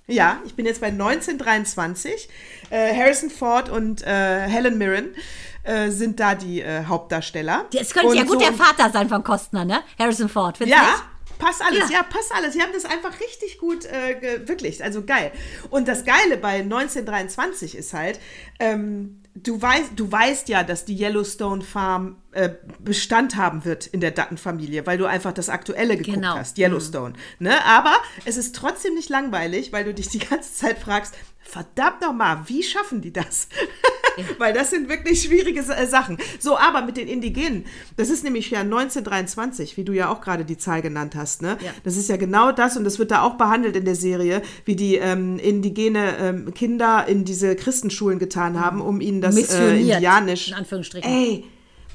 Ja, 0.08 0.38
ich 0.44 0.54
bin 0.56 0.66
jetzt 0.66 0.80
bei 0.80 0.88
1923. 0.88 2.28
Äh, 2.70 2.94
Harrison 2.96 3.30
Ford 3.30 3.68
und 3.68 4.02
äh, 4.02 4.40
Helen 4.40 4.76
Mirren 4.78 5.14
äh, 5.62 5.90
sind 5.90 6.18
da 6.20 6.34
die 6.34 6.60
äh, 6.60 6.84
Hauptdarsteller. 6.86 7.66
Das 7.72 7.90
könnte 7.94 8.08
Und 8.08 8.16
ja 8.16 8.22
gut 8.24 8.32
so- 8.32 8.38
der 8.40 8.52
Vater 8.52 8.90
sein 8.90 9.08
von 9.08 9.22
Costner, 9.22 9.64
ne? 9.64 9.80
Harrison 9.98 10.28
Ford, 10.28 10.58
findest 10.58 10.78
Ja, 10.80 10.90
nicht? 10.90 11.02
Passt 11.42 11.62
alles. 11.62 11.90
Ja. 11.90 11.98
Ja. 11.98 12.02
passt 12.04 12.32
alles. 12.34 12.52
Sie 12.54 12.62
haben 12.62 12.72
das 12.72 12.84
einfach 12.84 13.18
richtig 13.20 13.58
gut, 13.58 13.84
äh, 13.84 14.46
wirklich, 14.46 14.82
also 14.84 15.04
geil. 15.04 15.32
Und 15.70 15.88
das 15.88 16.04
Geile 16.04 16.36
bei 16.36 16.60
1923 16.60 17.76
ist 17.76 17.92
halt, 17.92 18.20
ähm, 18.58 19.20
du, 19.34 19.60
weißt, 19.60 19.90
du 19.96 20.10
weißt 20.10 20.48
ja, 20.48 20.62
dass 20.62 20.84
die 20.84 20.96
Yellowstone 21.00 21.62
Farm 21.62 22.16
äh, 22.32 22.50
Bestand 22.78 23.36
haben 23.36 23.64
wird 23.64 23.86
in 23.86 24.00
der 24.00 24.10
Dattenfamilie, 24.12 24.86
weil 24.86 24.98
du 24.98 25.06
einfach 25.06 25.32
das 25.32 25.48
Aktuelle 25.48 25.96
geguckt 25.96 26.16
Genau. 26.16 26.36
hast, 26.36 26.58
Yellowstone. 26.58 27.14
Ne? 27.38 27.64
Aber 27.64 27.94
es 28.24 28.36
ist 28.36 28.54
trotzdem 28.54 28.94
nicht 28.94 29.08
langweilig, 29.08 29.72
weil 29.72 29.84
du 29.84 29.94
dich 29.94 30.08
die 30.08 30.18
ganze 30.20 30.54
Zeit 30.54 30.78
fragst, 30.78 31.14
verdammt 31.40 32.00
nochmal, 32.00 32.42
wie 32.46 32.62
schaffen 32.62 33.00
die 33.02 33.12
das? 33.12 33.48
Weil 34.38 34.52
das 34.52 34.70
sind 34.70 34.88
wirklich 34.88 35.22
schwierige 35.22 35.60
äh, 35.60 35.86
Sachen. 35.86 36.18
So, 36.38 36.58
aber 36.58 36.82
mit 36.82 36.96
den 36.96 37.08
Indigenen, 37.08 37.64
das 37.96 38.10
ist 38.10 38.24
nämlich 38.24 38.50
ja 38.50 38.60
1923, 38.60 39.76
wie 39.76 39.84
du 39.84 39.92
ja 39.92 40.08
auch 40.08 40.20
gerade 40.20 40.44
die 40.44 40.58
Zahl 40.58 40.82
genannt 40.82 41.14
hast. 41.14 41.42
Ne? 41.42 41.58
Ja. 41.64 41.70
Das 41.84 41.96
ist 41.96 42.08
ja 42.08 42.16
genau 42.16 42.52
das 42.52 42.76
und 42.76 42.84
das 42.84 42.98
wird 42.98 43.10
da 43.10 43.22
auch 43.22 43.34
behandelt 43.34 43.76
in 43.76 43.84
der 43.84 43.96
Serie, 43.96 44.42
wie 44.64 44.76
die 44.76 44.96
ähm, 44.96 45.38
indigene 45.38 46.16
ähm, 46.18 46.54
Kinder 46.54 47.06
in 47.08 47.24
diese 47.24 47.56
Christenschulen 47.56 48.18
getan 48.18 48.60
haben, 48.60 48.80
um 48.80 49.00
ihnen 49.00 49.20
das 49.20 49.36
äh, 49.52 49.80
Indianisch. 49.80 50.48
in 50.48 50.54
Anführungsstrichen. 50.54 51.10
Ey, 51.10 51.44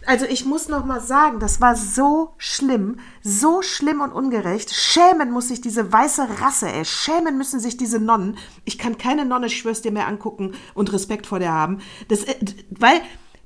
also 0.07 0.25
ich 0.25 0.45
muss 0.45 0.69
noch 0.69 0.85
mal 0.85 1.01
sagen, 1.01 1.39
das 1.39 1.59
war 1.59 1.75
so 1.75 2.33
schlimm, 2.37 2.99
so 3.21 3.61
schlimm 3.61 3.99
und 3.99 4.11
ungerecht. 4.13 4.73
Schämen 4.73 5.31
muss 5.31 5.49
sich 5.49 5.59
diese 5.59 5.91
weiße 5.91 6.27
Rasse, 6.41 6.71
ey. 6.71 6.85
Schämen 6.85 7.37
müssen 7.37 7.59
sich 7.59 7.75
diese 7.75 7.99
Nonnen. 7.99 8.37
Ich 8.63 8.77
kann 8.77 8.97
keine 8.97 9.25
Nonne, 9.25 9.47
ich 9.47 9.57
schwör's 9.57 9.81
dir, 9.81 9.91
mehr 9.91 10.07
angucken 10.07 10.53
und 10.73 10.93
Respekt 10.93 11.27
vor 11.27 11.39
der 11.39 11.51
haben. 11.51 11.79
Das, 12.07 12.23
äh, 12.23 12.35
weil 12.69 13.01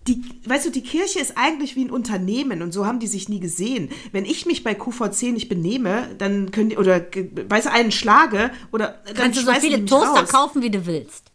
die, 0.08 0.24
weißt 0.46 0.68
du, 0.68 0.70
die 0.72 0.84
Kirche 0.84 1.20
ist 1.20 1.34
eigentlich 1.36 1.76
wie 1.76 1.86
ein 1.86 1.92
Unternehmen 1.92 2.62
und 2.62 2.72
so 2.72 2.86
haben 2.86 3.00
die 3.00 3.08
sich 3.08 3.28
nie 3.28 3.40
gesehen. 3.40 3.90
Wenn 4.12 4.26
ich 4.26 4.46
mich 4.46 4.64
bei 4.64 4.74
QVC 4.76 5.32
nicht 5.32 5.50
benehme, 5.50 6.10
dann 6.18 6.52
können 6.52 6.70
die, 6.70 6.78
oder, 6.78 7.02
weißt 7.50 7.68
du, 7.68 7.72
einen 7.72 7.92
schlage 7.92 8.52
oder 8.72 9.00
dann 9.06 9.16
Kannst 9.16 9.40
du 9.40 9.46
so 9.46 9.54
viele 9.54 9.84
Toaster 9.86 10.22
raus. 10.22 10.30
kaufen, 10.30 10.62
wie 10.62 10.72
du 10.72 10.86
willst. 10.86 11.31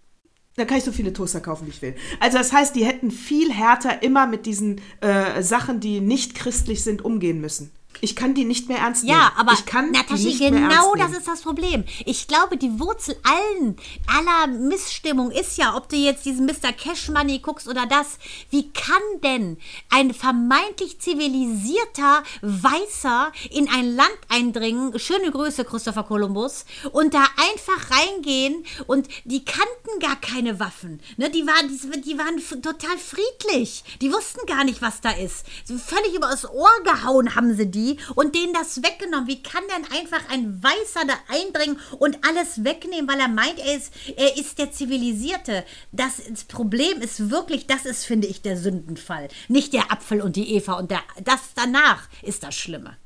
Da 0.59 0.65
kann 0.65 0.79
ich 0.79 0.85
so 0.85 0.93
viele 0.93 1.13
Toaster 1.13 1.41
kaufen, 1.41 1.67
wie 1.67 1.71
ich 1.71 1.83
will. 1.83 1.95
Also 2.19 2.39
das 2.39 2.51
heißt, 2.51 2.75
die 2.75 2.87
hätten 2.87 3.11
viel 3.11 3.53
härter 3.53 4.03
immer 4.03 4.27
mit 4.27 4.47
diesen 4.47 4.81
äh, 5.03 5.43
Sachen, 5.43 5.81
die 5.81 6.01
nicht 6.01 6.35
christlich 6.35 6.83
sind, 6.83 7.05
umgehen 7.05 7.43
müssen. 7.43 7.73
Ich 8.01 8.15
kann 8.15 8.35
die 8.35 8.45
nicht 8.45 8.69
mehr 8.69 8.79
ernst 8.79 9.05
nehmen. 9.05 9.19
Ja, 9.19 9.33
aber 9.37 9.53
ich 9.53 9.65
kann 9.65 9.91
Natascha, 9.91 10.31
genau 10.39 10.95
das 10.95 11.13
ist 11.13 11.27
das 11.27 11.43
Problem. 11.43 11.85
Ich 12.05 12.29
glaube, 12.29 12.57
die 12.57 12.79
Wurzel 12.79 13.17
allen, 13.23 13.77
aller 14.07 14.47
Missstimmung 14.47 15.31
ist 15.31 15.57
ja, 15.57 15.77
ob 15.77 15.89
du 15.89 15.97
jetzt 15.97 16.25
diesen 16.25 16.47
Mr. 16.47 16.73
Cash 16.73 17.09
Money 17.09 17.39
guckst 17.39 17.69
oder 17.69 17.87
das. 17.87 18.19
Wie 18.51 18.71
kann 18.71 19.03
denn 19.23 19.59
ein 19.91 20.13
vermeintlich 20.13 20.99
zivilisierter 20.99 22.23
Weißer 22.43 23.33
in 23.51 23.69
ein 23.69 23.95
Land 23.95 24.19
eindringen? 24.29 24.99
Schöne 24.99 25.31
Grüße, 25.31 25.65
Christopher 25.65 26.05
Columbus. 26.05 26.65
Und 26.93 27.15
da 27.15 27.25
einfach 27.51 27.91
reingehen 27.91 28.65
und 28.87 29.09
die 29.25 29.45
kannten 29.45 30.01
gar 30.01 30.17
keine 30.17 30.61
Waffen. 30.61 31.01
Ne? 31.17 31.31
Die, 31.31 31.47
waren, 31.47 31.69
die, 31.69 32.01
die 32.03 32.19
waren 32.19 32.63
total 32.63 32.99
friedlich. 32.99 33.85
Die 34.01 34.13
wussten 34.13 34.45
gar 34.47 34.65
nicht, 34.65 34.83
was 34.83 35.01
da 35.01 35.11
ist. 35.11 35.47
Völlig 35.67 36.15
übers 36.15 36.49
Ohr 36.49 36.71
gehauen 36.85 37.35
haben 37.35 37.55
sie 37.57 37.71
die 37.71 37.86
und 38.15 38.35
denen 38.35 38.53
das 38.53 38.83
weggenommen. 38.83 39.27
Wie 39.27 39.43
kann 39.43 39.63
denn 39.75 39.99
einfach 39.99 40.29
ein 40.31 40.63
Weißer 40.63 41.07
da 41.07 41.15
eindringen 41.29 41.79
und 41.99 42.19
alles 42.27 42.65
wegnehmen, 42.65 43.09
weil 43.09 43.21
er 43.21 43.29
meint, 43.29 43.59
er 43.59 43.77
ist, 43.77 43.93
er 44.17 44.37
ist 44.37 44.59
der 44.59 44.73
Zivilisierte? 44.73 45.65
Das, 45.93 46.23
das 46.29 46.45
Problem 46.45 47.01
ist 47.01 47.31
wirklich, 47.31 47.67
das 47.67 47.87
ist, 47.87 48.05
finde 48.05 48.27
ich, 48.27 48.43
der 48.43 48.57
Sündenfall. 48.57 49.29
Nicht 49.49 49.73
der 49.73 49.93
Apfel 49.93 50.21
und 50.21 50.37
die 50.37 50.55
Eva 50.55 50.75
und 50.75 50.91
der, 50.91 51.03
das 51.23 51.41
danach 51.55 52.09
ist 52.23 52.43
das 52.43 52.55
Schlimme. 52.55 52.97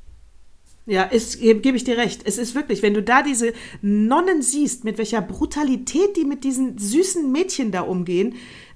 Ja, 0.87 1.09
gebe 1.09 1.77
ich 1.77 1.85
dir 1.85 1.97
recht. 1.97 2.23
Es 2.25 2.37
ist 2.37 2.55
wirklich, 2.55 2.83
wenn 2.83 2.95
du 2.95 3.03
da 3.03 3.23
diese 3.23 3.53
Nonnen 3.81 4.43
siehst, 4.43 4.83
mit 4.83 4.99
welcher 4.99 5.21
Brutalität 5.21 6.17
die 6.17 6.25
mit 6.25 6.43
diesen 6.43 6.79
süßen 6.79 7.31
Mädchen 7.31 7.71
da 7.71 7.83
umgehen, 7.83 8.35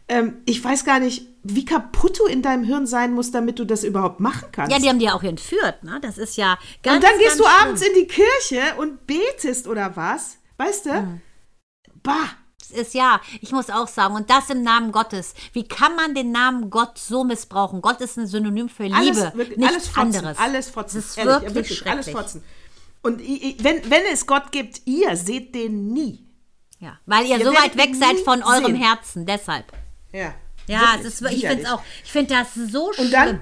ähm, 0.09 0.39
ich 0.45 0.63
weiß 0.63 0.85
gar 0.85 1.01
nicht, 1.01 1.27
wie 1.43 1.65
kaputt 1.65 2.19
du 2.21 2.27
in 2.27 2.43
deinem 2.43 2.65
Hirn 2.65 2.87
sein 2.87 3.13
musst, 3.13 3.35
damit 3.35 3.59
du 3.59 3.65
das 3.65 3.85
überhaupt 3.85 4.21
machen 4.21 4.49
kannst. 4.53 4.73
Ja, 4.73 4.79
die 4.79 4.89
haben 4.89 4.99
die 4.99 5.07
ja 5.07 5.15
auch 5.15 5.23
entführt, 5.23 5.83
ne? 5.85 5.99
Das 6.03 6.19
ist 6.19 6.37
ja 6.37 6.59
ganz 6.83 6.97
und 6.97 7.05
dann 7.05 7.19
gehst 7.19 7.39
du 7.39 7.45
schlimm. 7.45 7.57
abends 7.63 7.83
in 7.83 7.95
die 7.95 8.07
Kirche 8.07 8.63
und 8.79 9.07
betest 9.07 9.67
oder 9.67 9.95
was? 9.97 10.37
Weißt 10.57 10.87
du? 10.87 10.93
Hm. 10.95 11.21
Bah! 12.03 12.29
Es 12.63 12.71
ist 12.71 12.95
ja, 12.95 13.21
ich 13.43 13.53
muss 13.53 13.69
auch 13.69 13.89
sagen, 13.89 14.15
und 14.15 14.31
das 14.31 14.49
im 14.49 14.63
Namen 14.63 14.91
Gottes. 14.91 15.35
Wie 15.53 15.69
kann 15.69 15.95
man 15.97 16.15
den 16.15 16.33
Namen 16.33 16.71
Gott 16.71 16.97
so 16.97 17.23
missbrauchen? 17.23 17.83
Gott 17.83 18.01
ist 18.01 18.17
ein 18.17 18.27
Synonym 18.27 18.71
für 18.71 18.85
Liebe, 18.85 18.97
Alles, 18.97 19.35
wirklich, 19.35 19.59
nichts 19.59 19.75
alles 19.75 19.89
fotzen, 19.89 20.01
anderes. 20.17 20.39
Alles 20.39 20.71
fotzen. 20.71 20.97
Das 20.97 21.05
ist 21.11 21.19
Ehrlich, 21.19 21.35
wirklich, 21.55 21.55
wirklich 21.81 21.87
alles 21.91 22.09
fotzen. 22.09 22.43
Und 23.03 23.21
i- 23.21 23.51
i- 23.51 23.57
wenn, 23.61 23.91
wenn 23.91 24.03
es 24.11 24.27
Gott 24.27 24.51
gibt, 24.51 24.81
ihr 24.87 25.15
seht 25.19 25.55
den 25.55 25.89
nie. 25.93 26.27
Ja, 26.79 26.99
weil 27.05 27.27
ihr, 27.27 27.37
Ihr 27.39 27.45
so 27.45 27.53
weit 27.53 27.77
weg 27.77 27.95
seid 27.95 28.19
von 28.21 28.43
eurem 28.43 28.65
sehen. 28.65 28.77
Herzen, 28.77 29.27
deshalb. 29.27 29.71
Ja. 30.15 30.35
Ja, 30.67 30.97
es 30.99 31.21
ist, 31.21 31.23
ich 31.31 31.47
finde 31.47 31.75
auch, 31.75 31.83
ich 32.05 32.11
finde 32.11 32.35
das 32.35 32.55
so 32.55 32.93
schlimm. 32.93 33.07
Und 33.07 33.13
dann, 33.13 33.41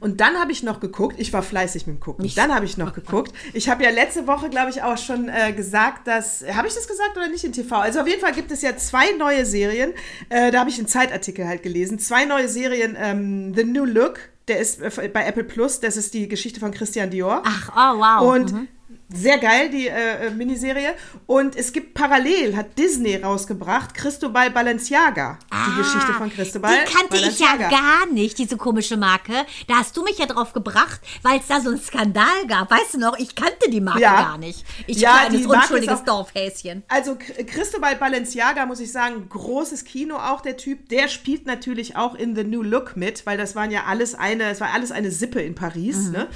und 0.00 0.20
dann 0.20 0.38
habe 0.38 0.52
ich 0.52 0.62
noch 0.62 0.80
geguckt, 0.80 1.16
ich 1.18 1.32
war 1.32 1.42
fleißig 1.42 1.86
mit 1.86 1.96
dem 1.96 2.00
Gucken. 2.00 2.30
Dann 2.34 2.54
habe 2.54 2.66
ich 2.66 2.76
noch 2.76 2.92
geguckt. 2.92 3.32
Ich 3.52 3.68
habe 3.68 3.84
ja 3.84 3.90
letzte 3.90 4.26
Woche, 4.26 4.50
glaube 4.50 4.70
ich, 4.70 4.82
auch 4.82 4.98
schon 4.98 5.28
äh, 5.28 5.52
gesagt, 5.52 6.06
dass. 6.06 6.44
Habe 6.52 6.68
ich 6.68 6.74
das 6.74 6.88
gesagt 6.88 7.16
oder 7.16 7.28
nicht 7.28 7.44
in 7.44 7.52
TV? 7.52 7.76
Also 7.76 8.00
auf 8.00 8.06
jeden 8.06 8.20
Fall 8.20 8.32
gibt 8.32 8.50
es 8.50 8.60
ja 8.62 8.76
zwei 8.76 9.12
neue 9.12 9.46
Serien. 9.46 9.92
Äh, 10.28 10.50
da 10.50 10.60
habe 10.60 10.70
ich 10.70 10.78
einen 10.78 10.88
Zeitartikel 10.88 11.46
halt 11.46 11.62
gelesen. 11.62 11.98
Zwei 11.98 12.24
neue 12.24 12.48
Serien. 12.48 12.96
Ähm, 13.00 13.54
The 13.54 13.64
New 13.64 13.84
Look, 13.84 14.18
der 14.48 14.58
ist 14.58 14.82
äh, 14.82 15.08
bei 15.08 15.24
Apple 15.24 15.44
Plus. 15.44 15.80
Das 15.80 15.96
ist 15.96 16.12
die 16.12 16.28
Geschichte 16.28 16.60
von 16.60 16.72
Christian 16.72 17.10
Dior. 17.10 17.42
Ach, 17.46 17.70
oh, 17.74 18.00
wow. 18.00 18.34
Und 18.34 18.52
mhm. 18.52 18.68
Sehr 19.14 19.38
geil, 19.38 19.70
die 19.70 19.88
äh, 19.88 20.26
äh, 20.26 20.30
Miniserie. 20.30 20.94
Und 21.26 21.56
es 21.56 21.72
gibt 21.72 21.94
parallel, 21.94 22.56
hat 22.56 22.78
Disney 22.78 23.16
rausgebracht, 23.16 23.94
Cristobal 23.94 24.50
Balenciaga. 24.50 25.38
die 25.52 25.78
Geschichte 25.82 26.12
von 26.14 26.30
Cristobal 26.30 26.72
Ah, 26.74 26.84
Die 26.86 26.92
kannte 26.92 27.16
ich 27.16 27.38
ja 27.38 27.46
Balenciaga. 27.56 27.70
gar 27.70 28.06
nicht, 28.12 28.38
diese 28.38 28.56
komische 28.56 28.96
Marke. 28.96 29.32
Da 29.68 29.76
hast 29.76 29.96
du 29.96 30.02
mich 30.04 30.18
ja 30.18 30.26
drauf 30.26 30.52
gebracht, 30.52 31.00
weil 31.22 31.38
es 31.40 31.46
da 31.46 31.60
so 31.60 31.70
einen 31.70 31.80
Skandal 31.80 32.46
gab. 32.48 32.70
Weißt 32.70 32.94
du 32.94 32.98
noch, 32.98 33.18
ich 33.18 33.34
kannte 33.34 33.70
die 33.70 33.80
Marke 33.80 34.00
Ja. 34.02 34.22
gar 34.22 34.38
nicht. 34.38 34.64
Ich 34.86 34.98
Ja, 34.98 35.26
kleines, 35.26 35.46
unschuldiges 35.46 36.00
auch- 36.00 36.04
Dorfhäschen. 36.04 36.82
Also 36.88 37.12
Cr- 37.12 37.44
Cristobal 37.44 37.96
Balenciaga, 37.96 38.66
muss 38.66 38.80
ich 38.80 38.90
sagen, 38.92 39.28
großes 39.28 39.84
Kino 39.84 40.16
auch 40.16 40.40
der 40.40 40.56
Typ. 40.56 40.88
Der 40.88 41.08
spielt 41.08 41.46
natürlich 41.46 41.96
auch 41.96 42.14
in 42.14 42.34
The 42.36 42.44
New 42.44 42.62
Look 42.62 42.96
mit, 42.96 43.26
weil 43.26 43.38
das 43.38 43.54
waren 43.54 43.70
ja 43.70 43.84
alles 43.86 44.14
eine, 44.14 44.44
es 44.50 44.60
war 44.60 44.72
alles 44.72 44.90
eine 44.92 45.10
Sippe 45.10 45.40
in 45.42 45.54
Paris. 45.54 45.96
Mhm. 46.06 46.12
Ne? 46.12 46.28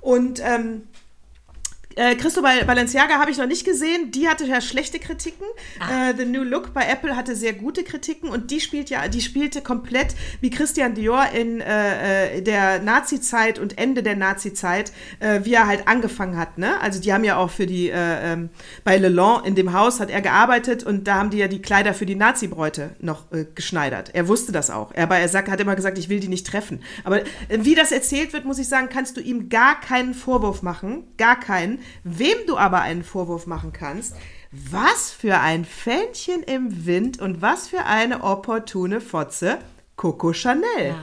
Und 0.00 0.40
ähm, 0.44 0.82
äh, 1.96 2.14
Cristobal 2.16 2.64
Balenciaga 2.64 3.18
habe 3.18 3.30
ich 3.30 3.38
noch 3.38 3.46
nicht 3.46 3.64
gesehen. 3.64 4.10
Die 4.10 4.28
hatte 4.28 4.44
ja 4.44 4.60
schlechte 4.60 4.98
Kritiken. 4.98 5.46
Ah. 5.78 6.10
Äh, 6.10 6.14
The 6.16 6.24
New 6.24 6.42
Look 6.42 6.74
bei 6.74 6.86
Apple 6.86 7.16
hatte 7.16 7.36
sehr 7.36 7.52
gute 7.52 7.84
Kritiken 7.84 8.28
und 8.28 8.50
die 8.50 8.60
spielt 8.60 8.90
ja, 8.90 9.08
die 9.08 9.20
spielte 9.20 9.60
komplett 9.60 10.14
wie 10.40 10.50
Christian 10.50 10.94
Dior 10.94 11.26
in 11.32 11.60
äh, 11.60 12.38
äh, 12.38 12.42
der 12.42 12.80
Nazi-Zeit 12.80 13.58
und 13.58 13.78
Ende 13.78 14.02
der 14.02 14.16
Nazi-Zeit, 14.16 14.92
äh, 15.20 15.40
wie 15.44 15.54
er 15.54 15.66
halt 15.66 15.86
angefangen 15.88 16.36
hat. 16.36 16.58
Ne? 16.58 16.80
Also 16.80 17.00
die 17.00 17.12
haben 17.12 17.24
ja 17.24 17.36
auch 17.36 17.50
für 17.50 17.66
die 17.66 17.90
äh, 17.90 18.32
ähm, 18.32 18.50
bei 18.82 18.98
Leland 18.98 19.46
in 19.46 19.54
dem 19.54 19.72
Haus 19.72 20.00
hat 20.00 20.10
er 20.10 20.20
gearbeitet 20.20 20.84
und 20.84 21.06
da 21.06 21.16
haben 21.16 21.30
die 21.30 21.38
ja 21.38 21.48
die 21.48 21.62
Kleider 21.62 21.94
für 21.94 22.06
die 22.06 22.16
Nazi-Bräute 22.16 22.96
noch 23.00 23.30
äh, 23.32 23.46
geschneidert. 23.54 24.10
Er 24.14 24.28
wusste 24.28 24.52
das 24.52 24.70
auch. 24.70 24.92
Er, 24.92 25.04
aber 25.04 25.18
er 25.18 25.28
sagt, 25.28 25.48
hat 25.48 25.60
immer 25.60 25.76
gesagt, 25.76 25.98
ich 25.98 26.08
will 26.08 26.20
die 26.20 26.28
nicht 26.28 26.46
treffen. 26.46 26.82
Aber 27.04 27.20
wie 27.48 27.74
das 27.74 27.92
erzählt 27.92 28.32
wird, 28.32 28.44
muss 28.44 28.58
ich 28.58 28.68
sagen, 28.68 28.88
kannst 28.90 29.16
du 29.16 29.20
ihm 29.20 29.48
gar 29.48 29.80
keinen 29.80 30.14
Vorwurf 30.14 30.62
machen, 30.62 31.04
gar 31.16 31.38
keinen. 31.38 31.78
Wem 32.04 32.36
du 32.46 32.56
aber 32.56 32.80
einen 32.80 33.04
Vorwurf 33.04 33.46
machen 33.46 33.72
kannst, 33.72 34.14
was 34.50 35.10
für 35.10 35.38
ein 35.40 35.64
Fähnchen 35.64 36.42
im 36.42 36.86
Wind 36.86 37.20
und 37.20 37.42
was 37.42 37.68
für 37.68 37.84
eine 37.84 38.22
opportune 38.22 39.00
Fotze 39.00 39.58
Coco 39.96 40.32
Chanel. 40.32 40.94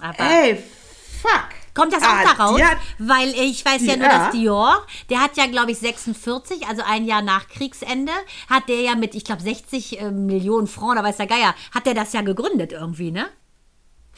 Aber 0.00 0.18
Ey, 0.20 0.56
fuck. 1.22 1.48
Kommt 1.74 1.92
das 1.92 2.02
auch 2.02 2.06
Ah, 2.08 2.22
da 2.36 2.42
raus? 2.44 2.56
die 2.56 2.64
hat- 2.64 2.78
Weil 2.98 3.28
ich 3.34 3.62
weiß 3.62 3.84
ja 3.84 3.96
nur, 3.96 4.06
Ja. 4.06 4.18
dass 4.18 4.30
Dior, 4.32 4.86
der 5.10 5.20
hat 5.20 5.36
ja, 5.36 5.46
glaube 5.46 5.72
ich, 5.72 5.78
46, 5.78 6.66
also 6.66 6.82
ein 6.86 7.04
Jahr 7.04 7.20
nach 7.20 7.48
Kriegsende, 7.48 8.12
hat 8.48 8.68
der 8.70 8.80
ja 8.80 8.94
mit, 8.96 9.14
ich 9.14 9.24
glaube, 9.24 9.42
60 9.42 10.00
äh, 10.00 10.10
Millionen 10.10 10.68
Franc, 10.68 10.92
oder 10.92 11.04
weiß 11.04 11.18
der 11.18 11.26
Geier, 11.26 11.54
hat 11.74 11.84
der 11.84 11.92
das 11.92 12.14
ja 12.14 12.22
gegründet 12.22 12.72
irgendwie, 12.72 13.10
ne? 13.10 13.26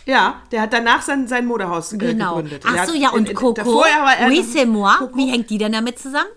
Ja, 0.08 0.40
der 0.50 0.62
hat 0.62 0.72
danach 0.72 1.02
sein, 1.02 1.28
sein 1.28 1.44
Modehaus 1.44 1.92
äh, 1.92 1.98
Genau. 1.98 2.36
gegründet. 2.36 2.64
Der 2.64 2.70
Ach 2.82 2.86
so, 2.88 2.94
ja, 2.94 3.10
und 3.10 3.34
Coco, 3.34 3.84
oui, 4.26 4.40
c'est 4.42 4.64
moi, 4.64 4.94
Coco- 4.98 5.14
wie 5.16 5.30
hängt 5.30 5.50
die 5.50 5.58
denn 5.58 5.72
damit 5.72 5.98
zusammen? 5.98 6.30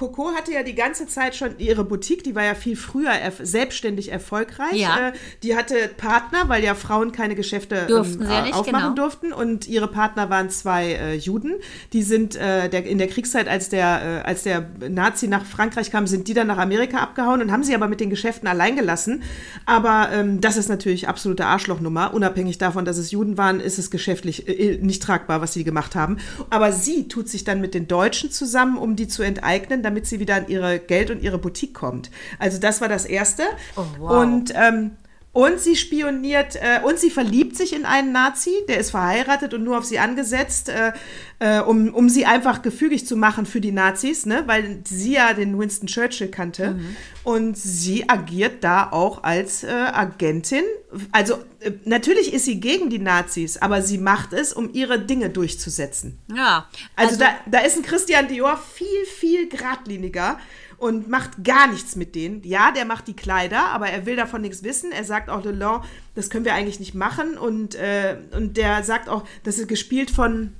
Coco 0.00 0.30
hatte 0.34 0.54
ja 0.54 0.62
die 0.62 0.74
ganze 0.74 1.06
Zeit 1.06 1.36
schon 1.36 1.58
ihre 1.58 1.84
Boutique, 1.84 2.24
die 2.24 2.34
war 2.34 2.42
ja 2.42 2.54
viel 2.54 2.74
früher 2.74 3.10
erf 3.10 3.34
selbstständig 3.42 4.10
erfolgreich. 4.10 4.72
Ja. 4.72 5.08
Äh, 5.08 5.12
die 5.42 5.54
hatte 5.54 5.74
Partner, 5.94 6.48
weil 6.48 6.64
ja 6.64 6.74
Frauen 6.74 7.12
keine 7.12 7.34
Geschäfte 7.34 7.84
Durften 7.86 8.22
ähm, 8.22 8.26
sie 8.26 8.32
ja 8.32 8.42
nicht, 8.42 8.54
aufmachen 8.54 8.94
genau. 8.94 9.02
durften. 9.02 9.30
Und 9.34 9.68
ihre 9.68 9.88
Partner 9.88 10.30
waren 10.30 10.48
zwei 10.48 10.92
äh, 10.92 11.16
Juden. 11.16 11.56
Die 11.92 12.02
sind 12.02 12.34
äh, 12.34 12.70
der, 12.70 12.86
in 12.86 12.96
der 12.96 13.08
Kriegszeit, 13.08 13.46
als 13.46 13.68
der, 13.68 14.22
äh, 14.24 14.26
als 14.26 14.42
der 14.42 14.70
Nazi 14.88 15.28
nach 15.28 15.44
Frankreich 15.44 15.90
kam, 15.90 16.06
sind 16.06 16.28
die 16.28 16.32
dann 16.32 16.46
nach 16.46 16.56
Amerika 16.56 16.96
abgehauen 16.96 17.42
und 17.42 17.52
haben 17.52 17.62
sie 17.62 17.74
aber 17.74 17.86
mit 17.86 18.00
den 18.00 18.08
Geschäften 18.08 18.48
allein 18.48 18.76
gelassen. 18.76 19.22
Aber 19.66 20.08
ähm, 20.14 20.40
das 20.40 20.56
ist 20.56 20.70
natürlich 20.70 21.08
absolute 21.08 21.44
Arschlochnummer. 21.44 22.14
Unabhängig 22.14 22.56
davon, 22.56 22.86
dass 22.86 22.96
es 22.96 23.10
Juden 23.10 23.36
waren, 23.36 23.60
ist 23.60 23.78
es 23.78 23.90
geschäftlich 23.90 24.48
äh, 24.48 24.78
nicht 24.80 25.02
tragbar, 25.02 25.42
was 25.42 25.52
sie 25.52 25.62
gemacht 25.62 25.94
haben. 25.94 26.16
Aber 26.48 26.72
sie 26.72 27.06
tut 27.06 27.28
sich 27.28 27.44
dann 27.44 27.60
mit 27.60 27.74
den 27.74 27.86
Deutschen 27.86 28.30
zusammen, 28.30 28.78
um 28.78 28.96
die 28.96 29.06
zu 29.06 29.22
enteignen, 29.22 29.82
damit 29.90 30.06
sie 30.06 30.20
wieder 30.20 30.36
an 30.36 30.48
ihre 30.48 30.78
Geld 30.78 31.10
und 31.10 31.22
ihre 31.22 31.38
Boutique 31.38 31.74
kommt. 31.74 32.10
Also 32.38 32.58
das 32.58 32.80
war 32.80 32.88
das 32.88 33.04
Erste. 33.04 33.42
Oh, 33.76 33.84
wow. 33.98 34.22
Und 34.22 34.52
ähm, 34.54 34.92
und 35.32 35.60
sie 35.60 35.76
spioniert 35.76 36.56
äh, 36.56 36.80
und 36.82 36.98
sie 36.98 37.10
verliebt 37.10 37.56
sich 37.56 37.72
in 37.72 37.84
einen 37.84 38.10
Nazi, 38.10 38.52
der 38.68 38.78
ist 38.78 38.90
verheiratet 38.90 39.54
und 39.54 39.62
nur 39.62 39.78
auf 39.78 39.84
sie 39.84 40.00
angesetzt, 40.00 40.68
äh, 40.68 40.92
äh, 41.38 41.60
um, 41.60 41.94
um 41.94 42.08
sie 42.08 42.26
einfach 42.26 42.62
gefügig 42.62 43.06
zu 43.06 43.16
machen 43.16 43.46
für 43.46 43.60
die 43.60 43.70
Nazis, 43.70 44.26
ne? 44.26 44.42
weil 44.46 44.80
sie 44.84 45.12
ja 45.12 45.32
den 45.32 45.56
Winston 45.56 45.86
Churchill 45.86 46.28
kannte. 46.28 46.80
Und 47.22 47.56
sie 47.56 48.08
agiert 48.08 48.64
da 48.64 48.90
auch 48.90 49.22
als 49.22 49.62
äh, 49.62 49.68
Agentin. 49.68 50.64
Also 51.12 51.34
äh, 51.60 51.72
natürlich 51.84 52.32
ist 52.32 52.46
sie 52.46 52.58
gegen 52.58 52.90
die 52.90 52.98
Nazis, 52.98 53.56
aber 53.56 53.82
sie 53.82 53.98
macht 53.98 54.32
es, 54.32 54.52
um 54.52 54.72
ihre 54.72 54.98
Dinge 54.98 55.30
durchzusetzen. 55.30 56.18
Ja. 56.34 56.66
Also, 56.96 57.16
da, 57.20 57.28
da 57.46 57.60
ist 57.60 57.76
ein 57.76 57.82
Christian 57.82 58.26
Dior 58.26 58.56
viel, 58.56 59.04
viel 59.16 59.48
geradliniger 59.48 60.38
und 60.80 61.08
macht 61.08 61.44
gar 61.44 61.68
nichts 61.70 61.94
mit 61.94 62.14
denen. 62.14 62.42
Ja, 62.42 62.72
der 62.72 62.84
macht 62.86 63.06
die 63.06 63.14
Kleider, 63.14 63.66
aber 63.66 63.88
er 63.88 64.06
will 64.06 64.16
davon 64.16 64.40
nichts 64.40 64.64
wissen. 64.64 64.90
Er 64.92 65.04
sagt 65.04 65.28
auch, 65.28 65.42
Delon, 65.42 65.82
das 66.14 66.30
können 66.30 66.44
wir 66.44 66.54
eigentlich 66.54 66.80
nicht 66.80 66.94
machen. 66.94 67.36
Und, 67.38 67.74
äh, 67.74 68.16
und 68.36 68.56
der 68.56 68.82
sagt 68.82 69.08
auch, 69.08 69.24
das 69.44 69.58
ist 69.58 69.68
gespielt 69.68 70.10
von 70.10 70.54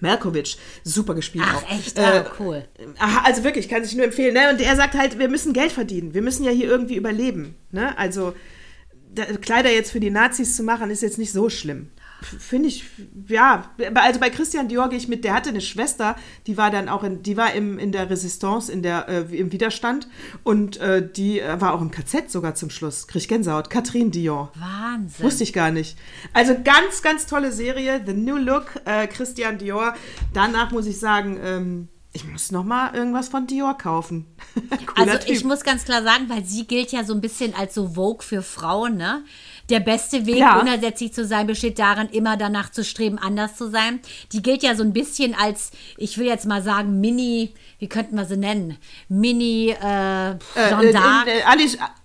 Malkovich. 0.00 0.58
Super 0.82 1.14
gespielt 1.14 1.44
Ach, 1.46 1.62
auch. 1.62 1.70
echt? 1.70 1.96
Äh, 1.96 2.02
Ah, 2.02 2.24
cool. 2.40 2.64
Aha, 2.98 3.22
also 3.24 3.44
wirklich, 3.44 3.68
kann 3.68 3.84
sich 3.84 3.94
nur 3.94 4.04
empfehlen. 4.04 4.34
Ne? 4.34 4.50
Und 4.50 4.60
er 4.60 4.74
sagt 4.74 4.94
halt, 4.94 5.18
wir 5.18 5.28
müssen 5.28 5.52
Geld 5.52 5.70
verdienen. 5.72 6.12
Wir 6.12 6.22
müssen 6.22 6.44
ja 6.44 6.50
hier 6.50 6.66
irgendwie 6.68 6.96
überleben. 6.96 7.54
Ne? 7.70 7.96
Also 7.96 8.34
da, 9.14 9.24
Kleider 9.24 9.70
jetzt 9.70 9.92
für 9.92 10.00
die 10.00 10.10
Nazis 10.10 10.56
zu 10.56 10.64
machen, 10.64 10.90
ist 10.90 11.02
jetzt 11.02 11.18
nicht 11.18 11.32
so 11.32 11.48
schlimm. 11.50 11.90
Finde 12.22 12.68
ich, 12.68 12.84
ja, 13.28 13.70
also 13.94 14.20
bei 14.20 14.30
Christian 14.30 14.68
Dior 14.68 14.88
gehe 14.88 14.98
ich 14.98 15.08
mit, 15.08 15.24
der 15.24 15.34
hatte 15.34 15.50
eine 15.50 15.60
Schwester, 15.60 16.16
die 16.46 16.56
war 16.56 16.70
dann 16.70 16.88
auch 16.88 17.02
in, 17.02 17.22
die 17.22 17.36
war 17.36 17.52
im, 17.52 17.78
in 17.78 17.92
der 17.92 18.08
Resistance, 18.10 18.70
in 18.70 18.82
der, 18.82 19.08
äh, 19.08 19.36
im 19.36 19.52
Widerstand 19.52 20.08
und 20.44 20.76
äh, 20.78 21.06
die 21.06 21.40
äh, 21.40 21.60
war 21.60 21.74
auch 21.74 21.80
im 21.80 21.90
KZ 21.90 22.30
sogar 22.30 22.54
zum 22.54 22.70
Schluss. 22.70 23.06
Krieg 23.06 23.22
ich 23.22 23.28
Gänsehaut. 23.28 23.70
Katrin 23.70 24.10
Dior. 24.10 24.52
Wahnsinn. 24.54 25.24
Wusste 25.24 25.44
ich 25.44 25.52
gar 25.52 25.70
nicht. 25.70 25.96
Also 26.32 26.54
ganz, 26.62 27.02
ganz 27.02 27.26
tolle 27.26 27.52
Serie, 27.52 28.02
The 28.04 28.14
New 28.14 28.36
Look, 28.36 28.80
äh, 28.84 29.06
Christian 29.06 29.58
Dior. 29.58 29.94
Danach 30.32 30.70
muss 30.70 30.86
ich 30.86 30.98
sagen, 30.98 31.38
ähm, 31.42 31.88
ich 32.12 32.26
muss 32.26 32.52
noch 32.52 32.64
mal 32.64 32.94
irgendwas 32.94 33.28
von 33.28 33.46
Dior 33.46 33.76
kaufen. 33.78 34.26
also 34.94 35.16
typ. 35.18 35.28
ich 35.28 35.44
muss 35.44 35.62
ganz 35.62 35.84
klar 35.84 36.02
sagen, 36.02 36.28
weil 36.28 36.44
sie 36.44 36.66
gilt 36.66 36.92
ja 36.92 37.04
so 37.04 37.14
ein 37.14 37.20
bisschen 37.20 37.54
als 37.54 37.74
so 37.74 37.94
Vogue 37.94 38.22
für 38.22 38.42
Frauen, 38.42 38.96
ne? 38.96 39.24
Der 39.70 39.80
beste 39.80 40.26
Weg, 40.26 40.38
ja. 40.38 40.60
unersetzlich 40.60 41.12
zu 41.12 41.24
sein, 41.24 41.46
besteht 41.46 41.78
darin, 41.78 42.08
immer 42.08 42.36
danach 42.36 42.70
zu 42.70 42.84
streben, 42.84 43.18
anders 43.18 43.56
zu 43.56 43.70
sein. 43.70 44.00
Die 44.32 44.42
gilt 44.42 44.62
ja 44.62 44.74
so 44.74 44.82
ein 44.82 44.92
bisschen 44.92 45.34
als, 45.34 45.70
ich 45.96 46.18
will 46.18 46.26
jetzt 46.26 46.46
mal 46.46 46.62
sagen, 46.62 47.00
Mini, 47.00 47.54
wie 47.78 47.88
könnten 47.88 48.16
wir 48.16 48.24
sie 48.24 48.36
nennen? 48.36 48.76
Mini 49.08 49.70
äh, 49.70 49.74
Jeanne 49.74 50.38
äh, 50.54 50.92
d'Arc. 50.92 51.26
Äh, 51.26 51.42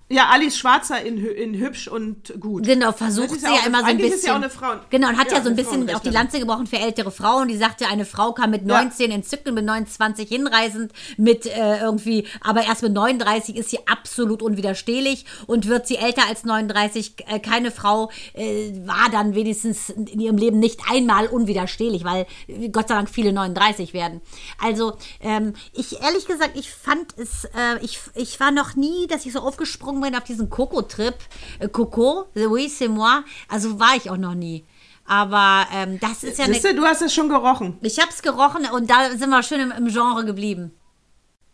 ja, 0.10 0.30
Alice 0.30 0.58
Schwarzer 0.58 1.02
in, 1.02 1.18
in 1.18 1.54
hübsch 1.56 1.90
und 1.90 2.34
gut. 2.40 2.66
Genau, 2.66 2.94
versucht 2.94 3.42
sie 3.42 3.46
ja, 3.46 3.66
immer 3.66 3.80
so 3.80 3.86
ein 3.86 3.98
bisschen. 3.98 4.14
Ist 4.14 4.26
ja 4.26 4.32
auch 4.32 4.38
eine 4.38 4.50
Frau. 4.50 4.76
Genau, 4.90 5.10
und 5.10 5.18
hat 5.18 5.30
ja, 5.32 5.38
ja 5.38 5.44
so 5.44 5.50
ein 5.50 5.56
bisschen 5.58 5.94
auf 5.94 6.02
die 6.02 6.10
Lanze 6.10 6.40
gebrochen 6.40 6.66
für 6.66 6.80
ältere 6.80 7.12
Frauen. 7.12 7.50
Die 7.50 7.58
sagte, 7.58 7.88
eine 7.88 8.06
Frau 8.06 8.32
kann 8.32 8.50
mit 8.50 8.66
19 8.66 9.10
ja. 9.10 9.16
entzücken, 9.18 9.54
mit 9.54 9.66
29 9.66 10.30
hinreisend, 10.30 10.94
mit 11.18 11.46
äh, 11.46 11.80
irgendwie, 11.82 12.26
aber 12.40 12.64
erst 12.64 12.84
mit 12.84 12.94
39 12.94 13.58
ist 13.58 13.70
sie 13.70 13.80
absolut 13.86 14.42
unwiderstehlich 14.42 15.26
und 15.46 15.68
wird 15.68 15.88
sie 15.88 15.98
älter 15.98 16.24
als 16.30 16.46
39, 16.46 17.16
äh, 17.28 17.40
keine 17.40 17.72
Frau 17.72 18.10
äh, 18.34 18.72
war 18.86 19.10
dann 19.12 19.36
wenigstens 19.36 19.90
in 19.90 20.22
ihrem 20.22 20.38
Leben 20.38 20.60
nicht 20.60 20.80
einmal 20.90 21.28
unwiderstehlich, 21.28 22.06
weil 22.06 22.28
Gott 22.72 22.88
sei 22.88 22.96
Dank 22.96 23.10
viele 23.10 23.34
39 23.34 23.94
werden. 23.94 24.22
Also, 24.64 24.94
ähm, 25.20 25.54
ich 25.74 26.02
ehrlich 26.02 26.26
gesagt, 26.28 26.52
ich 26.56 26.72
fand 26.72 27.18
es, 27.18 27.44
äh, 27.46 27.84
ich, 27.84 28.00
ich 28.16 28.40
war 28.40 28.52
noch 28.52 28.76
nie, 28.76 29.08
dass 29.08 29.26
ich 29.26 29.34
so 29.34 29.40
aufgesprungen 29.40 29.97
bin 30.02 30.16
auf 30.16 30.24
diesen 30.24 30.50
Coco-Trip, 30.50 31.16
äh, 31.60 31.68
Coco, 31.68 32.28
oui, 32.36 32.68
c'est 32.68 32.90
moi, 32.90 33.24
also 33.48 33.80
war 33.80 33.96
ich 33.96 34.10
auch 34.10 34.18
noch 34.18 34.36
nie. 34.36 34.66
Aber 35.06 35.66
ähm, 35.74 36.00
das 36.00 36.24
ist 36.24 36.38
ja 36.38 36.46
eine. 36.46 36.60
Du, 36.60 36.76
du 36.76 36.84
hast 36.84 37.02
es 37.02 37.14
schon 37.14 37.30
gerochen. 37.30 37.78
Ich 37.82 37.98
habe 38.00 38.10
es 38.10 38.22
gerochen 38.22 38.66
und 38.74 38.90
da 38.90 39.10
sind 39.12 39.30
wir 39.30 39.42
schön 39.42 39.62
im, 39.62 39.72
im 39.72 39.88
Genre 39.88 40.26
geblieben. 40.26 40.74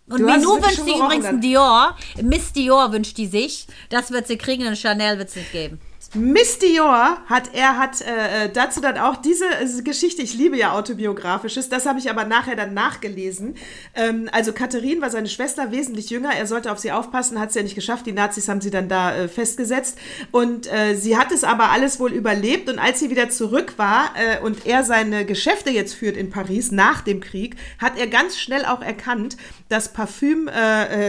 Und 0.08 0.20
du 0.20 0.26
Minou 0.26 0.56
wünscht 0.56 0.84
sich 0.84 0.96
übrigens 0.96 1.26
ein 1.26 1.40
Dior. 1.40 1.96
Miss 2.22 2.52
Dior 2.52 2.92
wünscht 2.92 3.18
die 3.18 3.28
sich. 3.28 3.68
Das 3.90 4.12
wird 4.12 4.28
sie 4.28 4.38
kriegen 4.38 4.68
und 4.68 4.78
Chanel 4.78 5.18
wird 5.18 5.30
es 5.30 5.36
nicht 5.36 5.52
geben. 5.52 5.80
Miss 6.16 6.60
Dior 6.60 7.18
hat, 7.26 7.56
er 7.56 7.80
hat 7.80 8.02
äh, 8.02 8.46
äh, 8.46 8.50
dazu 8.52 8.82
dann 8.82 9.00
auch 9.00 9.16
diese 9.16 9.46
äh, 9.46 9.82
Geschichte, 9.82 10.22
ich 10.22 10.36
liebe 10.36 10.56
ja 10.56 10.74
autobiografisches, 10.74 11.70
das 11.70 11.88
habe 11.88 11.98
ich 11.98 12.08
aber 12.08 12.26
nachher 12.26 12.56
dann 12.56 12.76
nachgelesen. 12.76 13.56
Ähm, 13.96 14.30
also 14.32 14.54
Katharine 14.54 15.02
war 15.02 15.10
seine 15.10 15.28
Schwester, 15.28 15.72
wesentlich 15.72 16.12
jünger, 16.12 16.30
er 16.36 16.46
sollte 16.46 16.72
auf 16.72 16.78
sie 16.78 16.92
aufpassen, 16.92 17.40
hat 17.40 17.50
es 17.50 17.56
ja 17.56 17.64
nicht 17.64 17.74
geschafft, 17.74 18.06
die 18.06 18.12
Nazis 18.12 18.48
haben 18.48 18.62
sie 18.62 18.70
dann 18.70 18.90
da 18.90 19.16
äh, 19.16 19.28
festgesetzt 19.28 19.98
und 20.32 20.72
äh, 20.72 20.96
sie 20.96 21.18
hat 21.18 21.32
es 21.32 21.44
aber 21.44 21.72
alles 21.72 22.00
wohl 22.00 22.14
überlebt 22.14 22.70
und 22.70 22.78
als 22.78 23.00
sie 23.00 23.10
wieder 23.10 23.30
zurück 23.30 23.74
war 23.78 24.12
äh, 24.16 24.40
und 24.40 24.68
er 24.68 24.84
seine 24.84 25.26
Geschäfte 25.26 25.72
jetzt 25.72 25.96
führt 25.96 26.16
in 26.16 26.30
Paris 26.30 26.72
nach 26.72 27.02
dem 27.02 27.22
Krieg, 27.22 27.56
hat 27.80 27.98
er 27.98 28.06
ganz 28.06 28.38
schnell 28.38 28.66
auch 28.66 28.84
erkannt, 28.84 29.36
dass 29.70 29.92
Parfüm 29.92 30.48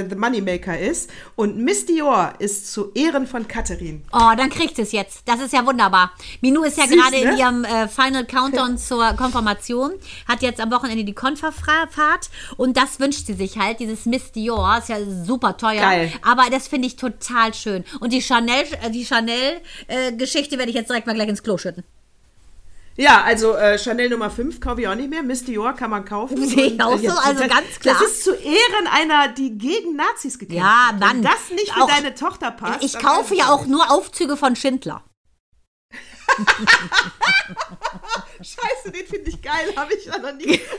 The 0.09 0.15
Moneymaker 0.17 0.79
ist 0.79 1.11
und 1.37 1.59
Miss 1.59 1.85
Dior 1.85 2.33
ist 2.39 2.73
zu 2.73 2.93
Ehren 2.95 3.27
von 3.27 3.47
Katharine. 3.47 4.01
Oh, 4.13 4.33
dann 4.37 4.49
kriegt 4.49 4.79
es 4.79 4.94
jetzt. 4.95 5.29
Das 5.29 5.41
ist 5.41 5.53
ja 5.53 5.67
wunderbar. 5.67 6.13
Minou 6.41 6.63
ist 6.63 6.79
ja 6.79 6.87
gerade 6.87 7.17
ne? 7.17 7.33
in 7.33 7.39
ihrem 7.39 7.65
äh, 7.65 7.89
Final 7.89 8.25
Countdown 8.25 8.79
zur 8.79 9.13
Konfirmation, 9.13 9.93
hat 10.27 10.41
jetzt 10.41 10.61
am 10.61 10.71
Wochenende 10.71 11.05
die 11.05 11.13
Konferfahrt 11.13 12.31
und 12.57 12.77
das 12.77 12.99
wünscht 12.99 13.27
sie 13.27 13.35
sich 13.35 13.59
halt, 13.59 13.81
dieses 13.81 14.07
Miss 14.07 14.33
Dior, 14.33 14.79
ist 14.79 14.89
ja 14.89 14.97
super 15.25 15.57
teuer, 15.57 15.83
Geil. 15.83 16.13
aber 16.23 16.45
das 16.51 16.69
finde 16.69 16.87
ich 16.87 16.97
total 16.97 17.53
schön. 17.53 17.85
Und 18.01 18.13
die 18.13 18.23
Chanel, 18.23 18.65
äh, 18.83 18.91
die 18.91 19.05
Chanel-Geschichte 19.05 20.55
äh, 20.55 20.59
werde 20.59 20.71
ich 20.71 20.77
jetzt 20.77 20.89
direkt 20.89 21.07
mal 21.07 21.15
gleich 21.15 21.29
ins 21.29 21.43
Klo 21.43 21.59
schütten. 21.59 21.85
Ja, 22.97 23.23
also 23.23 23.55
äh, 23.57 23.77
Chanel 23.77 24.09
Nummer 24.09 24.31
5 24.31 24.61
kaufe 24.61 24.83
ich 24.83 24.89
auch 24.89 24.95
nicht 24.95 25.11
mehr. 25.11 25.23
Miss 25.23 25.45
Dior 25.45 25.73
kann 25.73 25.91
man 25.91 26.05
kaufen. 26.05 26.37
Sehe 26.49 26.67
ich 26.67 26.81
auch 26.81 26.99
so, 26.99 27.11
also 27.11 27.41
das, 27.41 27.49
ganz 27.49 27.81
klar. 27.81 27.97
Das 27.99 28.09
ist 28.09 28.25
zu 28.25 28.35
Ehren 28.35 28.87
einer, 28.93 29.29
die 29.29 29.59
gegen 29.59 29.97
Nazis 29.97 30.39
gekämpft 30.39 30.63
ja, 30.63 30.89
hat. 30.89 31.01
Wenn 31.01 31.23
das 31.23 31.51
nicht 31.51 31.73
für 31.73 31.83
auch, 31.83 31.89
deine 31.89 32.15
Tochter 32.15 32.53
passt. 32.53 32.85
Ich 32.85 32.99
kaufe 32.99 33.35
ja 33.35 33.49
auch 33.49 33.67
nur 33.67 33.91
Aufzüge 33.91 34.37
von 34.37 34.55
Schindler. 34.55 35.03
Scheiße, 38.45 38.93
den 38.93 39.07
finde 39.07 39.31
ich 39.31 39.41
geil, 39.41 39.73
habe 39.77 39.95
ich 39.95 40.05
ja 40.05 40.19
noch 40.19 40.35
nie. 40.35 40.61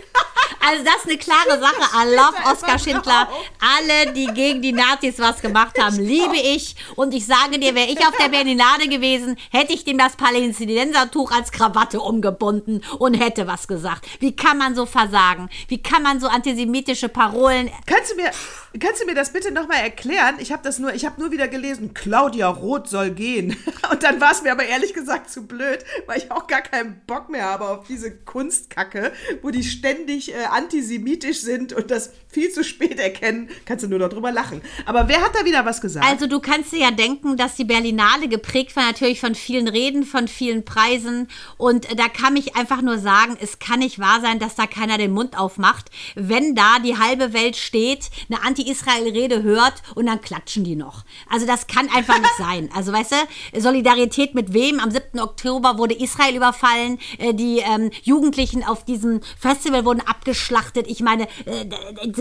Also 0.68 0.84
das 0.84 0.96
ist 0.96 1.08
eine 1.08 1.18
klare 1.18 1.60
Sache. 1.60 1.92
I 1.96 2.16
love 2.16 2.52
Oskar 2.52 2.80
Schindler. 2.80 3.30
Alle, 3.60 4.14
die 4.14 4.26
gegen 4.28 4.64
die 4.64 4.72
Nazis 4.72 5.20
was 5.20 5.40
gemacht 5.40 5.80
haben, 5.80 5.98
liebe 5.98 6.38
ich. 6.38 6.76
Und 6.96 7.14
ich 7.14 7.28
sage 7.28 7.60
dir, 7.60 7.76
wäre 7.76 7.88
ich 7.88 8.00
auf 8.00 8.18
der 8.18 8.30
Berlinade 8.30 8.88
gewesen, 8.88 9.38
hätte 9.52 9.74
ich 9.74 9.84
dem 9.84 10.00
das 10.00 10.16
Palästinensertuch 10.16 11.32
als 11.32 11.52
Krawatte 11.52 12.02
umgebunden 12.02 12.82
und 12.98 13.14
hätte 13.14 13.46
was 13.46 13.68
gesagt. 13.68 14.08
Wie 14.20 14.36
kann 14.36 14.58
man 14.58 14.74
so 14.74 14.88
versagen? 14.88 15.50
Wie 15.68 15.84
kann 15.84 16.02
man 16.02 16.20
so 16.20 16.28
antisemitische 16.28 17.10
Parolen... 17.10 17.70
Kannst 17.86 18.12
du 18.12 18.16
mir, 18.16 18.32
kannst 18.80 19.04
du 19.04 19.06
mir 19.06 19.16
das 19.16 19.34
bitte 19.34 19.52
nochmal 19.52 19.82
erklären? 19.84 20.36
Ich 20.40 20.52
habe 20.52 20.64
das 20.64 20.80
nur, 20.80 20.96
ich 20.96 21.06
habe 21.06 21.22
nur 21.22 21.32
wieder 21.32 21.48
gelesen, 21.48 21.94
Claudia 21.94 22.48
Roth 22.48 22.90
soll 22.90 23.12
gehen. 23.12 23.56
Und 23.92 24.02
dann 24.02 24.20
war 24.20 24.32
es 24.32 24.42
mir 24.42 24.52
aber 24.52 24.66
ehrlich 24.66 24.96
gesagt 24.96 25.30
zu 25.30 25.46
blöd, 25.46 25.86
weil 26.08 26.18
ich 26.18 26.32
auch 26.32 26.48
gar 26.48 26.62
keinen 26.62 27.02
Bock 27.06 27.30
mehr 27.30 27.46
habe 27.46 27.55
auf 27.62 27.88
diese 27.88 28.16
Kunstkacke, 28.16 29.12
wo 29.42 29.50
die 29.50 29.64
ständig 29.64 30.34
äh, 30.34 30.46
antisemitisch 30.46 31.42
sind 31.42 31.74
und 31.74 31.92
das 31.92 32.12
viel 32.36 32.52
zu 32.52 32.66
spät 32.66 33.00
erkennen, 33.00 33.50
kannst 33.64 33.86
du 33.86 33.88
nur 33.88 33.98
noch 33.98 34.10
drüber 34.10 34.30
lachen. 34.30 34.62
Aber 34.86 35.08
wer 35.08 35.22
hat 35.22 35.34
da 35.34 35.46
wieder 35.46 35.66
was 35.66 35.80
gesagt? 35.80 36.06
Also 36.06 36.28
du 36.28 36.42
kannst 36.42 36.74
dir 36.74 36.80
ja 36.80 36.92
denken, 36.92 37.38
dass 37.38 37.56
die 37.56 37.64
Berlinale 37.64 38.28
geprägt 38.28 38.76
war 38.76 38.86
natürlich 38.86 39.22
von 39.22 39.36
vielen 39.36 39.70
Reden, 39.70 40.04
von 40.04 40.28
vielen 40.28 40.66
Preisen 40.66 41.30
und 41.56 41.88
da 41.98 42.10
kann 42.10 42.36
ich 42.36 42.58
einfach 42.58 42.82
nur 42.82 42.98
sagen, 43.00 43.38
es 43.40 43.60
kann 43.60 43.80
nicht 43.80 44.00
wahr 44.00 44.20
sein, 44.20 44.40
dass 44.40 44.56
da 44.56 44.68
keiner 44.68 44.98
den 44.98 45.14
Mund 45.14 45.40
aufmacht, 45.40 45.86
wenn 46.16 46.56
da 46.56 46.80
die 46.80 46.98
halbe 46.98 47.32
Welt 47.32 47.56
steht, 47.56 48.10
eine 48.30 48.44
Anti-Israel-Rede 48.44 49.42
hört 49.42 49.76
und 49.96 50.08
dann 50.08 50.20
klatschen 50.20 50.66
die 50.66 50.76
noch. 50.76 51.06
Also 51.30 51.48
das 51.48 51.68
kann 51.68 51.88
einfach 51.96 52.20
nicht 52.20 52.34
sein. 52.38 52.70
Also 52.76 52.92
weißt 52.92 53.14
du, 53.14 53.62
Solidarität 53.62 54.36
mit 54.36 54.52
wem? 54.52 54.82
Am 54.82 54.92
7. 54.92 55.22
Oktober 55.22 55.78
wurde 55.78 55.94
Israel 55.94 56.36
überfallen, 56.36 57.00
äh, 57.18 57.34
die 57.34 57.60
ähm, 57.60 57.92
Jugendlichen 58.04 58.62
auf 58.66 58.84
diesem 58.84 59.22
Festival 59.40 59.86
wurden 59.86 60.02
abgeschlachtet. 60.02 60.88
Ich 60.88 61.00
meine, 61.00 61.30
äh, 61.46 61.66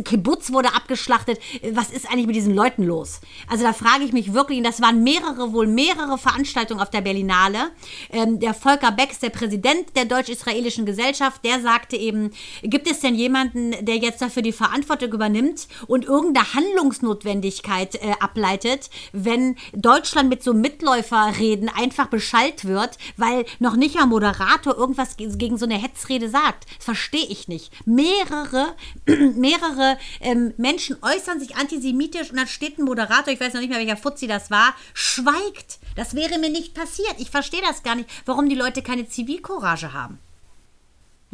Kibbutz 0.05 0.53
wurde 0.53 0.75
abgeschlachtet. 0.75 1.39
Was 1.73 1.91
ist 1.91 2.09
eigentlich 2.11 2.27
mit 2.27 2.37
diesen 2.37 2.55
Leuten 2.55 2.85
los? 2.85 3.21
Also 3.49 3.65
da 3.65 3.73
frage 3.73 4.05
ich 4.05 4.13
mich 4.13 4.33
wirklich, 4.33 4.59
und 4.59 4.65
das 4.65 4.81
waren 4.81 5.03
mehrere, 5.03 5.53
wohl 5.53 5.67
mehrere 5.67 6.19
Veranstaltungen 6.19 6.81
auf 6.81 6.91
der 6.91 7.01
Berlinale. 7.01 7.71
Ähm, 8.11 8.41
der 8.41 8.55
Volker 8.55 8.93
Becks, 8.93 9.19
der 9.19 9.31
Präsident 9.31 9.97
der 9.97 10.05
deutsch-israelischen 10.05 10.87
Gesellschaft, 10.87 11.45
der 11.45 11.61
sagte 11.61 11.97
eben, 11.97 12.31
gibt 12.63 12.91
es 12.91 13.01
denn 13.01 13.15
jemanden, 13.15 13.73
der 13.85 13.97
jetzt 13.97 14.23
dafür 14.23 14.43
die 14.43 14.53
Verantwortung 14.53 15.13
übernimmt 15.13 15.69
und 15.87 16.05
irgendeine 16.05 16.55
Handlungsnotwendigkeit 16.55 17.97
äh, 17.97 18.13
ableitet, 18.21 18.91
wenn 19.13 19.57
Deutschland 19.73 20.29
mit 20.29 20.43
so 20.43 20.53
Mitläuferreden 20.53 21.69
einfach 21.69 22.07
beschallt 22.07 22.65
wird, 22.65 22.99
weil 23.17 23.45
noch 23.59 23.77
nicht 23.77 23.99
ein 23.99 24.09
Moderator 24.09 24.77
irgendwas 24.77 25.17
gegen 25.17 25.59
so 25.59 25.65
eine 25.65 25.81
Hetzrede 25.81 26.29
sagt. 26.29 26.67
Das 26.77 26.85
verstehe 26.85 27.27
ich 27.27 27.49
nicht. 27.49 27.73
Mehrere, 27.87 28.75
mehrere 29.07 29.94
ähm, 30.21 30.55
Menschen 30.57 30.97
äußern 31.03 31.41
sich 31.41 31.57
antisemitisch 31.57 32.31
und 32.31 32.37
dann 32.37 32.47
steht 32.47 32.79
ein 32.79 32.85
Moderator, 32.85 33.33
ich 33.33 33.41
weiß 33.41 33.55
noch 33.55 33.61
nicht 33.61 33.71
mehr, 33.71 33.79
welcher 33.79 33.97
Fuzzi 33.97 34.27
das 34.27 34.51
war, 34.51 34.75
schweigt. 34.93 35.79
Das 35.97 36.15
wäre 36.15 36.39
mir 36.39 36.51
nicht 36.51 36.75
passiert. 36.75 37.15
Ich 37.19 37.31
verstehe 37.31 37.63
das 37.63 37.83
gar 37.83 37.95
nicht, 37.95 38.09
warum 38.27 38.49
die 38.49 38.55
Leute 38.55 38.83
keine 38.83 39.09
Zivilcourage 39.09 39.93
haben. 39.93 40.19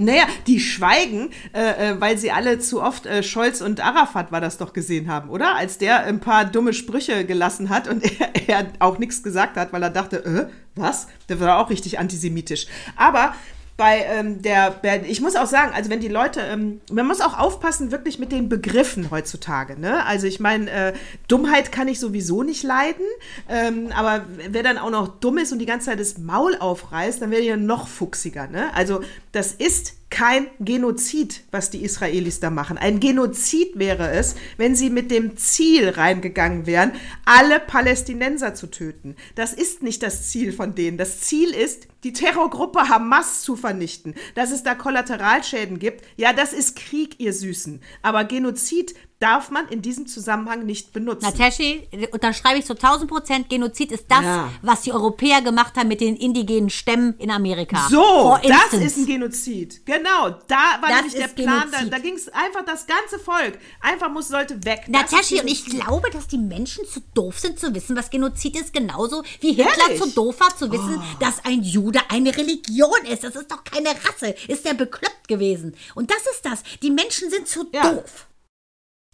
Naja, 0.00 0.24
die 0.46 0.61
schweigen, 0.61 1.30
äh, 1.52 1.90
äh, 1.90 2.00
weil 2.00 2.16
sie 2.16 2.30
alle 2.30 2.58
zu 2.58 2.82
oft 2.82 3.04
äh, 3.04 3.22
Scholz 3.22 3.61
und 3.61 3.84
Arafat 3.84 4.32
war 4.32 4.40
das 4.40 4.56
doch 4.56 4.72
gesehen 4.72 5.11
haben, 5.11 5.28
oder? 5.28 5.56
Als 5.56 5.76
der 5.76 6.04
ein 6.04 6.20
paar 6.20 6.46
dumme 6.46 6.72
Sprüche 6.72 7.26
gelassen 7.26 7.68
hat 7.68 7.86
und 7.86 8.02
er, 8.20 8.48
er 8.48 8.66
auch 8.78 8.96
nichts 8.96 9.22
gesagt 9.22 9.58
hat, 9.58 9.74
weil 9.74 9.82
er 9.82 9.90
dachte, 9.90 10.24
äh, 10.24 10.50
was? 10.74 11.08
Der 11.28 11.38
war 11.38 11.58
auch 11.58 11.68
richtig 11.68 11.98
antisemitisch. 11.98 12.66
Aber 12.96 13.34
bei 13.81 14.05
ähm, 14.05 14.43
der, 14.43 14.78
ich 15.09 15.22
muss 15.22 15.37
auch 15.37 15.47
sagen, 15.47 15.72
also 15.74 15.89
wenn 15.89 16.01
die 16.01 16.09
Leute, 16.09 16.43
ähm, 16.43 16.83
man 16.93 17.07
muss 17.07 17.22
auch 17.22 17.39
aufpassen 17.39 17.91
wirklich 17.91 18.18
mit 18.18 18.31
den 18.31 18.51
Begriffen 18.51 19.11
heutzutage. 19.11 19.81
Ne? 19.81 20.05
Also 20.05 20.26
ich 20.26 20.39
meine, 20.39 20.70
äh, 20.70 20.93
Dummheit 21.28 21.72
kann 21.72 21.89
ich 21.89 21.99
sowieso 21.99 22.43
nicht 22.43 22.62
leiden, 22.62 23.07
ähm, 23.49 23.89
aber 23.97 24.26
wer 24.51 24.62
dann 24.62 24.76
auch 24.76 24.91
noch 24.91 25.09
dumm 25.09 25.39
ist 25.39 25.51
und 25.53 25.61
die 25.61 25.66
ganze 25.66 25.87
Zeit 25.87 25.99
das 25.99 26.18
Maul 26.18 26.57
aufreißt, 26.57 27.22
dann 27.22 27.31
werde 27.31 27.43
ich 27.43 27.49
ja 27.49 27.57
noch 27.57 27.89
fuchsiger. 27.89 28.49
Ne? 28.49 28.68
Also 28.74 29.01
das 29.33 29.53
ist 29.53 29.95
kein 30.11 30.48
Genozid, 30.58 31.44
was 31.52 31.70
die 31.70 31.84
Israelis 31.84 32.40
da 32.40 32.50
machen. 32.50 32.76
Ein 32.76 33.00
Genozid 33.00 33.78
wäre 33.78 34.11
es, 34.11 34.34
wenn 34.56 34.74
sie 34.74 34.90
mit 34.90 35.11
dem 35.11 35.36
Ziel 35.36 35.88
reingegangen 35.88 36.66
wären, 36.66 36.92
alle 37.24 37.61
Palästinenser 37.61 38.54
zu 38.54 38.66
töten. 38.66 39.14
Das 39.36 39.52
ist 39.52 39.82
nicht 39.82 40.02
das 40.02 40.28
Ziel 40.28 40.52
von 40.52 40.74
denen. 40.74 40.98
Das 40.98 41.20
Ziel 41.20 41.50
ist, 41.50 41.86
die 42.02 42.12
Terrorgruppe 42.12 42.88
Hamas 42.88 43.42
zu 43.42 43.56
vernichten. 43.56 44.14
Dass 44.34 44.50
es 44.50 44.62
da 44.62 44.74
Kollateralschäden 44.74 45.78
gibt, 45.78 46.04
ja, 46.16 46.32
das 46.32 46.52
ist 46.52 46.76
Krieg, 46.76 47.20
ihr 47.20 47.32
Süßen. 47.32 47.80
Aber 48.02 48.24
Genozid 48.24 48.94
darf 49.20 49.50
man 49.50 49.68
in 49.68 49.82
diesem 49.82 50.06
Zusammenhang 50.06 50.64
nicht 50.64 50.92
benutzen. 50.94 51.26
Nataschi, 51.26 51.86
unterschreibe 52.10 52.58
ich 52.58 52.64
zu 52.64 52.72
1000 52.74 53.08
Prozent, 53.10 53.48
Genozid 53.50 53.92
ist 53.92 54.06
das, 54.08 54.22
Ja. 54.22 54.48
was 54.62 54.80
die 54.82 54.92
Europäer 54.92 55.42
gemacht 55.42 55.76
haben 55.76 55.88
mit 55.88 56.00
den 56.00 56.16
indigenen 56.16 56.70
Stämmen 56.70 57.14
in 57.18 57.30
Amerika. 57.30 57.86
So, 57.90 58.38
das 58.42 58.80
ist 58.80 58.96
ein 58.96 59.06
Genozid. 59.06 59.84
Genau, 59.84 60.30
da 60.48 60.78
war 60.80 60.88
Das 60.88 60.96
nämlich 61.02 61.14
der 61.14 61.28
Plan. 61.28 61.68
Da, 61.70 61.78
Genozid. 61.78 61.92
da 61.92 61.98
ging 61.98 62.14
es 62.14 62.28
einfach 62.30 62.64
das 62.64 62.86
ganze 62.86 63.18
Volk. 63.18 63.58
Einfach 63.82 64.10
muss, 64.10 64.28
sollte 64.28 64.64
weg. 64.64 64.84
Nataschi, 64.88 65.34
ist 65.36 65.42
und 65.42 65.48
ich 65.48 65.64
glaube, 65.66 66.10
dass 66.10 66.26
die 66.26 66.38
Menschen 66.38 66.86
zu 66.86 67.00
doof 67.14 67.38
sind 67.38 67.58
zu 67.58 67.74
wissen, 67.74 67.96
was 67.96 68.08
Genozid 68.08 68.58
ist, 68.58 68.72
genauso 68.72 69.22
wie 69.40 69.52
Hitler 69.52 69.70
Ehrlich? 69.86 70.00
Oh. 70.00 70.06
zu 70.06 70.14
doof 70.14 70.40
war 70.40 70.56
zu 70.56 70.72
wissen, 70.72 71.00
dass 71.20 71.44
ein 71.44 71.62
Jude 71.62 72.00
eine 72.08 72.34
Religion 72.34 73.04
ist. 73.10 73.22
Das 73.22 73.36
ist 73.36 73.50
doch 73.50 73.64
keine 73.64 73.90
Rasse. 73.90 74.34
Ist 74.48 74.64
der 74.64 74.72
bekloppt 74.74 75.28
gewesen. 75.28 75.74
Und 75.94 76.10
das 76.10 76.22
ist 76.32 76.44
das. 76.44 76.62
Die 76.82 76.90
Menschen 76.90 77.28
sind 77.28 77.46
zu 77.46 77.66
Ja. 77.72 77.82
doof. 77.92 78.26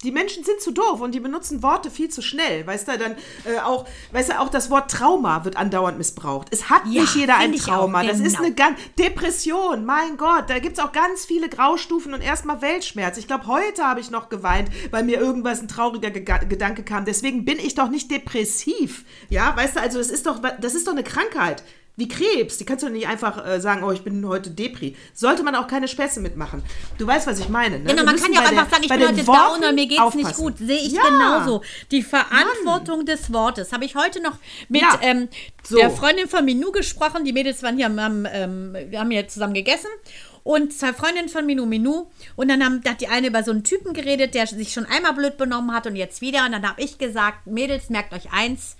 Die 0.04 0.12
Menschen 0.12 0.44
sind 0.44 0.60
zu 0.60 0.72
doof 0.72 1.00
und 1.00 1.12
die 1.14 1.20
benutzen 1.20 1.62
Worte 1.62 1.90
viel 1.90 2.10
zu 2.10 2.20
schnell. 2.20 2.66
Weißt 2.66 2.86
du, 2.86 2.98
dann 2.98 3.12
äh, 3.46 3.58
auch, 3.64 3.86
weißt 4.12 4.28
du, 4.28 4.40
auch 4.40 4.50
das 4.50 4.68
Wort 4.68 4.90
Trauma 4.90 5.46
wird 5.46 5.56
andauernd 5.56 5.96
missbraucht. 5.96 6.48
Es 6.50 6.68
hat 6.68 6.82
Ja, 6.84 7.00
nicht 7.00 7.14
jeder 7.16 7.38
ein 7.38 7.54
Trauma. 7.56 8.02
auch, 8.02 8.06
Das 8.06 8.20
ist 8.20 8.34
genau. 8.36 8.44
eine 8.44 8.54
ganz 8.54 8.78
Depression, 8.98 9.86
mein 9.86 10.18
Gott. 10.18 10.50
Da 10.50 10.58
gibt 10.58 10.76
es 10.76 10.84
auch 10.84 10.92
ganz 10.92 11.24
viele 11.24 11.48
Graustufen 11.48 12.12
und 12.12 12.20
erstmal 12.20 12.60
Weltschmerz. 12.60 13.16
Ich 13.16 13.26
glaube, 13.26 13.46
heute 13.46 13.84
habe 13.84 14.00
ich 14.00 14.10
noch 14.10 14.28
geweint, 14.28 14.68
weil 14.90 15.02
mir 15.02 15.18
irgendwas 15.18 15.62
ein 15.62 15.68
trauriger 15.68 16.10
Gega- 16.10 16.44
Gedanke 16.46 16.82
kam. 16.82 17.06
Deswegen 17.06 17.46
bin 17.46 17.58
ich 17.58 17.74
doch 17.74 17.88
nicht 17.88 18.10
depressiv. 18.10 19.06
Ja, 19.30 19.56
weißt 19.56 19.76
du, 19.76 19.80
also 19.80 19.96
das 19.96 20.10
ist 20.10 20.26
doch, 20.26 20.42
das 20.60 20.74
ist 20.74 20.86
doch 20.86 20.92
eine 20.92 21.04
Krankheit. 21.04 21.62
Wie 21.98 22.08
Krebs, 22.08 22.58
die 22.58 22.66
kannst 22.66 22.84
du 22.84 22.90
nicht 22.90 23.08
einfach 23.08 23.46
äh, 23.46 23.58
sagen, 23.58 23.82
oh, 23.82 23.90
ich 23.90 24.02
bin 24.02 24.26
heute 24.28 24.50
Depri. 24.50 24.94
Sollte 25.14 25.42
man 25.42 25.54
auch 25.54 25.66
keine 25.66 25.88
Späße 25.88 26.20
mitmachen. 26.20 26.62
Du 26.98 27.06
weißt, 27.06 27.26
was 27.26 27.38
ich 27.40 27.48
meine. 27.48 27.78
Ne? 27.78 27.86
Genau, 27.90 28.04
man 28.04 28.16
kann 28.16 28.32
ja 28.34 28.40
auch 28.40 28.44
einfach 28.48 28.68
sagen, 28.70 28.82
ich 28.82 28.88
bin 28.90 29.00
heute 29.08 29.24
down 29.24 29.58
oder 29.58 29.72
mir 29.72 29.86
geht's 29.86 30.14
nicht 30.14 30.26
aufpassen. 30.26 30.42
gut. 30.44 30.58
Sehe 30.58 30.76
ich 30.76 30.92
Ja. 30.92 31.02
genauso. 31.04 31.62
Die 31.90 32.02
Verantwortung 32.02 33.06
des 33.06 33.32
Wortes 33.32 33.72
habe 33.72 33.84
ich 33.86 33.94
heute 33.96 34.20
noch 34.22 34.36
mit 34.68 34.82
Ja. 34.82 34.98
ähm, 35.00 35.28
So. 35.62 35.76
der 35.78 35.90
Freundin 35.90 36.28
von 36.28 36.44
Minou 36.44 36.70
gesprochen. 36.70 37.24
Die 37.24 37.32
Mädels 37.32 37.62
waren 37.62 37.76
hier, 37.76 37.86
haben, 37.86 38.26
ähm, 38.30 38.76
wir 38.90 39.00
haben 39.00 39.10
hier 39.10 39.26
zusammen 39.28 39.54
gegessen. 39.54 39.88
Und 40.42 40.72
zwei 40.72 40.92
Freundinnen 40.92 41.28
von 41.28 41.44
Minou 41.44 41.66
Minou. 41.66 42.08
Und 42.36 42.48
dann 42.48 42.62
haben, 42.64 42.80
da 42.84 42.90
hat 42.90 43.00
die 43.00 43.08
eine 43.08 43.26
über 43.28 43.42
so 43.42 43.50
einen 43.50 43.64
Typen 43.64 43.94
geredet, 43.94 44.34
der 44.34 44.46
sich 44.46 44.72
schon 44.72 44.86
einmal 44.86 45.12
blöd 45.14 45.36
benommen 45.38 45.74
hat 45.74 45.86
und 45.88 45.96
jetzt 45.96 46.20
wieder. 46.20 46.44
Und 46.46 46.52
dann 46.52 46.62
habe 46.68 46.80
ich 46.80 46.98
gesagt, 46.98 47.46
Mädels, 47.48 47.90
merkt 47.90 48.12
euch 48.12 48.30
eins. 48.32 48.76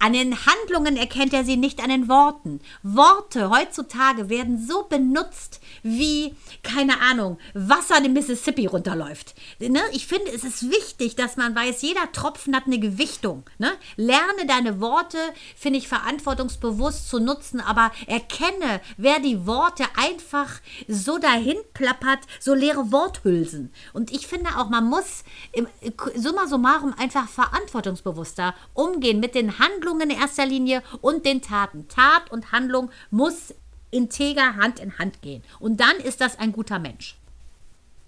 An 0.00 0.12
den 0.12 0.36
Handlungen 0.46 0.96
erkennt 0.96 1.34
er 1.34 1.44
sie 1.44 1.56
nicht 1.56 1.82
an 1.82 1.90
den 1.90 2.08
Worten. 2.08 2.60
Worte 2.84 3.50
heutzutage 3.50 4.28
werden 4.28 4.64
so 4.64 4.84
benutzt 4.84 5.60
wie, 5.82 6.36
keine 6.62 7.00
Ahnung, 7.00 7.38
Wasser 7.52 8.00
den 8.00 8.12
Mississippi 8.12 8.66
runterläuft. 8.66 9.34
Ne? 9.58 9.80
Ich 9.92 10.06
finde, 10.06 10.30
es 10.32 10.44
ist 10.44 10.70
wichtig, 10.70 11.16
dass 11.16 11.36
man 11.36 11.54
weiß, 11.54 11.82
jeder 11.82 12.12
Tropfen 12.12 12.54
hat 12.54 12.66
eine 12.66 12.78
Gewichtung. 12.78 13.42
Ne? 13.58 13.72
Lerne 13.96 14.46
deine 14.46 14.80
Worte, 14.80 15.18
finde 15.56 15.80
ich, 15.80 15.88
verantwortungsbewusst 15.88 17.08
zu 17.08 17.18
nutzen, 17.18 17.60
aber 17.60 17.90
erkenne, 18.06 18.80
wer 18.96 19.18
die 19.18 19.46
Worte 19.46 19.84
einfach 19.96 20.60
so 20.86 21.18
dahin 21.18 21.56
plappert, 21.74 22.20
so 22.38 22.54
leere 22.54 22.92
Worthülsen. 22.92 23.72
Und 23.92 24.12
ich 24.12 24.28
finde 24.28 24.50
auch, 24.58 24.68
man 24.68 24.84
muss 24.84 25.24
im, 25.52 25.66
summa 26.14 26.46
summarum 26.46 26.94
einfach 26.98 27.28
verantwortungsbewusster 27.28 28.54
umgehen 28.74 29.18
mit 29.18 29.34
den 29.34 29.58
Handlungen 29.58 29.87
in 29.96 30.10
erster 30.10 30.46
Linie 30.46 30.82
und 31.00 31.26
den 31.26 31.42
Taten. 31.42 31.88
Tat 31.88 32.30
und 32.30 32.52
Handlung 32.52 32.90
muss 33.10 33.54
integer 33.90 34.56
Hand 34.56 34.80
in 34.80 34.98
Hand 34.98 35.22
gehen. 35.22 35.42
Und 35.58 35.80
dann 35.80 35.96
ist 35.96 36.20
das 36.20 36.38
ein 36.38 36.52
guter 36.52 36.78
Mensch. 36.78 37.17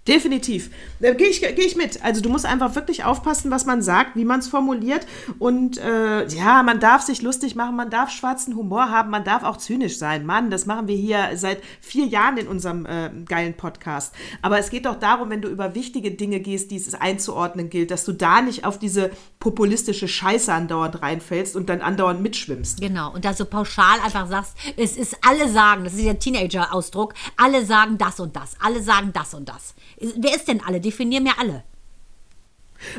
Definitiv. 0.09 0.71
Da 0.99 1.13
gehe 1.13 1.29
ich, 1.29 1.43
geh 1.43 1.63
ich 1.63 1.77
mit. 1.77 2.03
Also 2.03 2.23
du 2.23 2.31
musst 2.31 2.47
einfach 2.47 2.75
wirklich 2.75 3.05
aufpassen, 3.05 3.51
was 3.51 3.67
man 3.67 3.83
sagt, 3.83 4.17
wie 4.17 4.25
man 4.25 4.41
es 4.41 4.49
formuliert. 4.49 5.07
Und 5.39 5.77
äh, 5.77 6.27
ja, 6.27 6.63
man 6.63 6.81
darf 6.81 7.03
sich 7.03 7.21
lustig 7.21 7.55
machen, 7.55 7.77
man 7.77 7.91
darf 7.91 8.11
schwarzen 8.11 8.57
Humor 8.57 8.89
haben, 8.89 9.11
man 9.11 9.25
darf 9.25 9.43
auch 9.43 9.59
zynisch 9.59 9.99
sein. 9.99 10.25
Mann, 10.25 10.51
das 10.51 10.65
machen 10.65 10.89
wir 10.89 10.97
hier 10.97 11.33
seit 11.35 11.59
vier 11.83 12.07
Jahren 12.07 12.39
in 12.39 12.49
unserem 12.49 12.87
äh, 12.87 13.11
geilen 13.27 13.55
Podcast. 13.55 14.15
Aber 14.41 14.59
es 14.59 14.71
geht 14.71 14.87
doch 14.87 14.97
darum, 14.97 15.29
wenn 15.29 15.43
du 15.43 15.49
über 15.49 15.75
wichtige 15.75 16.13
Dinge 16.13 16.41
gehst, 16.41 16.71
die 16.71 16.77
es 16.77 16.95
einzuordnen 16.95 17.69
gilt, 17.69 17.91
dass 17.91 18.07
du 18.07 18.13
da 18.13 18.41
nicht 18.41 18.65
auf 18.65 18.79
diese 18.79 19.11
populistische 19.39 20.09
Scheiße 20.09 20.53
andauernd 20.53 21.03
reinfällst 21.03 21.57
und 21.57 21.69
dann 21.69 21.83
andauernd 21.83 22.23
mitschwimmst. 22.23 22.81
Genau. 22.81 23.13
Und 23.13 23.27
da 23.27 23.35
so 23.35 23.45
pauschal 23.45 24.01
einfach 24.03 24.27
sagst, 24.29 24.57
es 24.79 24.97
ist 24.97 25.19
alle 25.21 25.51
sagen, 25.51 25.85
das 25.85 25.93
ist 25.93 26.05
der 26.05 26.19
Teenager-Ausdruck, 26.19 27.13
alle 27.37 27.67
sagen 27.67 27.99
das 27.99 28.19
und 28.19 28.35
das, 28.35 28.57
alle 28.61 28.83
sagen 28.83 29.13
das 29.13 29.35
und 29.35 29.47
das. 29.47 29.75
Wer 30.01 30.35
ist 30.35 30.49
denn 30.49 30.63
alle? 30.67 30.81
Definier 30.81 31.21
mir 31.21 31.39
alle. 31.39 31.63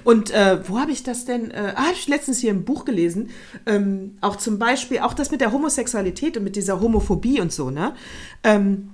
Und 0.03 0.29
äh, 0.29 0.59
wo 0.69 0.79
habe 0.79 0.91
ich 0.91 1.01
das 1.03 1.25
denn? 1.25 1.49
Äh, 1.51 1.73
ah, 1.75 1.83
habe 1.85 1.93
ich 1.93 2.07
letztens 2.07 2.39
hier 2.39 2.51
im 2.51 2.65
Buch 2.65 2.85
gelesen. 2.85 3.31
Ähm, 3.65 4.17
auch 4.21 4.35
zum 4.35 4.59
Beispiel, 4.59 4.99
auch 4.99 5.13
das 5.15 5.31
mit 5.31 5.41
der 5.41 5.51
Homosexualität 5.51 6.37
und 6.37 6.43
mit 6.43 6.55
dieser 6.55 6.79
Homophobie 6.79 7.41
und 7.41 7.51
so, 7.51 7.71
ne? 7.71 7.95
Ähm, 8.43 8.91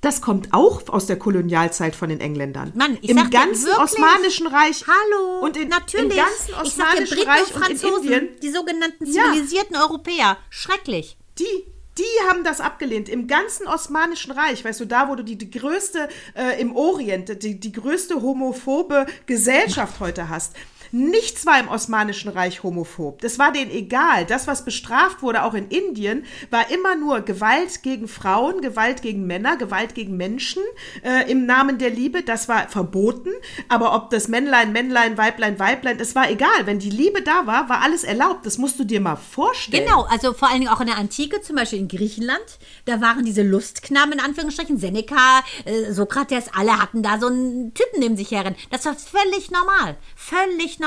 das 0.00 0.20
kommt 0.20 0.48
auch 0.52 0.88
aus 0.88 1.06
der 1.06 1.16
Kolonialzeit 1.16 1.94
von 1.94 2.08
den 2.08 2.20
Engländern. 2.20 2.72
Mann, 2.74 2.98
ich 3.02 3.10
Im 3.10 3.18
sag 3.18 3.30
ganzen 3.30 3.66
wirklich, 3.66 3.82
Osmanischen 3.84 4.46
Reich. 4.48 4.84
Hallo, 4.86 5.44
Und 5.46 5.56
in, 5.56 5.68
natürlich. 5.68 6.10
im 6.10 6.16
ganzen 6.16 6.54
ich 6.64 6.72
sag 6.72 6.96
dir, 6.96 7.02
Osmanischen 7.02 7.16
Briten 7.18 7.28
Reich 7.30 7.40
und 7.40 7.56
und 7.62 7.70
in 7.70 7.78
Franzosen, 7.78 8.12
Indien. 8.12 8.28
die 8.42 8.50
sogenannten 8.50 9.06
Ja. 9.12 9.22
zivilisierten 9.24 9.76
Europäer. 9.76 10.38
Schrecklich. 10.50 11.16
Die, 11.38 11.64
die 11.98 12.28
haben 12.28 12.44
das 12.44 12.60
abgelehnt. 12.60 13.08
Im 13.08 13.26
ganzen 13.26 13.66
Osmanischen 13.66 14.32
Reich, 14.32 14.64
weißt 14.64 14.80
du, 14.80 14.84
da, 14.86 15.08
wo 15.08 15.14
du 15.14 15.22
die, 15.22 15.36
die 15.36 15.50
größte, 15.50 16.08
äh, 16.34 16.60
im 16.60 16.74
Orient, 16.74 17.42
die, 17.42 17.60
die 17.60 17.72
größte 17.72 18.22
homophobe 18.22 19.06
Gesellschaft 19.26 20.00
heute 20.00 20.28
hast. 20.28 20.54
Nichts 20.94 21.46
war 21.46 21.58
im 21.58 21.68
Osmanischen 21.68 22.30
Reich 22.30 22.62
homophob. 22.62 23.22
Das 23.22 23.38
war 23.38 23.50
denen 23.50 23.70
egal. 23.70 24.26
Das, 24.26 24.46
was 24.46 24.64
bestraft 24.64 25.22
wurde, 25.22 25.42
auch 25.42 25.54
in 25.54 25.68
Indien, 25.68 26.26
war 26.50 26.70
immer 26.70 26.94
nur 26.96 27.22
Gewalt 27.22 27.82
gegen 27.82 28.08
Frauen, 28.08 28.60
Gewalt 28.60 29.00
gegen 29.00 29.26
Männer, 29.26 29.56
Gewalt 29.56 29.94
gegen 29.94 30.18
Menschen 30.18 30.62
äh, 31.02 31.30
im 31.30 31.46
Namen 31.46 31.78
der 31.78 31.88
Liebe. 31.88 32.22
Das 32.22 32.46
war 32.46 32.68
verboten. 32.68 33.30
Aber 33.68 33.94
ob 33.94 34.10
das 34.10 34.28
Männlein, 34.28 34.72
Männlein, 34.72 35.16
Weiblein, 35.16 35.58
Weiblein, 35.58 35.98
es 35.98 36.14
war 36.14 36.30
egal. 36.30 36.66
Wenn 36.66 36.78
die 36.78 36.90
Liebe 36.90 37.22
da 37.22 37.46
war, 37.46 37.70
war 37.70 37.80
alles 37.80 38.04
erlaubt. 38.04 38.44
Das 38.44 38.58
musst 38.58 38.78
du 38.78 38.84
dir 38.84 39.00
mal 39.00 39.16
vorstellen. 39.16 39.86
Genau, 39.86 40.02
also 40.02 40.34
vor 40.34 40.50
allen 40.50 40.60
Dingen 40.60 40.72
auch 40.72 40.82
in 40.82 40.88
der 40.88 40.98
Antike, 40.98 41.40
zum 41.40 41.56
Beispiel 41.56 41.78
in 41.78 41.88
Griechenland, 41.88 42.58
da 42.84 43.00
waren 43.00 43.24
diese 43.24 43.42
Lustknaben 43.42 44.12
in 44.12 44.20
Anführungsstrichen, 44.20 44.76
Seneca, 44.76 45.42
äh, 45.64 45.90
Sokrates, 45.90 46.50
alle 46.54 46.78
hatten 46.78 47.02
da 47.02 47.18
so 47.18 47.28
einen 47.28 47.72
Typen 47.72 48.00
neben 48.00 48.18
sich 48.18 48.30
herren. 48.30 48.56
Das 48.70 48.84
war 48.84 48.94
völlig 48.94 49.50
normal, 49.50 49.96
völlig 50.14 50.78
normal. 50.78 50.81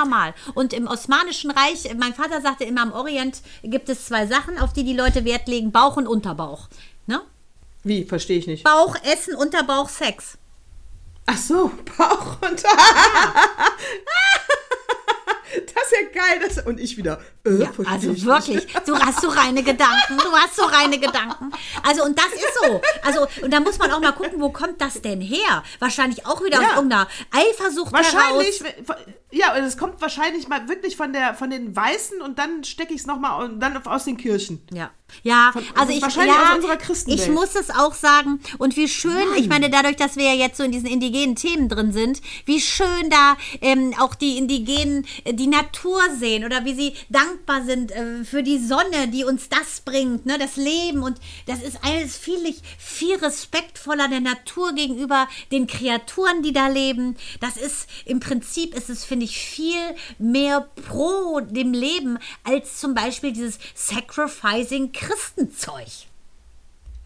Und 0.53 0.73
im 0.73 0.87
Osmanischen 0.87 1.51
Reich, 1.51 1.89
mein 1.97 2.13
Vater 2.13 2.41
sagte 2.41 2.63
immer, 2.63 2.83
im 2.83 2.91
Orient 2.91 3.41
gibt 3.63 3.89
es 3.89 4.05
zwei 4.05 4.27
Sachen, 4.27 4.57
auf 4.57 4.73
die 4.73 4.83
die 4.83 4.95
Leute 4.95 5.25
Wert 5.25 5.47
legen, 5.47 5.71
Bauch 5.71 5.97
und 5.97 6.07
Unterbauch. 6.07 6.67
Ne? 7.07 7.21
Wie? 7.83 8.03
Verstehe 8.03 8.39
ich 8.39 8.47
nicht. 8.47 8.63
Bauch, 8.63 8.95
Essen, 9.03 9.35
Unterbauch, 9.35 9.89
Sex. 9.89 10.37
Ach 11.25 11.37
so, 11.37 11.71
Bauch 11.97 12.37
und. 12.41 12.63
das 15.73 15.83
ist 15.83 15.91
ja 15.91 16.21
geil. 16.21 16.39
Das, 16.41 16.65
und 16.65 16.79
ich 16.79 16.97
wieder. 16.97 17.19
Äh, 17.45 17.61
Ja, 17.63 17.71
also 17.89 18.11
ich 18.11 18.25
wirklich, 18.25 18.65
Nicht. 18.65 18.87
du 18.87 18.97
hast 18.97 19.21
so 19.21 19.27
reine 19.29 19.63
Gedanken, 19.63 20.17
du 20.17 20.31
hast 20.33 20.55
so 20.55 20.63
reine 20.63 20.99
Gedanken. 20.99 21.51
Also 21.83 22.03
und 22.03 22.17
das 22.17 22.27
ist 22.33 22.57
so. 22.63 22.81
Also 23.03 23.27
und 23.43 23.51
da 23.53 23.59
muss 23.59 23.77
man 23.77 23.91
auch 23.91 23.99
mal 24.01 24.11
gucken, 24.11 24.41
wo 24.41 24.49
kommt 24.49 24.81
das 24.81 25.01
denn 25.01 25.21
her? 25.21 25.63
Wahrscheinlich 25.79 26.25
auch 26.25 26.43
wieder 26.43 26.61
Ja. 26.61 26.67
aus 26.69 26.75
irgendeiner 26.75 27.07
Eifersucht 27.31 27.93
Wahrscheinlich, 27.93 28.61
heraus. 28.61 29.01
ja, 29.31 29.55
und 29.55 29.63
es 29.63 29.77
kommt 29.77 30.01
wahrscheinlich 30.01 30.47
mal 30.47 30.67
wirklich 30.67 30.97
von, 30.97 31.13
der, 31.13 31.33
von 31.35 31.49
den 31.49 31.75
Weißen 31.75 32.21
und 32.21 32.39
dann 32.39 32.63
stecke 32.63 32.93
ich 32.93 33.01
es 33.01 33.05
nochmal 33.07 33.43
und 33.43 33.59
dann 33.59 33.77
aus 33.85 34.05
den 34.05 34.17
Kirchen. 34.17 34.65
Ja, 34.71 34.91
ja, 35.23 35.51
Von- 35.53 35.63
also 35.75 35.93
ich, 35.93 36.01
wahrscheinlich 36.01 36.35
ja, 36.35 36.49
aus 36.49 36.55
unserer 36.55 36.77
Christenwelt. 36.77 37.21
ich 37.21 37.29
muss 37.29 37.55
es 37.55 37.69
auch 37.69 37.93
sagen 37.93 38.39
und 38.57 38.75
wie 38.75 38.87
schön, 38.87 39.25
ich 39.37 39.47
meine, 39.47 39.69
dadurch, 39.69 39.95
dass 39.95 40.17
wir 40.17 40.25
ja 40.25 40.33
jetzt 40.33 40.57
so 40.57 40.63
in 40.63 40.71
diesen 40.71 40.87
indigenen 40.87 41.35
Themen 41.35 41.69
drin 41.69 41.91
sind, 41.91 42.21
wie 42.45 42.59
schön 42.59 43.09
da 43.09 43.37
ähm, 43.61 43.93
auch 43.99 44.15
die 44.15 44.37
Indigenen 44.37 45.05
äh, 45.23 45.33
die 45.33 45.47
Natur 45.47 46.01
sehen 46.17 46.45
oder 46.45 46.65
wie 46.65 46.75
sie 46.75 46.93
dankbar 47.09 47.63
sind 47.63 47.91
äh, 47.91 48.23
für 48.23 48.43
die 48.43 48.59
Sonne, 48.59 49.07
die 49.07 49.23
uns 49.23 49.49
das 49.49 49.81
bringt, 49.81 50.25
ne, 50.25 50.37
das 50.37 50.57
Leben 50.57 51.03
und 51.03 51.17
das 51.45 51.61
ist 51.61 51.79
alles 51.83 52.17
viel, 52.17 52.35
viel 52.77 53.15
respektvoller 53.15 54.07
der 54.07 54.21
Natur 54.21 54.73
gegenüber 54.73 55.27
den 55.51 55.67
Kreaturen, 55.67 56.41
die 56.41 56.53
da 56.53 56.67
leben. 56.67 57.15
Das 57.39 57.57
ist 57.57 57.87
im 58.05 58.19
Prinzip 58.19 58.75
ist 58.75 58.89
es, 58.89 59.05
finde 59.05 59.25
ich, 59.25 59.37
viel 59.37 59.79
mehr 60.17 60.67
pro 60.87 61.39
dem 61.41 61.73
Leben 61.73 62.17
als 62.43 62.79
zum 62.79 62.93
Beispiel 62.93 63.31
dieses 63.31 63.59
Sacrificing 63.73 64.91
Christenzeug. 64.95 66.07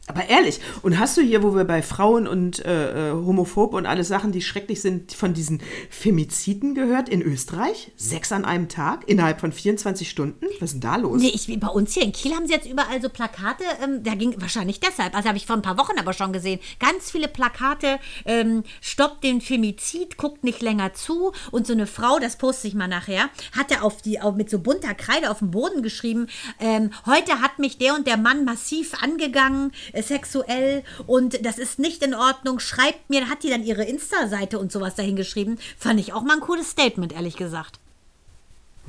Aber 0.10 0.28
ehrlich, 0.28 0.60
und 0.82 0.97
hast 0.97 1.18
du 1.18 1.22
hier, 1.22 1.43
wo 1.43 1.55
wir 1.55 1.66
bei 1.66 1.84
Frauen 1.84 2.28
und 2.28 2.66
äh, 2.66 3.10
äh, 3.10 3.14
homophob 3.14 3.76
und 3.76 3.86
alle 3.86 4.03
Sachen, 4.03 4.32
die 4.32 4.41
schrecklich 4.41 4.82
sind, 4.82 5.14
von 5.14 5.36
diesen 5.36 5.62
Femiziden 5.91 6.74
gehört 6.74 7.10
in 7.10 7.22
Österreich? 7.22 7.91
Sechs 7.95 8.32
an 8.32 8.43
einem 8.43 8.70
Tag 8.70 9.07
innerhalb 9.07 9.39
von 9.39 9.51
24 9.51 10.10
Stunden? 10.10 10.47
Was 10.60 10.70
ist 10.70 10.74
denn 10.74 10.82
da 10.82 10.95
los? 10.95 11.22
Nee, 11.22 11.32
ich, 11.32 11.60
bei 11.60 11.68
uns 11.68 11.93
hier 11.93 12.01
in 12.01 12.12
Kiel 12.12 12.34
haben 12.34 12.47
sie 12.47 12.53
jetzt 12.53 12.68
überall 12.68 12.99
so 12.99 13.10
Plakate, 13.10 13.64
ähm, 13.84 14.01
da 14.03 14.16
ging 14.16 14.34
wahrscheinlich 14.41 14.80
deshalb, 14.80 15.16
also 15.16 15.28
habe 15.28 15.38
ich 15.38 15.45
vor 15.45 15.55
ein 15.55 15.62
paar 15.62 15.78
Wochen 15.78 15.99
aber 15.99 16.14
schon 16.14 16.34
gesehen, 16.34 16.60
ganz 16.80 17.12
viele 17.12 17.28
Plakate, 17.28 17.99
ähm, 18.26 18.64
stoppt 18.82 19.24
den 19.24 19.41
Femizid, 19.41 20.18
guckt 20.18 20.43
nicht 20.43 20.64
länger 20.64 20.95
zu 20.95 21.34
und 21.51 21.68
so 21.68 21.74
eine 21.74 21.86
Frau, 21.86 22.18
das 22.18 22.36
poste 22.36 22.68
ich 22.68 22.74
mal 22.74 22.88
nachher, 22.88 23.30
hat 23.55 23.70
er 23.70 23.84
auf 23.84 24.01
die, 24.01 24.20
auf, 24.20 24.34
mit 24.34 24.49
so 24.49 24.57
bunter 24.57 24.95
Kreide 24.95 25.30
auf 25.30 25.38
dem 25.38 25.51
Boden 25.51 25.84
geschrieben, 25.84 26.26
ähm, 26.60 26.89
heute 27.05 27.43
hat 27.43 27.60
mich 27.60 27.78
der 27.78 27.93
und 27.93 28.07
der 28.07 28.18
Mann 28.18 28.43
massiv 28.43 28.95
angegangen, 29.03 29.72
sexuell 30.04 30.84
und 31.08 31.45
das 31.45 31.58
ist 31.58 31.80
nicht 31.80 32.04
in 32.04 32.14
Ordnung, 32.14 32.60
schreibt 32.60 33.10
mir, 33.10 33.30
hat 33.30 33.43
die 33.43 33.50
dann 33.50 33.64
ihre 33.64 33.84
Insta-Seite 33.84 34.60
und 34.60 34.72
sowas 34.72 34.95
dahin 34.95 35.16
geschrieben, 35.16 35.58
fand 35.78 36.00
ich 36.00 36.14
auch 36.14 36.24
mal 36.24 36.36
ein 36.36 36.41
cooles 36.41 36.70
Statement, 36.70 37.14
ehrlich 37.14 37.36
gesagt. 37.36 37.80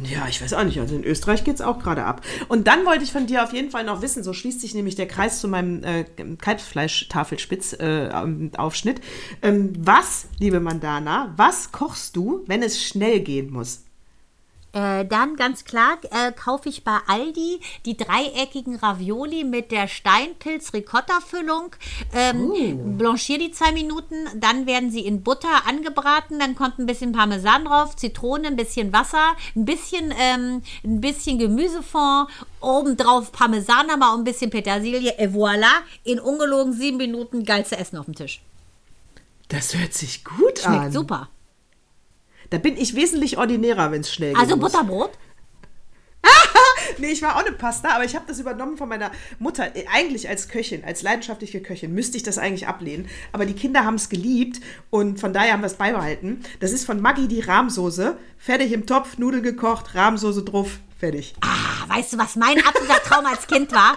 Ja, 0.03 0.27
ich 0.29 0.41
weiß 0.41 0.55
auch 0.55 0.65
nicht. 0.65 0.81
Also 0.81 0.97
in 0.97 1.05
Österreich 1.05 1.45
geht 1.45 1.57
es 1.57 1.61
auch 1.61 1.79
gerade 1.79 2.05
ab. 2.05 2.23
Und 2.49 2.67
dann 2.67 2.87
wollte 2.87 3.05
ich 3.05 3.13
von 3.13 3.27
dir 3.27 3.45
auf 3.45 3.53
jeden 3.53 3.71
Fall 3.71 3.85
noch 3.85 4.01
wissen, 4.01 4.25
so 4.25 4.33
schließt 4.33 4.63
sich 4.63 4.75
nämlich 4.75 4.95
der 4.95 5.07
Kreis 5.07 5.41
zu 5.41 5.49
meinem 5.49 5.85
äh, 5.85 6.07
Kalbsfleisch-Tafelspitz-Aufschnitt. 6.39 8.99
Äh, 8.99 9.49
ähm, 9.49 9.75
was, 9.79 10.29
liebe 10.39 10.61
Mandana, 10.61 11.35
was 11.37 11.73
kochst 11.73 12.17
du, 12.17 12.43
wenn 12.47 12.63
es 12.63 12.83
schnell 12.83 13.21
gehen 13.21 13.53
muss? 13.53 13.83
Äh, 14.73 15.05
dann 15.05 15.35
ganz 15.37 15.65
klar 15.65 15.99
äh, 16.11 16.31
kaufe 16.33 16.69
ich 16.69 16.85
bei 16.85 16.99
Aldi 17.07 17.61
die 17.85 17.97
dreieckigen 17.97 18.77
Ravioli 18.77 19.43
mit 19.45 19.73
der 19.73 19.89
Steinpilz-Ricotta-Füllung. 19.89 21.75
Ähm, 22.15 22.51
Uh. 22.51 22.97
Blanchiere 22.97 23.39
die 23.41 23.51
zwei 23.51 23.73
Minuten, 23.73 24.15
dann 24.37 24.67
werden 24.67 24.91
sie 24.91 25.01
in 25.01 25.23
Butter 25.23 25.67
angebraten, 25.67 26.39
dann 26.39 26.55
kommt 26.55 26.79
ein 26.79 26.87
bisschen 26.87 27.13
Parmesan 27.13 27.65
drauf, 27.65 27.97
Zitrone, 27.97 28.47
ein 28.49 28.57
bisschen 28.57 28.93
Wasser, 28.93 29.37
ein 29.57 29.65
bisschen, 29.65 30.13
ähm, 30.19 30.63
ein 30.85 31.01
bisschen 31.01 31.39
Gemüsefond, 31.39 32.29
obendrauf 32.61 33.33
Parmesan 33.33 33.91
aber 33.91 34.13
und 34.15 34.21
ein 34.21 34.25
bisschen 34.25 34.51
Petersilie. 34.51 35.15
Et 35.19 35.33
voilà, 35.33 35.83
in 36.05 36.21
ungelogen 36.21 36.73
sieben 36.73 36.97
Minuten 36.99 37.45
geilste 37.45 37.77
Essen 37.77 37.99
auf 37.99 38.05
dem 38.07 38.15
Tisch. 38.15 38.43
Das 39.49 39.75
hört 39.77 39.95
sich 39.95 40.25
gut 40.25 40.61
Schmeckt 40.61 40.85
an. 40.85 40.93
super. 40.93 41.29
Da 42.51 42.59
bin 42.59 42.77
ich 42.77 42.95
wesentlich 42.95 43.39
ordinärer, 43.39 43.91
wenn 43.93 44.01
es 44.03 44.13
schnell 44.13 44.35
Also 44.37 44.55
gehen 44.55 44.61
muss. 44.61 44.73
Butterbrot? 44.73 45.11
Nee, 46.99 47.13
ich 47.13 47.23
war 47.23 47.37
auch 47.37 47.47
eine 47.47 47.53
Pasta, 47.53 47.91
aber 47.95 48.05
ich 48.05 48.15
habe 48.15 48.27
das 48.29 48.41
übernommen 48.41 48.77
von 48.77 48.89
meiner 48.89 49.11
Mutter. 49.39 49.75
Äh, 49.75 49.85
Eigentlich 49.93 50.29
als 50.29 50.49
Köchin, 50.49 50.85
als 50.85 51.03
leidenschaftliche 51.03 51.63
Köchin, 51.63 51.95
müsste 51.95 52.17
ich 52.17 52.23
das 52.23 52.37
eigentlich 52.37 52.67
ablehnen. 52.69 53.09
Aber 53.33 53.47
die 53.47 53.55
Kinder 53.55 53.85
haben 53.85 53.95
es 53.95 54.09
geliebt 54.11 54.61
und 54.91 55.19
von 55.21 55.33
daher 55.33 55.53
haben 55.55 55.61
wir 55.63 55.67
es 55.69 55.75
beibehalten. 55.75 56.41
Das 56.59 56.73
ist 56.73 56.85
von 56.85 57.01
Maggi 57.01 57.27
die 57.29 57.41
Rahmsoße. 57.41 58.19
Fertig 58.39 58.73
im 58.73 58.87
Topf, 58.87 59.17
Nudel 59.19 59.41
gekocht, 59.41 59.95
Rahmsoße 59.95 60.43
drauf, 60.45 60.81
fertig. 60.99 61.35
Ah, 61.41 61.89
weißt 61.89 62.13
du, 62.15 62.19
was 62.19 62.37
mein 62.37 62.59
absoluter 62.67 63.03
Traum 63.05 63.25
als 63.27 63.47
Kind 63.47 63.73
war? 63.73 63.97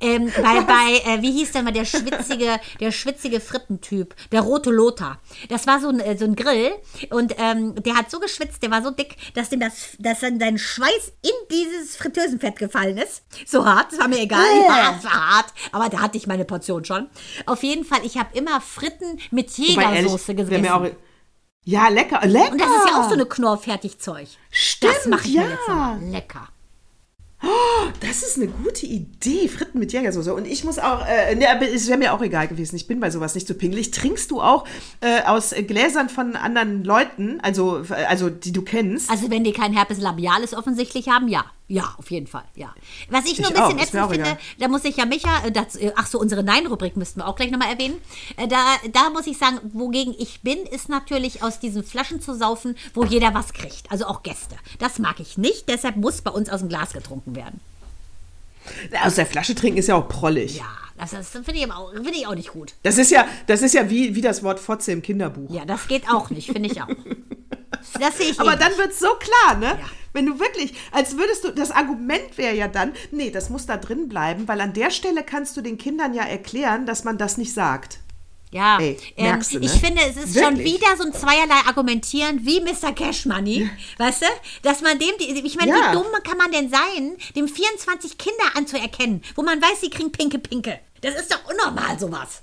Ähm, 0.00 0.32
bei, 0.42 0.60
bei 0.62 1.00
äh, 1.04 1.22
wie 1.22 1.32
hieß 1.32 1.52
denn 1.52 1.64
mal 1.64 1.72
der 1.72 1.84
schwitzige, 1.84 2.60
der 2.80 2.92
schwitzige 2.92 3.40
Frittentyp, 3.40 4.14
der 4.32 4.42
rote 4.42 4.70
Lothar. 4.70 5.20
Das 5.48 5.66
war 5.66 5.80
so 5.80 5.88
ein, 5.88 6.00
äh, 6.00 6.16
so 6.16 6.24
ein 6.24 6.36
Grill 6.36 6.72
und 7.10 7.34
ähm, 7.38 7.74
der 7.82 7.94
hat 7.96 8.10
so 8.10 8.20
geschwitzt, 8.20 8.62
der 8.62 8.70
war 8.70 8.82
so 8.82 8.90
dick, 8.90 9.16
dass 9.34 9.48
dem 9.48 9.60
das, 9.60 9.96
dass 9.98 10.20
dann 10.20 10.38
sein 10.38 10.58
Schweiß 10.58 11.12
in 11.22 11.30
dieses 11.50 11.96
Fritteusenfett 11.96 12.58
gefallen 12.58 12.98
ist. 12.98 13.22
So 13.46 13.64
hart, 13.64 13.92
das 13.92 13.98
war 13.98 14.08
mir 14.08 14.20
egal. 14.20 14.44
Ja, 14.66 14.94
es 14.98 15.04
war 15.04 15.36
hart, 15.36 15.52
aber 15.72 15.88
da 15.88 16.00
hatte 16.00 16.18
ich 16.18 16.26
meine 16.26 16.44
Portion 16.44 16.84
schon. 16.84 17.08
Auf 17.46 17.62
jeden 17.62 17.84
Fall, 17.84 18.00
ich 18.04 18.18
habe 18.18 18.36
immer 18.36 18.60
Fritten 18.60 19.18
mit 19.30 19.50
Jägersoße 19.50 20.34
gegessen. 20.34 20.96
ja, 21.64 21.88
lecker, 21.88 22.20
lecker. 22.26 22.52
und 22.52 22.60
das 22.60 22.68
ist 22.68 22.90
ja 22.90 23.00
auch 23.00 23.08
so 23.08 23.14
eine 23.14 23.26
Knorr-Fertigzeug. 23.26 24.28
Stimmt, 24.50 24.94
Das 24.94 25.06
mache 25.06 25.26
ich 25.26 25.34
ja. 25.34 25.42
mir 25.42 25.50
jetzt 25.50 25.68
noch. 25.68 25.96
Lecker. 26.00 26.48
Das 28.00 28.22
ist 28.22 28.36
eine 28.36 28.48
gute 28.48 28.86
Idee, 28.86 29.48
Fritten 29.48 29.78
mit 29.78 29.92
Jägersoße. 29.92 30.34
Und 30.34 30.46
ich 30.46 30.64
muss 30.64 30.78
auch, 30.78 31.06
äh, 31.06 31.34
ne, 31.34 31.46
es 31.74 31.88
wäre 31.88 31.98
mir 31.98 32.12
auch 32.12 32.22
egal 32.22 32.48
gewesen. 32.48 32.76
Ich 32.76 32.86
bin 32.86 33.00
bei 33.00 33.10
sowas 33.10 33.34
nicht 33.34 33.46
so 33.46 33.54
pingelig. 33.54 33.90
Trinkst 33.90 34.30
du 34.30 34.40
auch 34.40 34.66
äh, 35.00 35.22
aus 35.22 35.54
Gläsern 35.66 36.08
von 36.08 36.36
anderen 36.36 36.84
Leuten, 36.84 37.40
also, 37.40 37.82
äh, 37.90 38.04
also 38.08 38.30
die 38.30 38.52
du 38.52 38.62
kennst? 38.62 39.10
Also 39.10 39.30
wenn 39.30 39.44
die 39.44 39.52
kein 39.52 39.72
Herpes 39.72 39.98
labialis 39.98 40.54
offensichtlich 40.54 41.08
haben, 41.08 41.28
ja. 41.28 41.44
Ja, 41.68 41.96
auf 41.98 42.12
jeden 42.12 42.28
Fall, 42.28 42.44
ja. 42.54 42.72
Was 43.10 43.24
ich 43.24 43.38
nur 43.40 43.48
ein 43.48 43.54
Ich 43.54 43.60
auch, 43.60 43.66
bisschen 43.66 43.76
mir 43.76 43.82
ätzend 43.82 44.02
auch 44.04 44.10
finde, 44.10 44.24
egal. 44.26 44.38
da 44.60 44.68
muss 44.68 44.84
ich 44.84 44.96
ja 44.98 45.04
Micha, 45.04 45.46
äh, 45.46 45.50
das, 45.50 45.74
äh, 45.74 45.90
ach 45.96 46.06
so, 46.06 46.20
unsere 46.20 46.44
Nein-Rubrik 46.44 46.96
müssten 46.96 47.18
wir 47.20 47.26
auch 47.26 47.34
gleich 47.34 47.50
nochmal 47.50 47.72
erwähnen. 47.72 48.00
Äh, 48.36 48.46
Da, 48.46 48.76
da 48.92 49.10
muss 49.10 49.26
ich 49.26 49.36
sagen, 49.36 49.58
wogegen 49.72 50.14
ich 50.16 50.42
bin, 50.42 50.58
ist 50.58 50.88
natürlich 50.88 51.42
aus 51.42 51.58
diesen 51.58 51.82
Flaschen 51.82 52.20
zu 52.20 52.36
saufen, 52.36 52.76
wo 52.94 53.04
jeder 53.04 53.34
was 53.34 53.52
kriegt. 53.52 53.90
Also 53.90 54.06
auch 54.06 54.22
Gäste. 54.22 54.54
Das 54.78 55.00
mag 55.00 55.18
ich 55.18 55.38
nicht, 55.38 55.68
deshalb 55.68 55.96
muss 55.96 56.20
bei 56.20 56.30
uns 56.30 56.48
aus 56.50 56.60
dem 56.60 56.68
Glas 56.68 56.92
getrunken 56.92 57.34
werden. 57.34 57.60
Aus 59.04 59.16
der 59.16 59.26
Flasche 59.26 59.54
trinken 59.56 59.78
ist 59.78 59.88
ja 59.88 59.96
auch 59.96 60.08
prollig. 60.08 60.56
Ja, 60.58 60.64
das, 60.98 61.10
das 61.10 61.30
finde 61.30 61.54
ich, 61.54 61.72
auch- 61.72 61.92
finde 61.92 62.10
ich 62.14 62.26
auch 62.28 62.34
nicht 62.36 62.52
gut. 62.52 62.74
Das 62.84 62.96
ist 62.98 63.10
ja, 63.10 63.26
das 63.48 63.62
ist 63.62 63.74
ja 63.74 63.90
wie, 63.90 64.14
wie 64.14 64.20
das 64.20 64.42
Wort 64.42 64.58
Fotze 64.60 64.92
im 64.92 65.02
Kinderbuch. 65.02 65.50
Ja, 65.50 65.64
das 65.64 65.86
geht 65.88 66.08
auch 66.08 66.30
nicht, 66.30 66.46
finde 66.52 66.68
ich 66.70 66.80
auch. 66.80 66.88
Das 68.00 68.18
sehe 68.18 68.30
ich 68.30 68.40
Aber 68.40 68.54
eh 68.54 68.58
dann 68.58 68.76
wird 68.78 68.90
es 68.92 68.98
so 68.98 69.08
klar, 69.14 69.56
ne? 69.58 69.66
Ja. 69.80 69.86
Wenn 70.16 70.24
du 70.24 70.40
wirklich, 70.40 70.72
als 70.92 71.18
würdest 71.18 71.44
du, 71.44 71.50
das 71.50 71.70
Argument 71.70 72.38
wäre 72.38 72.54
ja 72.54 72.68
dann, 72.68 72.94
nee, 73.10 73.30
das 73.30 73.50
muss 73.50 73.66
da 73.66 73.76
drin 73.76 74.08
bleiben, 74.08 74.48
weil 74.48 74.62
an 74.62 74.72
der 74.72 74.90
Stelle 74.90 75.22
kannst 75.22 75.58
du 75.58 75.60
den 75.60 75.76
Kindern 75.76 76.14
ja 76.14 76.22
erklären, 76.22 76.86
dass 76.86 77.04
man 77.04 77.18
das 77.18 77.36
nicht 77.36 77.52
sagt. 77.52 77.98
Ja, 78.50 78.78
Ey, 78.80 78.96
ähm, 79.18 79.38
du, 79.50 79.58
ne? 79.58 79.66
ich 79.66 79.72
finde, 79.72 80.00
es 80.08 80.16
ist 80.16 80.32
schon 80.42 80.56
Wirklich? 80.56 80.76
wieder 80.80 80.96
so 80.96 81.04
ein 81.04 81.12
zweierlei 81.12 81.60
Argumentieren 81.66 82.46
wie 82.46 82.62
Mr. 82.62 82.92
Cash 82.94 83.26
Money. 83.26 83.68
Weißt 83.98 84.22
du? 84.22 84.26
Dass 84.62 84.80
man 84.80 84.98
dem, 84.98 85.10
die, 85.20 85.26
ich 85.46 85.56
meine, 85.56 85.72
Ja. 85.72 85.90
wie 85.90 85.92
dumm 85.96 86.06
kann 86.24 86.38
man 86.38 86.50
denn 86.50 86.70
sein, 86.70 87.16
dem 87.34 87.46
24 87.46 88.16
Kinder 88.16 88.44
anzuerkennen, 88.54 89.22
wo 89.34 89.42
man 89.42 89.60
weiß, 89.60 89.82
sie 89.82 89.90
kriegen 89.90 90.12
pinke 90.12 90.38
Pinke. 90.38 90.80
Das 91.02 91.14
ist 91.14 91.30
doch 91.30 91.42
unnormal, 91.50 91.98
sowas. 91.98 92.40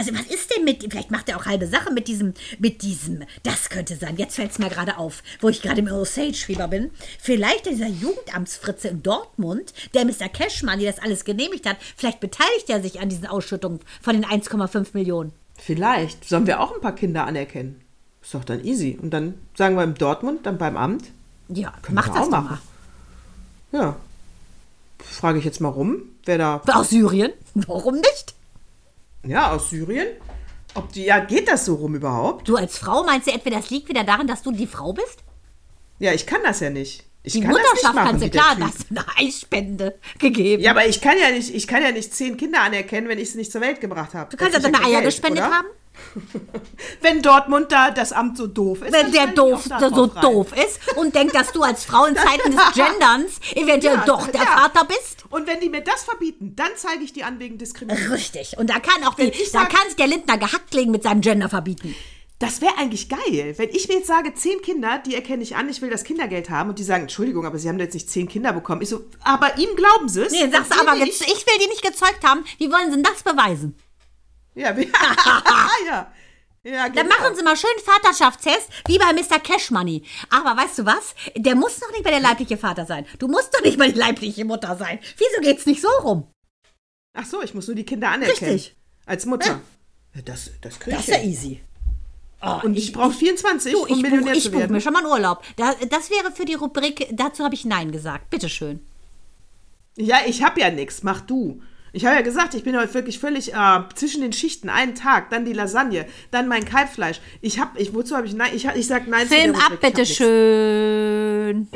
Also 0.00 0.14
was 0.14 0.34
ist 0.34 0.50
denn 0.56 0.64
mit, 0.64 0.82
vielleicht 0.82 1.10
macht 1.10 1.28
er 1.28 1.36
auch 1.36 1.44
halbe 1.44 1.66
Sache 1.66 1.92
mit 1.92 2.08
diesem, 2.08 2.32
mit 2.58 2.80
diesem, 2.80 3.22
das 3.42 3.68
könnte 3.68 3.96
sein, 3.96 4.16
jetzt 4.16 4.36
fällt 4.36 4.50
es 4.50 4.58
mir 4.58 4.70
gerade 4.70 4.96
auf, 4.96 5.22
wo 5.42 5.50
ich 5.50 5.60
gerade 5.60 5.80
im 5.80 5.88
Osage-Fieber 5.88 6.68
bin. 6.68 6.90
Vielleicht 7.20 7.66
dieser 7.66 7.86
Jugendamtsfritze 7.86 8.88
in 8.88 9.02
Dortmund, 9.02 9.74
der 9.92 10.06
Mr. 10.06 10.30
Cashman, 10.32 10.78
die 10.78 10.86
das 10.86 11.00
alles 11.00 11.26
genehmigt 11.26 11.68
hat, 11.68 11.76
vielleicht 11.98 12.18
beteiligt 12.20 12.70
er 12.70 12.80
sich 12.80 12.98
an 12.98 13.10
diesen 13.10 13.26
Ausschüttungen 13.26 13.80
von 14.00 14.14
den 14.14 14.24
1,5 14.24 14.86
Millionen. 14.94 15.32
Vielleicht. 15.58 16.26
Sollen 16.26 16.46
wir 16.46 16.60
auch 16.60 16.74
ein 16.74 16.80
paar 16.80 16.94
Kinder 16.94 17.26
anerkennen? 17.26 17.78
Ist 18.22 18.32
doch 18.32 18.44
dann 18.44 18.64
easy. 18.64 18.98
Und 19.02 19.10
dann 19.10 19.34
sagen 19.54 19.76
wir 19.76 19.84
im 19.84 19.96
Dortmund, 19.96 20.46
dann 20.46 20.56
beim 20.56 20.78
Amt. 20.78 21.10
Ja, 21.50 21.74
Können 21.82 21.96
mach 21.96 22.06
wir 22.06 22.14
das 22.14 22.22
auch 22.22 22.30
machen. 22.30 22.58
mal. 23.72 23.78
Ja. 23.78 23.96
Frage 24.98 25.40
ich 25.40 25.44
jetzt 25.44 25.60
mal 25.60 25.68
rum, 25.68 26.04
wer 26.24 26.38
da, 26.38 26.62
Aus 26.72 26.88
Syrien? 26.88 27.32
Warum 27.52 27.96
nicht? 27.96 28.34
Ja, 29.24 29.50
aus 29.52 29.70
Syrien, 29.70 30.08
ob 30.74 30.92
die, 30.92 31.04
ja, 31.04 31.20
geht 31.20 31.48
das 31.48 31.64
so 31.64 31.74
rum 31.74 31.94
überhaupt? 31.94 32.48
Du 32.48 32.56
als 32.56 32.78
Frau 32.78 33.04
meinst 33.04 33.26
du 33.26 33.32
etwa, 33.32 33.50
das 33.50 33.70
liegt 33.70 33.88
wieder 33.88 34.04
daran, 34.04 34.26
dass 34.26 34.42
du 34.42 34.52
die 34.52 34.66
Frau 34.66 34.92
bist? 34.92 35.18
Ja, 35.98 36.12
ich 36.12 36.26
kann 36.26 36.40
das 36.44 36.60
ja 36.60 36.70
nicht. 36.70 37.04
Ich 37.22 37.34
Die 37.34 37.40
kann 37.40 37.50
das 37.50 37.60
nicht 37.60 37.70
Mutterschaft 37.72 37.94
machen, 37.94 38.08
kannst 38.08 38.24
du 38.24 38.30
klar, 38.30 38.56
hast 38.60 38.90
du 38.90 38.96
eine 38.96 39.04
Eisspende 39.18 39.98
gegeben. 40.18 40.62
Ja, 40.62 40.70
aber 40.70 40.86
ich 40.86 41.02
kann 41.02 41.18
ja 41.18 41.30
nicht, 41.30 41.54
ich 41.54 41.66
kann 41.66 41.82
ja 41.82 41.92
nicht 41.92 42.14
zehn 42.14 42.38
Kinder 42.38 42.62
anerkennen, 42.62 43.08
wenn 43.08 43.18
ich 43.18 43.32
sie 43.32 43.38
nicht 43.38 43.52
zur 43.52 43.60
Welt 43.60 43.80
gebracht 43.80 44.14
habe. 44.14 44.30
du 44.30 44.36
kannst 44.38 44.54
ja 44.54 44.60
deine 44.60 44.82
Eier 44.82 45.02
gespendet 45.02 45.44
haben. 45.44 45.66
Wenn 47.00 47.22
Dortmund 47.22 47.70
da 47.72 47.90
das 47.90 48.12
Amt 48.12 48.36
so 48.36 48.46
doof 48.46 48.82
ist. 48.82 48.92
Wenn 48.92 49.12
der 49.12 49.28
doof, 49.28 49.64
da 49.68 49.90
so 49.90 50.04
rein. 50.04 50.22
doof 50.22 50.48
ist 50.52 50.96
und 50.96 51.14
denkt, 51.14 51.34
dass 51.34 51.52
du 51.52 51.62
als 51.62 51.84
Frau 51.84 52.04
in 52.06 52.16
Zeiten 52.16 52.52
des 52.52 52.72
Genderns 52.74 53.40
eventuell 53.54 53.96
Ja, 53.96 54.04
doch 54.04 54.26
der 54.26 54.42
ja. 54.42 54.46
Vater 54.46 54.86
bist. 54.86 55.24
Und 55.30 55.46
wenn 55.46 55.60
die 55.60 55.68
mir 55.68 55.82
das 55.82 56.04
verbieten, 56.04 56.54
dann 56.56 56.70
zeige 56.76 57.04
ich 57.04 57.12
die 57.12 57.24
an 57.24 57.38
wegen 57.38 57.58
Diskriminierung. 57.58 58.12
Richtig. 58.12 58.56
Und 58.58 58.70
da 58.70 58.80
kann 58.80 59.04
auch 59.04 59.14
die, 59.14 59.32
da 59.52 59.64
kann 59.66 59.86
sich 59.86 59.96
der 59.96 60.06
Lindner 60.08 60.38
gehackt 60.38 60.74
legen 60.74 60.90
mit 60.90 61.02
seinem 61.02 61.20
Gender 61.20 61.48
verbieten. 61.48 61.94
Das 62.40 62.62
wäre 62.62 62.78
eigentlich 62.78 63.10
geil, 63.10 63.52
wenn 63.58 63.68
ich 63.68 63.86
mir 63.88 63.96
jetzt 63.96 64.06
sage, 64.06 64.32
zehn 64.32 64.62
Kinder, 64.62 64.98
die 65.04 65.14
erkenne 65.14 65.42
ich 65.42 65.56
an, 65.56 65.68
ich 65.68 65.82
will 65.82 65.90
das 65.90 66.04
Kindergeld 66.04 66.48
haben 66.48 66.70
und 66.70 66.78
die 66.78 66.84
sagen, 66.84 67.02
Entschuldigung, 67.02 67.44
aber 67.44 67.58
sie 67.58 67.68
haben 67.68 67.78
jetzt 67.78 67.92
nicht 67.92 68.08
zehn 68.08 68.28
Kinder 68.28 68.54
bekommen. 68.54 68.80
Ich 68.80 68.88
so, 68.88 69.04
aber 69.22 69.58
ihm 69.58 69.76
glauben 69.76 70.08
sie 70.08 70.22
es. 70.22 70.32
Nee, 70.32 70.48
sagst 70.50 70.74
du 70.74 70.80
aber, 70.80 70.96
ich 70.96 71.20
will 71.20 71.58
die 71.62 71.68
nicht 71.68 71.82
gezeugt 71.82 72.24
haben. 72.24 72.42
Wie 72.56 72.72
wollen 72.72 72.86
sie 72.86 72.96
denn 72.96 73.02
das 73.02 73.22
beweisen? 73.22 73.76
Ja, 74.60 74.76
wir, 74.76 74.84
ja. 75.86 76.12
ja 76.64 76.88
Dann 76.90 76.92
genau. 76.92 77.08
machen 77.18 77.34
Sie 77.34 77.42
mal 77.42 77.56
schön 77.56 77.70
Vaterschaftstest, 77.82 78.68
wie 78.86 78.98
bei 78.98 79.12
Mr. 79.14 79.38
Cash 79.40 79.70
Money. 79.70 80.02
Aber 80.28 80.54
weißt 80.60 80.80
du 80.80 80.86
was? 80.86 81.14
Der 81.34 81.54
muss 81.54 81.80
doch 81.80 81.90
nicht 81.92 82.04
mehr 82.04 82.12
der 82.12 82.20
leibliche 82.20 82.58
Vater 82.58 82.84
sein. 82.84 83.06
Du 83.18 83.26
musst 83.28 83.54
doch 83.54 83.62
nicht 83.62 83.78
mehr 83.78 83.88
die 83.88 83.98
leibliche 83.98 84.44
Mutter 84.44 84.76
sein. 84.76 84.98
Wieso 85.16 85.40
geht's 85.40 85.64
nicht 85.64 85.80
so 85.80 85.88
rum? 86.02 86.26
Ach 87.14 87.24
so, 87.24 87.42
ich 87.42 87.54
muss 87.54 87.66
nur 87.68 87.74
die 87.76 87.84
Kinder 87.86 88.10
anerkennen. 88.10 88.52
Richtig. 88.52 88.76
Als 89.06 89.24
Mutter. 89.24 89.60
Ja, 90.14 90.22
das 90.22 90.50
das 90.60 90.78
kriege 90.78 90.96
ich. 90.96 91.06
Das 91.06 91.08
ist 91.08 91.22
ja 91.22 91.28
easy. 91.28 91.60
Oh, 92.42 92.60
Und 92.62 92.76
ich 92.76 92.92
brauche 92.92 93.12
24, 93.12 93.72
du, 93.72 93.82
um 93.82 93.86
ich 93.88 94.02
Millionär 94.02 94.26
buche 94.26 94.36
ich 94.36 94.44
zu 94.44 94.50
buch 94.50 94.60
werden. 94.60 94.72
mir 94.72 94.80
schon 94.80 94.92
mal 94.92 95.00
einen 95.00 95.10
Urlaub. 95.12 95.42
Da, 95.56 95.74
das 95.90 96.10
wäre 96.10 96.32
für 96.32 96.44
die 96.44 96.54
Rubrik, 96.54 97.08
dazu 97.12 97.44
habe 97.44 97.54
ich 97.54 97.64
Nein 97.64 97.92
gesagt. 97.92 98.30
Bitteschön. 98.30 98.80
Ja, 99.96 100.18
ich 100.26 100.42
habe 100.42 100.60
ja 100.60 100.70
nichts, 100.70 101.02
mach 101.02 101.20
du. 101.22 101.62
Ich 101.92 102.06
habe 102.06 102.14
ja 102.16 102.22
gesagt, 102.22 102.54
ich 102.54 102.62
bin 102.62 102.76
heute 102.76 102.94
wirklich 102.94 103.18
völlig 103.18 103.52
äh, 103.52 103.80
zwischen 103.94 104.22
den 104.22 104.32
Schichten. 104.32 104.68
Einen 104.68 104.94
Tag, 104.94 105.30
dann 105.30 105.44
die 105.44 105.52
Lasagne, 105.52 106.06
dann 106.30 106.46
mein 106.46 106.64
Kalbfleisch. 106.64 107.20
Ich 107.40 107.58
habe, 107.58 107.80
ich, 107.80 107.92
wozu 107.94 108.16
habe 108.16 108.26
ich 108.26 108.34
nein? 108.34 108.50
Ich, 108.54 108.64
ich 108.64 108.86
sag 108.86 109.08
nein. 109.08 109.26
zu 109.26 109.34
Film 109.34 109.54
ab, 109.56 109.72
bitte 109.80 110.06
schön. 110.06 111.68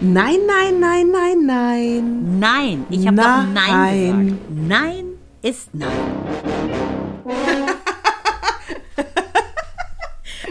Nein, 0.00 0.36
nein, 0.46 0.78
nein, 0.78 1.10
nein, 1.10 1.46
nein. 1.46 2.38
Nein, 2.38 2.86
ich 2.88 3.06
habe 3.06 3.16
doch 3.16 3.52
Nein 3.52 4.26
gesagt. 4.26 4.68
Nein 4.68 5.04
ist 5.42 5.74
Nein. 5.74 5.90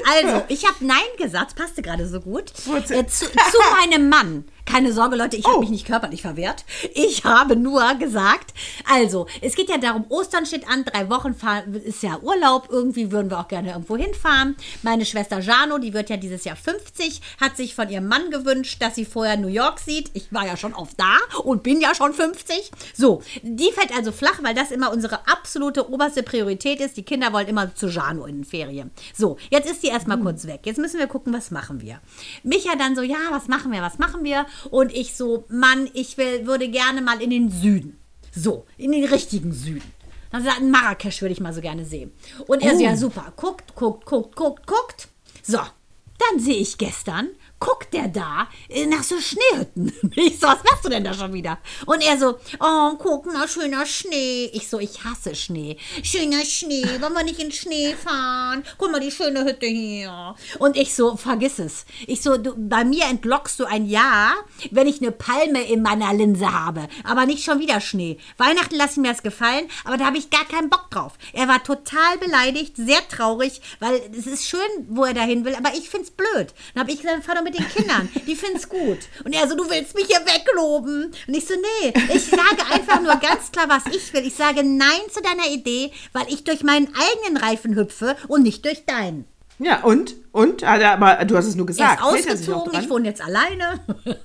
Also, 0.10 0.44
ich 0.48 0.66
habe 0.66 0.86
Nein 0.86 0.98
gesagt, 1.18 1.56
passte 1.56 1.82
gerade 1.82 2.08
so 2.08 2.22
gut. 2.22 2.54
Äh, 2.90 3.06
zu, 3.08 3.26
zu 3.26 3.58
meinem 3.78 4.08
Mann. 4.08 4.46
Keine 4.70 4.92
Sorge, 4.94 5.16
Leute, 5.16 5.38
ich 5.38 5.46
habe 5.46 5.58
Oh. 5.58 5.60
mich 5.62 5.70
nicht 5.70 5.88
körperlich 5.88 6.22
verwehrt. 6.22 6.66
Ich 6.94 7.24
habe 7.24 7.56
nur 7.56 7.96
gesagt, 7.96 8.54
also, 8.92 9.26
es 9.42 9.56
geht 9.56 9.70
ja 9.70 9.78
darum, 9.78 10.06
Ostern 10.10 10.46
steht 10.46 10.68
an, 10.70 10.84
drei 10.86 11.10
Wochen 11.10 11.34
fahren, 11.34 11.74
ist 11.74 12.04
ja 12.04 12.20
Urlaub, 12.20 12.68
irgendwie 12.70 13.12
würden 13.12 13.32
wir 13.32 13.40
auch 13.40 13.48
gerne 13.48 13.72
irgendwo 13.72 13.96
hinfahren. 13.98 14.56
Meine 14.84 15.06
Schwester 15.06 15.40
Jano, 15.40 15.78
die 15.78 15.94
wird 15.94 16.10
ja 16.10 16.18
dieses 16.18 16.44
Jahr 16.44 16.58
50, 16.58 17.22
hat 17.40 17.56
sich 17.58 17.74
von 17.76 17.90
ihrem 17.90 18.08
Mann 18.08 18.30
gewünscht, 18.30 18.82
dass 18.82 18.96
sie 18.96 19.06
vorher 19.06 19.38
New 19.38 19.48
York 19.48 19.80
sieht. 19.80 20.12
Ich 20.14 20.32
war 20.34 20.46
ja 20.46 20.58
schon 20.58 20.74
oft 20.74 21.00
da 21.00 21.16
und 21.44 21.64
bin 21.64 21.80
ja 21.82 21.96
schon 21.96 22.14
50. 22.14 22.70
So, 22.94 23.22
die 23.42 23.72
fällt 23.72 23.96
also 23.96 24.12
flach, 24.12 24.44
weil 24.44 24.54
das 24.54 24.72
immer 24.72 24.92
unsere 24.92 25.28
absolute 25.28 25.90
oberste 25.90 26.24
Priorität 26.24 26.82
ist. 26.82 26.98
Die 26.98 27.04
Kinder 27.04 27.32
wollen 27.32 27.48
immer 27.48 27.74
zu 27.74 27.88
Jano 27.88 28.26
in 28.26 28.40
den 28.40 28.46
Ferien. 28.46 28.92
So, 29.16 29.38
jetzt 29.50 29.70
ist 29.72 29.82
die 29.82 29.88
erstmal 29.88 30.20
kurz 30.20 30.46
weg. 30.46 30.62
Jetzt 30.66 30.78
müssen 30.78 31.00
wir 31.00 31.08
gucken, 31.08 31.34
was 31.34 31.52
machen 31.52 31.82
wir. 31.82 32.02
Micha 32.44 32.76
dann 32.76 32.96
so, 32.96 33.02
ja, 33.02 33.18
was 33.32 33.48
machen 33.48 33.72
wir, 33.72 33.82
was 33.82 33.98
machen 33.98 34.24
wir? 34.26 34.46
Und 34.70 34.94
ich 34.94 35.16
so, 35.16 35.46
Mann, 35.50 35.90
ich 35.94 36.18
will, 36.18 36.46
würde 36.48 36.70
gerne 36.70 37.02
mal 37.02 37.22
in 37.22 37.30
den 37.30 37.50
Süden. 37.50 37.98
So, 38.34 38.66
in 38.78 38.92
den 38.92 39.06
richtigen 39.06 39.52
Süden. 39.52 39.92
Dann 40.32 40.44
sagt 40.44 40.62
Marrakesch 40.62 41.22
würde 41.22 41.34
ich 41.34 41.40
mal 41.40 41.54
so 41.54 41.62
gerne 41.62 41.86
sehen. 41.86 42.12
Und 42.48 42.62
er 42.62 42.76
so, 42.76 42.84
ja 42.84 42.96
super, 42.96 43.34
guckt, 43.36 43.76
guckt, 43.76 44.06
guckt, 44.06 44.36
guckt, 44.36 44.68
guckt. 44.68 45.08
So, 45.42 45.58
dann 45.58 46.40
sehe 46.40 46.58
ich 46.58 46.78
gestern, 46.78 47.30
guckt 47.60 47.94
der 47.94 48.08
da 48.08 48.48
äh, 48.70 48.86
nach 48.86 49.04
so 49.04 49.16
Schneehütten. 49.20 49.94
Ich 50.16 50.40
so, 50.40 50.48
was 50.48 50.64
machst 50.64 50.84
du 50.84 50.90
denn 50.90 51.04
da 51.04 51.14
schon 51.14 51.34
wieder? 51.34 51.60
Und 51.86 52.04
er 52.04 52.18
so, 52.18 52.40
oh, 52.60 52.92
guck 52.98 53.26
mal, 53.28 53.48
schöner 53.48 53.86
Schnee. 53.86 54.50
Ich 54.54 54.68
so, 54.68 54.80
ich 54.80 55.04
hasse 55.04 55.36
Schnee. 55.36 55.78
Schöner 56.04 56.44
Schnee, 56.44 56.86
wollen 57.00 57.14
wir 57.14 57.24
nicht 57.24 57.40
in 57.40 57.52
Schnee 57.52 57.94
fahren? 57.96 58.64
Guck 58.78 58.92
mal, 58.92 59.00
die 59.00 59.12
schöne 59.12 59.44
Hütte 59.44 59.68
hier. 59.68 60.36
Und 60.60 60.76
ich 60.76 60.96
so, 60.96 61.16
vergiss 61.18 61.60
es. 61.60 61.86
Ich 62.08 62.22
so, 62.22 62.38
du, 62.38 62.54
bei 62.58 62.84
mir 62.84 63.06
entlockst 63.06 63.60
du 63.60 63.66
ein 63.66 63.88
Ja, 63.88 64.34
wenn 64.72 64.88
ich 64.88 65.02
eine 65.02 65.12
Palme 65.12 65.62
in 65.70 65.82
meiner 65.82 66.14
Linse 66.14 66.52
habe. 66.52 66.88
Aber 67.04 67.26
nicht 67.26 67.44
schon 67.44 67.60
wieder 67.60 67.80
Schnee. 67.80 68.18
Weihnachten 68.38 68.76
lasse 68.76 68.94
ich 68.94 68.98
mir 68.98 69.12
das 69.12 69.24
gefallen, 69.24 69.70
aber 69.84 69.98
da 69.98 70.06
habe 70.06 70.18
ich 70.18 70.30
gar 70.30 70.46
keinen 70.46 70.70
Bock 70.70 70.90
drauf. 70.90 71.14
Er 71.34 71.48
war 71.48 71.64
total 71.64 72.18
beleidigt, 72.20 72.76
sehr 72.76 73.08
traurig, 73.08 73.62
weil 73.80 74.02
es 74.18 74.28
ist 74.28 74.48
schön, 74.48 74.60
wo 74.90 75.06
er 75.06 75.14
dahin 75.14 75.46
will, 75.46 75.56
aber 75.56 75.74
ich 75.74 75.90
find's 75.90 76.12
blöd. 76.12 76.54
Dann 76.74 76.84
habe 76.84 76.92
ich 76.92 77.02
gesagt, 77.02 77.24
fahr 77.24 77.36
mit 77.48 77.58
den 77.58 77.68
Kindern, 77.70 78.10
die 78.28 78.36
finden's 78.36 78.68
gut. 78.68 79.00
Und 79.24 79.34
er 79.34 79.48
so, 79.48 79.56
du 79.56 79.70
willst 79.70 79.96
mich 79.96 80.06
hier 80.08 80.20
wegloben. 80.20 81.12
Und 81.28 81.34
ich 81.34 81.46
so, 81.48 81.54
nee, 81.56 81.94
ich 82.14 82.26
sage 82.26 82.66
einfach 82.72 83.02
nur 83.02 83.16
ganz 83.16 83.52
klar, 83.52 83.66
was 83.70 83.84
ich 83.96 84.12
will. 84.14 84.26
Ich 84.26 84.36
sage 84.36 84.64
Nein 84.64 85.02
zu 85.12 85.22
deiner 85.22 85.48
Idee, 85.50 85.92
weil 86.14 86.26
ich 86.30 86.44
durch 86.44 86.64
meinen 86.64 86.88
eigenen 86.88 87.38
Reifen 87.38 87.76
hüpfe 87.76 88.16
und 88.28 88.44
nicht 88.44 88.66
durch 88.66 88.86
deinen. 88.86 89.26
Ja, 89.60 89.82
und? 89.84 90.14
Und? 90.34 90.64
Ah, 90.64 90.94
Aber 90.94 91.26
du 91.26 91.36
hast 91.36 91.46
es 91.48 91.56
nur 91.56 91.66
Er 91.66 91.68
gesagt. 91.68 91.94
ist 91.94 92.00
er 92.00 92.06
auch 92.06 92.14
ausgezogen, 92.14 92.74
ich 92.74 92.80
dran? 92.82 92.90
wohne 92.92 93.08
jetzt 93.08 93.22
alleine. 93.24 93.80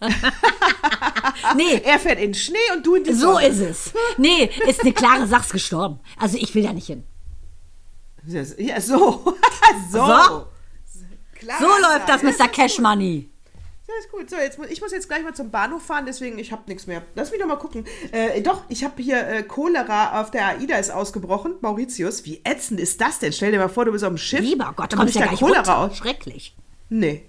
nee, 1.57 1.81
Er 1.85 1.99
fährt 1.99 2.19
in 2.19 2.33
den 2.33 2.35
Schnee 2.35 2.59
und 2.77 2.85
du 2.87 2.97
in 2.97 3.05
die 3.05 3.13
so 3.15 3.33
Sonne. 3.33 3.47
ist 3.47 3.61
es. 3.61 3.93
Nee, 4.19 4.51
ist 4.69 4.81
eine 4.83 4.93
klare 4.93 5.27
Sache, 5.27 5.43
ist 5.47 5.53
gestorben. 5.53 6.01
Also 6.19 6.37
ich 6.39 6.55
will 6.55 6.63
da 6.65 6.73
nicht 6.75 6.87
hin. 6.87 7.05
Ja, 8.27 8.45
so. 8.81 9.35
so. 9.91 9.99
So. 10.07 10.47
Klar, 11.43 11.59
So 11.61 11.67
läuft 11.67 12.09
das, 12.09 12.23
Mr. 12.23 12.49
Cash 12.49 12.77
gut. 12.77 12.83
Money. 12.85 13.29
Ja, 13.89 13.95
ist 13.99 14.11
gut. 14.11 14.31
So, 14.31 14.37
jetzt, 14.37 14.59
ich 14.71 14.81
muss 14.81 14.93
jetzt 14.93 15.09
gleich 15.09 15.23
mal 15.23 15.35
zum 15.35 15.51
Bahnhof 15.51 15.83
fahren, 15.83 16.07
deswegen 16.07 16.39
ich 16.39 16.51
habe 16.53 16.63
nichts 16.67 16.87
mehr. 16.87 17.03
Lass 17.15 17.31
mich 17.31 17.41
doch 17.41 17.47
mal 17.49 17.57
gucken. 17.57 17.85
Äh, 18.13 18.41
doch, 18.41 18.63
ich 18.69 18.85
habe 18.85 19.03
hier 19.03 19.27
äh, 19.27 19.43
Cholera 19.43 20.21
auf 20.21 20.31
der 20.31 20.47
AIDA 20.47 20.77
ist 20.77 20.91
ausgebrochen. 20.91 21.57
Mauritius, 21.61 22.25
wie 22.25 22.41
ätzend 22.45 22.81
ist 22.81 23.01
das 23.01 23.19
denn? 23.19 23.33
Stell 23.33 23.53
dir 23.53 23.59
mal 23.59 23.69
vor, 23.69 23.85
du 23.85 23.93
bist 23.93 24.05
auf 24.05 24.11
dem 24.11 24.19
Schiff. 24.19 24.41
Lieber 24.41 24.73
Gott, 24.77 24.93
da 24.93 24.97
kommt 24.97 25.13
kommst 25.13 25.17
du 25.17 25.21
ja 25.21 25.27
da 25.27 25.35
Cholera 25.37 25.85
aus. 25.87 25.97
Schrecklich. 25.99 26.57
Nee, 26.89 27.27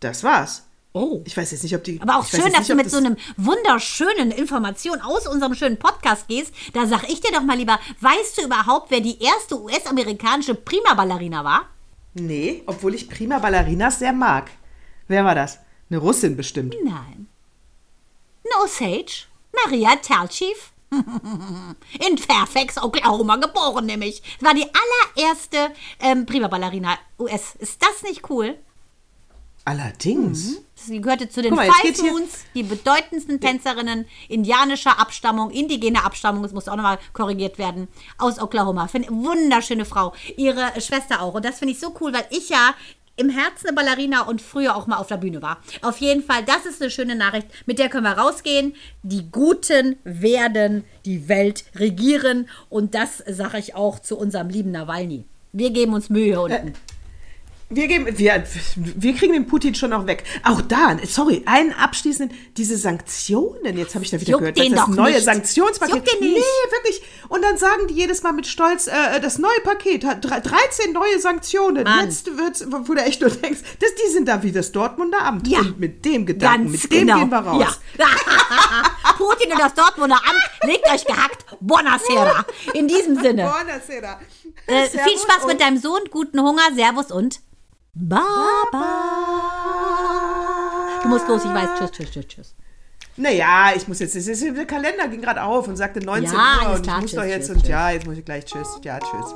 das 0.00 0.22
war's. 0.24 0.64
Oh. 0.94 1.20
Ich 1.26 1.36
weiß 1.36 1.50
jetzt 1.50 1.62
nicht, 1.62 1.74
ob 1.76 1.84
die. 1.84 2.00
Aber 2.00 2.16
auch 2.16 2.24
schön, 2.26 2.40
jetzt 2.40 2.52
dass 2.52 2.58
nicht, 2.60 2.70
du 2.70 2.74
mit 2.76 2.86
das- 2.86 2.92
so 2.92 2.98
einem 2.98 3.16
wunderschönen 3.36 4.30
Information 4.30 5.00
aus 5.02 5.26
unserem 5.26 5.54
schönen 5.54 5.78
Podcast 5.78 6.28
gehst. 6.28 6.52
Da 6.72 6.86
sag 6.86 7.08
ich 7.10 7.20
dir 7.20 7.32
doch 7.32 7.42
mal 7.42 7.56
lieber, 7.58 7.78
weißt 8.00 8.38
du 8.38 8.42
überhaupt, 8.46 8.90
wer 8.90 9.00
die 9.00 9.20
erste 9.22 9.60
US-amerikanische 9.60 10.54
Prima-Ballerina 10.54 11.44
war? 11.44 11.68
Nee, 12.14 12.62
obwohl 12.66 12.94
ich 12.94 13.08
Prima 13.08 13.38
Ballerinas 13.38 13.98
sehr 13.98 14.12
mag. 14.12 14.50
Wer 15.06 15.24
war 15.24 15.34
das? 15.34 15.60
Eine 15.90 15.98
Russin 15.98 16.36
bestimmt. 16.36 16.74
Nein. 16.84 17.28
No 18.44 18.66
Sage. 18.66 19.26
Maria 19.64 19.96
Terlchief. 19.96 20.72
In 20.90 22.18
Fairfax, 22.18 22.78
Oklahoma 22.78 23.36
geboren 23.36 23.86
nämlich. 23.86 24.22
War 24.40 24.54
die 24.54 24.66
allererste 25.16 25.74
ähm, 26.00 26.24
Prima-Ballerina 26.24 26.98
US. 27.18 27.54
Ist 27.56 27.82
das 27.82 28.02
nicht 28.02 28.28
cool? 28.30 28.58
Allerdings. 29.68 30.62
Sie 30.76 30.98
gehörte 30.98 31.28
zu 31.28 31.42
den 31.42 31.54
mal, 31.54 31.70
Five 31.70 32.02
Moons, 32.02 32.46
die 32.54 32.62
bedeutendsten 32.62 33.38
Tänzerinnen 33.38 34.06
indianischer 34.30 34.98
Abstammung, 34.98 35.50
indigener 35.50 36.06
Abstammung, 36.06 36.42
das 36.42 36.52
muss 36.52 36.68
auch 36.68 36.76
nochmal 36.76 36.98
korrigiert 37.12 37.58
werden, 37.58 37.88
aus 38.16 38.40
Oklahoma. 38.40 38.88
Find, 38.88 39.10
wunderschöne 39.10 39.84
Frau. 39.84 40.14
Ihre 40.38 40.80
Schwester 40.80 41.20
auch. 41.20 41.34
Und 41.34 41.44
das 41.44 41.58
finde 41.58 41.74
ich 41.74 41.80
so 41.80 41.94
cool, 42.00 42.14
weil 42.14 42.24
ich 42.30 42.48
ja 42.48 42.74
im 43.16 43.28
Herzen 43.28 43.66
eine 43.66 43.74
Ballerina 43.76 44.22
und 44.22 44.40
früher 44.40 44.74
auch 44.74 44.86
mal 44.86 44.96
auf 44.96 45.08
der 45.08 45.18
Bühne 45.18 45.42
war. 45.42 45.58
Auf 45.82 45.98
jeden 45.98 46.22
Fall, 46.22 46.44
das 46.44 46.64
ist 46.64 46.80
eine 46.80 46.90
schöne 46.90 47.14
Nachricht. 47.14 47.48
Mit 47.66 47.78
der 47.78 47.90
können 47.90 48.04
wir 48.04 48.16
rausgehen. 48.16 48.74
Die 49.02 49.30
Guten 49.30 49.96
werden 50.04 50.84
die 51.04 51.28
Welt 51.28 51.64
regieren. 51.74 52.48
Und 52.70 52.94
das 52.94 53.18
sage 53.28 53.58
ich 53.58 53.74
auch 53.74 53.98
zu 53.98 54.16
unserem 54.16 54.48
lieben 54.48 54.70
Nawalny. 54.70 55.26
Wir 55.52 55.70
geben 55.72 55.92
uns 55.92 56.08
Mühe 56.08 56.24
hier 56.24 56.40
unten. 56.40 56.74
Wir, 57.70 57.86
geben, 57.86 58.06
wir, 58.16 58.44
wir 58.76 59.14
kriegen 59.14 59.34
den 59.34 59.46
Putin 59.46 59.74
schon 59.74 59.90
noch 59.90 60.06
weg. 60.06 60.24
Auch 60.42 60.62
da, 60.62 60.96
sorry, 61.04 61.42
einen 61.44 61.74
abschließenden, 61.74 62.34
diese 62.56 62.78
Sanktionen, 62.78 63.76
jetzt 63.76 63.94
habe 63.94 64.02
ich 64.06 64.10
da 64.10 64.18
wieder 64.18 64.30
Juckt 64.30 64.40
gehört, 64.40 64.58
den 64.58 64.72
das 64.74 64.88
neue 64.88 65.12
nicht. 65.12 65.24
Sanktionspaket. 65.24 65.94
Juckt 65.96 66.12
den 66.14 66.20
nicht. 66.20 66.36
Nee, 66.38 66.72
wirklich. 66.72 67.02
Und 67.28 67.42
dann 67.42 67.58
sagen 67.58 67.86
die 67.88 67.92
jedes 67.94 68.22
Mal 68.22 68.32
mit 68.32 68.46
Stolz, 68.46 68.86
äh, 68.86 69.20
das 69.20 69.36
neue 69.38 69.60
Paket 69.64 70.06
hat 70.06 70.24
dre- 70.24 70.40
13 70.40 70.94
neue 70.94 71.18
Sanktionen. 71.18 71.84
Mann. 71.84 72.06
Jetzt 72.06 72.26
wird's, 72.38 72.64
wo 72.70 72.94
du 72.94 73.02
echt 73.02 73.20
nur 73.20 73.28
denkst, 73.28 73.60
das, 73.80 73.90
die 73.96 74.12
sind 74.12 74.28
da 74.28 74.42
wie 74.42 74.50
das 74.52 74.72
Dortmunder 74.72 75.20
Amt. 75.20 75.46
Ja. 75.46 75.58
Und 75.58 75.78
mit 75.78 76.02
dem 76.06 76.24
Gedanken, 76.24 76.70
Ganz 76.70 76.82
mit 76.84 76.92
dem 76.92 77.00
genau. 77.06 77.18
gehen 77.18 77.28
wir 77.30 77.38
raus. 77.38 77.80
Ja. 77.98 78.06
Putin 79.18 79.52
und 79.52 79.60
das 79.60 79.74
Dortmunder 79.74 80.16
Amt, 80.16 80.40
legt 80.70 80.86
euch 80.90 81.04
gehackt. 81.04 81.44
Buonasera. 81.60 82.46
In 82.72 82.88
diesem 82.88 83.20
Sinne. 83.20 83.42
Buonasera. 83.42 84.20
Äh, 84.66 84.86
viel 84.88 85.18
Spaß 85.18 85.46
mit 85.46 85.60
deinem 85.60 85.76
Sohn, 85.76 86.00
guten 86.10 86.40
Hunger, 86.40 86.62
Servus 86.74 87.12
und 87.12 87.40
Baba. 88.00 88.84
Du 91.02 91.08
musst 91.08 91.28
los, 91.28 91.44
ich 91.44 91.52
weiß. 91.52 91.70
Tschüss, 91.78 91.90
tschüss, 91.90 92.10
tschüss, 92.10 92.26
tschüss. 92.28 92.54
Naja, 93.16 93.72
ich 93.74 93.88
muss 93.88 93.98
jetzt, 93.98 94.14
der 94.14 94.66
Kalender 94.66 95.08
ging 95.08 95.20
gerade 95.20 95.42
auf 95.42 95.66
und 95.66 95.76
sagte 95.76 95.98
19 96.00 96.24
Ja, 96.32 96.68
Uhr 96.68 96.74
und 96.76 96.82
klar, 96.82 96.96
ich 96.98 97.02
muss 97.02 97.10
tschüss, 97.10 97.18
doch 97.20 97.24
jetzt 97.26 97.46
tschüss, 97.46 97.56
und 97.56 97.60
tschüss. 97.62 97.68
ja, 97.70 97.90
jetzt 97.90 98.06
muss 98.06 98.16
ich 98.16 98.24
gleich 98.24 98.44
tschüss. 98.44 98.78
Ja, 98.84 99.00
tschüss. 99.00 99.34